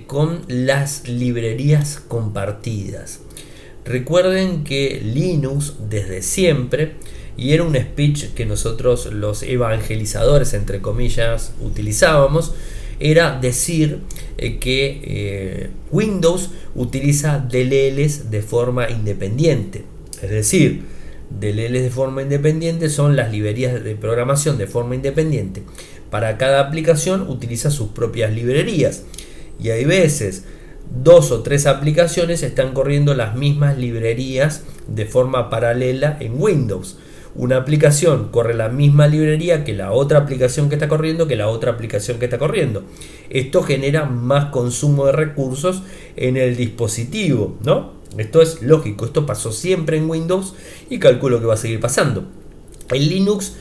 con 0.08 0.44
las 0.48 1.08
librerías 1.08 2.00
compartidas. 2.08 3.22
Recuerden 3.84 4.64
que 4.64 5.02
Linux 5.04 5.74
desde 5.90 6.22
siempre, 6.22 6.94
y 7.36 7.54
era 7.54 7.64
un 7.64 7.76
speech 7.76 8.28
que 8.36 8.46
nosotros 8.46 9.08
los 9.08 9.42
evangelizadores, 9.42 10.54
entre 10.54 10.82
comillas, 10.82 11.54
utilizábamos, 11.60 12.54
era 13.00 13.40
decir 13.40 14.02
eh, 14.42 14.58
que 14.58 15.02
eh, 15.04 15.70
Windows 15.92 16.50
utiliza 16.76 17.38
DLLs 17.40 18.32
de 18.32 18.42
forma 18.42 18.90
independiente. 18.90 19.84
Es 20.22 20.30
decir, 20.30 20.84
DLLs 21.40 21.84
de 21.84 21.90
forma 21.92 22.24
independiente 22.24 22.90
son 22.90 23.16
las 23.16 23.32
librerías 23.32 23.84
de 23.84 23.96
programación 23.96 24.58
de 24.58 24.68
forma 24.68 24.96
independiente. 24.96 25.64
Para 26.10 26.38
cada 26.38 26.60
aplicación 26.60 27.30
utiliza 27.30 27.72
sus 27.72 27.90
propias 27.90 28.34
librerías. 28.34 29.04
Y 29.62 29.70
hay 29.70 29.86
veces 29.86 30.44
dos 31.04 31.32
o 31.32 31.42
tres 31.42 31.68
aplicaciones 31.68 32.44
están 32.44 32.74
corriendo 32.74 33.14
las 33.14 33.36
mismas 33.36 33.78
librerías 33.78 34.64
de 34.88 35.06
forma 35.06 35.50
paralela 35.50 36.18
en 36.20 36.42
Windows. 36.42 36.98
Una 37.34 37.58
aplicación 37.58 38.30
corre 38.30 38.54
la 38.54 38.70
misma 38.70 39.08
librería 39.08 39.64
que 39.64 39.74
la 39.74 39.92
otra 39.94 40.20
aplicación 40.20 40.68
que 40.68 40.76
está 40.76 40.88
corriendo, 40.88 41.28
que 41.28 41.36
la 41.36 41.48
otra 41.48 41.72
aplicación 41.72 42.20
que 42.20 42.26
está 42.26 42.38
corriendo. 42.38 42.84
Esto 43.30 43.64
genera 43.64 44.06
más 44.06 44.46
consumo 44.46 45.06
de 45.06 45.14
recursos 45.14 45.84
en 46.18 46.36
el 46.36 46.58
dispositivo, 46.58 47.58
¿no? 47.64 47.94
Esto 48.18 48.42
es 48.42 48.62
lógico, 48.62 49.06
esto 49.06 49.26
pasó 49.26 49.54
siempre 49.54 49.98
en 49.98 50.10
Windows 50.10 50.54
y 50.90 51.00
calculo 51.00 51.40
que 51.40 51.46
va 51.46 51.54
a 51.54 51.58
seguir 51.58 51.80
pasando. 51.80 52.26
En 52.92 53.08
Linux 53.08 53.54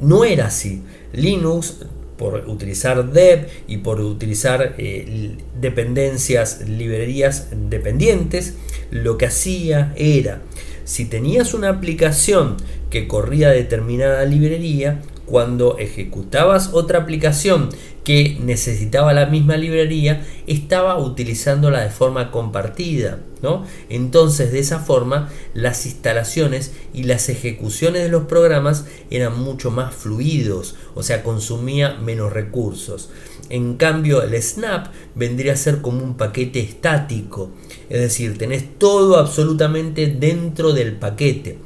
no 0.00 0.24
era 0.24 0.46
así. 0.46 0.82
Linux 1.12 1.78
por 2.16 2.48
utilizar 2.48 3.12
dev 3.12 3.46
y 3.66 3.78
por 3.78 4.00
utilizar 4.00 4.74
eh, 4.78 5.36
dependencias, 5.60 6.66
librerías 6.68 7.48
dependientes, 7.68 8.54
lo 8.90 9.18
que 9.18 9.26
hacía 9.26 9.92
era, 9.96 10.42
si 10.86 11.04
tenías 11.04 11.52
una 11.52 11.68
aplicación 11.68 12.56
que 12.90 13.08
corría 13.08 13.50
determinada 13.50 14.24
librería, 14.24 15.02
cuando 15.26 15.76
ejecutabas 15.78 16.70
otra 16.72 17.00
aplicación 17.00 17.70
que 18.04 18.38
necesitaba 18.40 19.12
la 19.12 19.26
misma 19.26 19.56
librería, 19.56 20.24
estaba 20.46 20.96
utilizándola 20.96 21.80
de 21.80 21.90
forma 21.90 22.30
compartida. 22.30 23.18
¿no? 23.42 23.64
Entonces, 23.88 24.52
de 24.52 24.60
esa 24.60 24.78
forma, 24.78 25.28
las 25.54 25.86
instalaciones 25.86 26.72
y 26.94 27.02
las 27.02 27.28
ejecuciones 27.28 28.04
de 28.04 28.08
los 28.08 28.24
programas 28.24 28.84
eran 29.10 29.38
mucho 29.38 29.72
más 29.72 29.92
fluidos, 29.92 30.76
o 30.94 31.02
sea, 31.02 31.24
consumía 31.24 31.94
menos 31.94 32.32
recursos. 32.32 33.10
En 33.48 33.76
cambio, 33.76 34.22
el 34.22 34.42
Snap 34.42 34.88
vendría 35.14 35.52
a 35.52 35.56
ser 35.56 35.80
como 35.80 36.02
un 36.02 36.16
paquete 36.16 36.60
estático, 36.60 37.50
es 37.88 38.00
decir, 38.00 38.36
tenés 38.38 38.78
todo 38.78 39.18
absolutamente 39.18 40.08
dentro 40.08 40.72
del 40.72 40.96
paquete. 40.96 41.58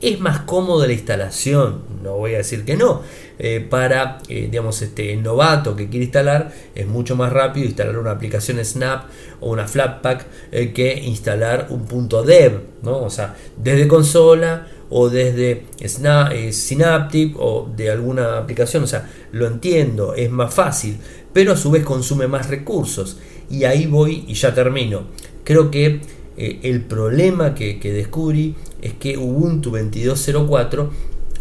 Es 0.00 0.20
más 0.20 0.40
cómodo 0.42 0.86
la 0.86 0.92
instalación, 0.92 1.82
no 2.04 2.12
voy 2.14 2.34
a 2.34 2.38
decir 2.38 2.64
que 2.64 2.76
no. 2.76 3.02
Eh, 3.40 3.66
para, 3.68 4.18
eh, 4.28 4.48
digamos, 4.48 4.80
este, 4.80 5.16
novato 5.16 5.74
que 5.74 5.88
quiere 5.88 6.04
instalar, 6.04 6.52
es 6.76 6.86
mucho 6.86 7.16
más 7.16 7.32
rápido 7.32 7.66
instalar 7.66 7.98
una 7.98 8.12
aplicación 8.12 8.64
Snap 8.64 9.06
o 9.40 9.50
una 9.50 9.66
Flatpak 9.66 10.26
eh, 10.52 10.72
que 10.72 10.94
instalar 10.94 11.66
un 11.70 11.84
punto 11.86 12.22
dev, 12.22 12.60
¿no? 12.82 12.98
O 13.02 13.10
sea, 13.10 13.34
desde 13.56 13.88
consola 13.88 14.68
o 14.88 15.08
desde 15.10 15.64
Snap, 15.84 16.32
Synaptic 16.52 17.34
o 17.36 17.68
de 17.76 17.90
alguna 17.90 18.38
aplicación, 18.38 18.84
o 18.84 18.86
sea, 18.86 19.10
lo 19.32 19.48
entiendo, 19.48 20.14
es 20.14 20.30
más 20.30 20.54
fácil, 20.54 20.98
pero 21.32 21.54
a 21.54 21.56
su 21.56 21.72
vez 21.72 21.84
consume 21.84 22.28
más 22.28 22.48
recursos. 22.48 23.18
Y 23.50 23.64
ahí 23.64 23.86
voy 23.86 24.24
y 24.28 24.34
ya 24.34 24.54
termino. 24.54 25.06
Creo 25.42 25.70
que 25.70 26.00
el 26.38 26.82
problema 26.82 27.54
que, 27.54 27.78
descubrí 27.82 28.54
es 28.80 28.94
que 28.94 29.18
Ubuntu 29.18 29.72
22.04 29.72 30.88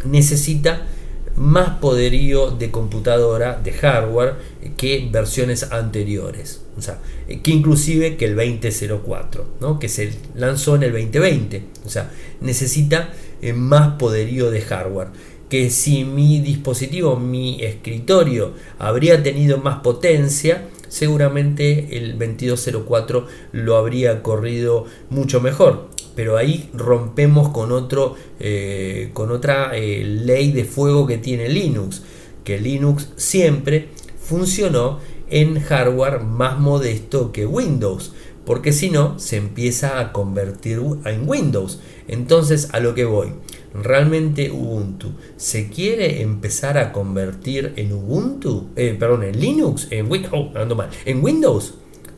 necesita 0.05 0.87
más 1.35 1.77
poderío 1.77 2.49
de 2.49 2.71
computadora, 2.71 3.61
de 3.63 3.71
hardware, 3.71 4.35
que 4.75 5.07
versiones 5.11 5.71
anteriores. 5.71 6.61
O 6.77 6.81
sea, 6.81 6.99
que 7.27 7.51
inclusive 7.51 8.17
que 8.17 8.25
el 8.25 8.35
2004, 8.35 9.45
¿no? 9.61 9.79
que 9.79 9.87
se 9.87 10.11
lanzó 10.35 10.75
en 10.75 10.83
el 10.83 10.91
2020. 10.91 11.63
O 11.85 11.89
sea, 11.89 12.11
necesita 12.41 13.13
eh, 13.41 13.53
más 13.53 13.97
poderío 13.97 14.49
de 14.49 14.61
hardware. 14.61 15.09
Que 15.49 15.69
si 15.69 16.03
mi 16.03 16.39
dispositivo, 16.39 17.15
mi 17.17 17.63
escritorio, 17.63 18.53
habría 18.79 19.21
tenido 19.23 19.59
más 19.59 19.79
potencia, 19.79 20.67
seguramente 20.89 21.97
el 21.97 22.17
2204 22.17 23.27
lo 23.51 23.77
habría 23.77 24.23
corrido 24.23 24.85
mucho 25.09 25.41
mejor 25.41 25.89
pero 26.17 26.35
ahí 26.35 26.71
rompemos 26.73 27.49
con, 27.49 27.71
otro, 27.71 28.15
eh, 28.39 29.11
con 29.13 29.29
otra 29.29 29.77
eh, 29.77 30.03
ley 30.03 30.51
de 30.51 30.65
fuego 30.65 31.05
que 31.05 31.19
tiene 31.19 31.47
Linux, 31.47 32.01
que 32.43 32.59
Linux 32.59 33.09
siempre 33.17 33.89
funcionó 34.19 34.97
en 35.29 35.59
hardware 35.59 36.21
más 36.21 36.57
modesto 36.59 37.31
que 37.31 37.45
Windows, 37.45 38.13
porque 38.47 38.73
si 38.73 38.89
no 38.89 39.19
se 39.19 39.38
empieza 39.38 39.99
a 39.99 40.11
convertir 40.11 40.81
en 41.05 41.29
Windows. 41.29 41.81
Entonces 42.07 42.69
a 42.71 42.79
lo 42.79 42.95
que 42.95 43.05
voy, 43.05 43.33
realmente 43.74 44.51
Ubuntu 44.51 45.11
se 45.36 45.70
quiere 45.70 46.22
empezar 46.22 46.78
a 46.78 46.91
convertir 46.91 47.74
en 47.76 47.93
Ubuntu, 47.93 48.70
eh, 48.76 48.95
perdón, 48.99 49.24
en 49.24 49.39
Linux, 49.39 49.88
en 49.91 50.09
Windows, 50.11 50.34
oh, 50.34 50.76
mal, 50.76 50.89
en 51.05 51.24
Windows. 51.24 51.76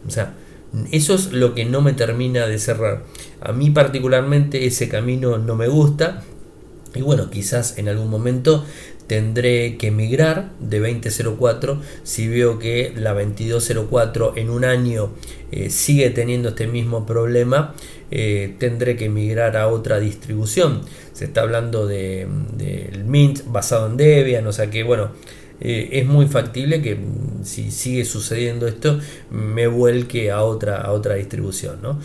O 0.08 0.10
sea, 0.10 0.34
eso 0.91 1.16
es 1.16 1.32
lo 1.32 1.56
que 1.56 1.66
no 1.66 1.82
me 1.82 1.93
termina 1.93 2.45
de 2.45 2.60
cerrar. 2.60 3.04
A 3.41 3.52
mí 3.52 3.70
particularmente 3.70 4.66
ese 4.66 4.89
camino 4.89 5.38
no 5.38 5.56
me 5.56 5.68
gusta. 5.68 6.24
Y 6.95 7.02
bueno, 7.02 7.30
quizás 7.30 7.78
en 7.78 7.88
algún 7.88 8.10
momento 8.10 8.66
tendré 9.10 9.78
que 9.78 9.89
migrar 9.89 10.52
de 10.60 10.80
2004 10.80 11.82
si 12.04 12.28
veo 12.28 12.60
que 12.60 12.93
la 12.95 13.14
2204 13.14 14.34
en 14.38 14.52
un 14.52 14.64
año 14.64 15.10
eh, 15.52 15.72
sigue 15.72 16.12
teniendo 16.12 16.50
este 16.50 16.68
mismo 16.68 17.08
problema 17.08 17.74
eh, 18.12 18.55
tendré 18.57 18.95
que 18.95 19.10
migrar 19.10 19.57
a 19.57 19.68
otra 19.68 19.99
distribución 19.99 20.82
se 21.14 21.26
está 21.26 21.41
hablando 21.41 21.88
del 21.88 22.28
de, 22.57 23.03
Mint 23.05 23.41
basado 23.47 23.88
en 23.88 23.97
Debian 23.97 24.45
o 24.47 24.51
sea 24.51 24.70
que 24.70 24.84
bueno 24.84 25.12
eh, 25.62 25.89
es 25.99 26.05
muy 26.05 26.28
factible 26.28 26.82
que 26.82 26.95
mm, 26.95 27.43
si 27.43 27.72
sigue 27.72 28.05
sucediendo 28.05 28.68
esto 28.68 28.99
me 29.30 29.68
vuelque 29.68 30.32
a 30.32 30.43
otra, 30.43 30.78
a 30.78 30.91
otra 30.91 31.16
distribución. 31.16 31.82
¿no? 31.82 31.99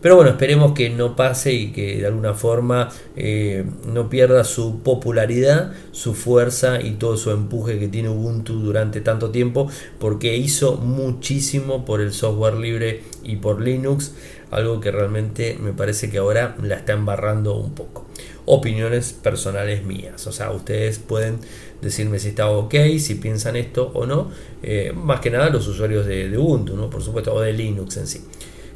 Pero 0.00 0.16
bueno, 0.16 0.30
esperemos 0.30 0.72
que 0.72 0.90
no 0.90 1.16
pase 1.16 1.52
y 1.52 1.72
que 1.72 1.98
de 1.98 2.06
alguna 2.06 2.34
forma 2.34 2.90
eh, 3.16 3.64
no 3.92 4.08
pierda 4.08 4.44
su 4.44 4.80
popularidad, 4.80 5.72
su 5.90 6.14
fuerza 6.14 6.80
y 6.80 6.92
todo 6.92 7.16
su 7.16 7.30
empuje 7.30 7.78
que 7.78 7.88
tiene 7.88 8.08
Ubuntu 8.08 8.60
durante 8.60 9.00
tanto 9.00 9.30
tiempo, 9.30 9.68
porque 9.98 10.36
hizo 10.36 10.76
muchísimo 10.76 11.84
por 11.84 12.00
el 12.00 12.12
software 12.12 12.54
libre 12.54 13.02
y 13.24 13.36
por 13.36 13.60
Linux, 13.60 14.12
algo 14.50 14.80
que 14.80 14.90
realmente 14.90 15.58
me 15.60 15.72
parece 15.72 16.10
que 16.10 16.18
ahora 16.18 16.56
la 16.62 16.76
está 16.76 16.92
embarrando 16.92 17.56
un 17.56 17.74
poco. 17.74 18.06
Opiniones 18.44 19.12
personales 19.12 19.84
mías, 19.84 20.26
o 20.26 20.32
sea, 20.32 20.52
ustedes 20.52 20.98
pueden 21.00 21.38
decirme 21.82 22.18
si 22.18 22.28
está 22.28 22.48
ok, 22.48 22.74
si 22.98 23.16
piensan 23.16 23.56
esto 23.56 23.90
o 23.94 24.06
no. 24.06 24.30
Eh, 24.62 24.92
más 24.94 25.20
que 25.20 25.30
nada 25.30 25.50
los 25.50 25.66
usuarios 25.66 26.06
de, 26.06 26.36
Ubuntu, 26.38 26.76
¿no? 26.76 26.88
por 26.90 27.02
supuesto, 27.02 27.34
o 27.34 27.40
de 27.40 27.52
Linux 27.52 27.96
en 27.96 28.06
sí. 28.06 28.20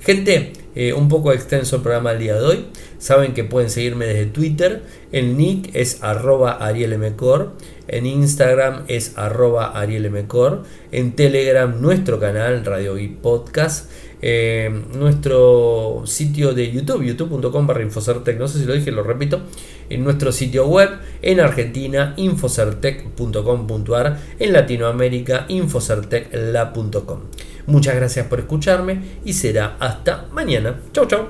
Gente, 0.01 0.55
eh, 0.75 0.95
un 0.95 1.09
poco 1.09 1.31
extenso 1.33 1.77
el 1.77 1.83
programa 1.83 2.11
del 2.11 2.21
día 2.21 2.35
de 2.37 2.41
hoy. 2.41 2.67
Saben 2.99 3.35
que 3.35 3.45
pueden 3.45 3.69
seguirme 3.69 4.07
desde 4.07 4.27
Twitter. 4.27 4.83
El 5.13 5.37
nick 5.37 5.71
es 5.75 6.03
arroba 6.03 6.53
arielmcor. 6.53 7.53
En 7.87 8.07
Instagram 8.07 8.85
es 8.89 9.19
arroba 9.19 9.79
arielmcor. 9.79 10.63
En 10.91 11.13
Telegram 11.13 11.81
nuestro 11.83 12.19
canal 12.19 12.65
Radio 12.65 12.99
y 12.99 13.09
Podcast. 13.09 13.91
Eh, 14.23 14.71
nuestro 14.95 16.03
sitio 16.05 16.53
de 16.53 16.71
YouTube, 16.71 17.05
youtube.com 17.05 17.67
barra 17.67 17.83
Infocertec, 17.83 18.39
no 18.39 18.49
sé 18.49 18.59
si 18.59 18.67
lo 18.67 18.75
dije, 18.75 18.91
lo 18.91 19.03
repito, 19.03 19.41
en 19.89 20.05
nuestro 20.05 20.31
sitio 20.33 20.67
web, 20.67 20.91
en 21.23 21.41
Argentina, 21.41 22.13
infocertec.com.ar, 22.17 24.19
en 24.39 24.53
Latinoamérica, 24.53 25.47
infocertecla.com. 25.49 27.21
Muchas 27.67 27.95
gracias 27.95 28.27
por 28.27 28.41
escucharme 28.41 29.01
y 29.25 29.33
será 29.33 29.77
hasta 29.79 30.27
mañana. 30.33 30.81
Chau, 30.93 31.07
chau. 31.07 31.29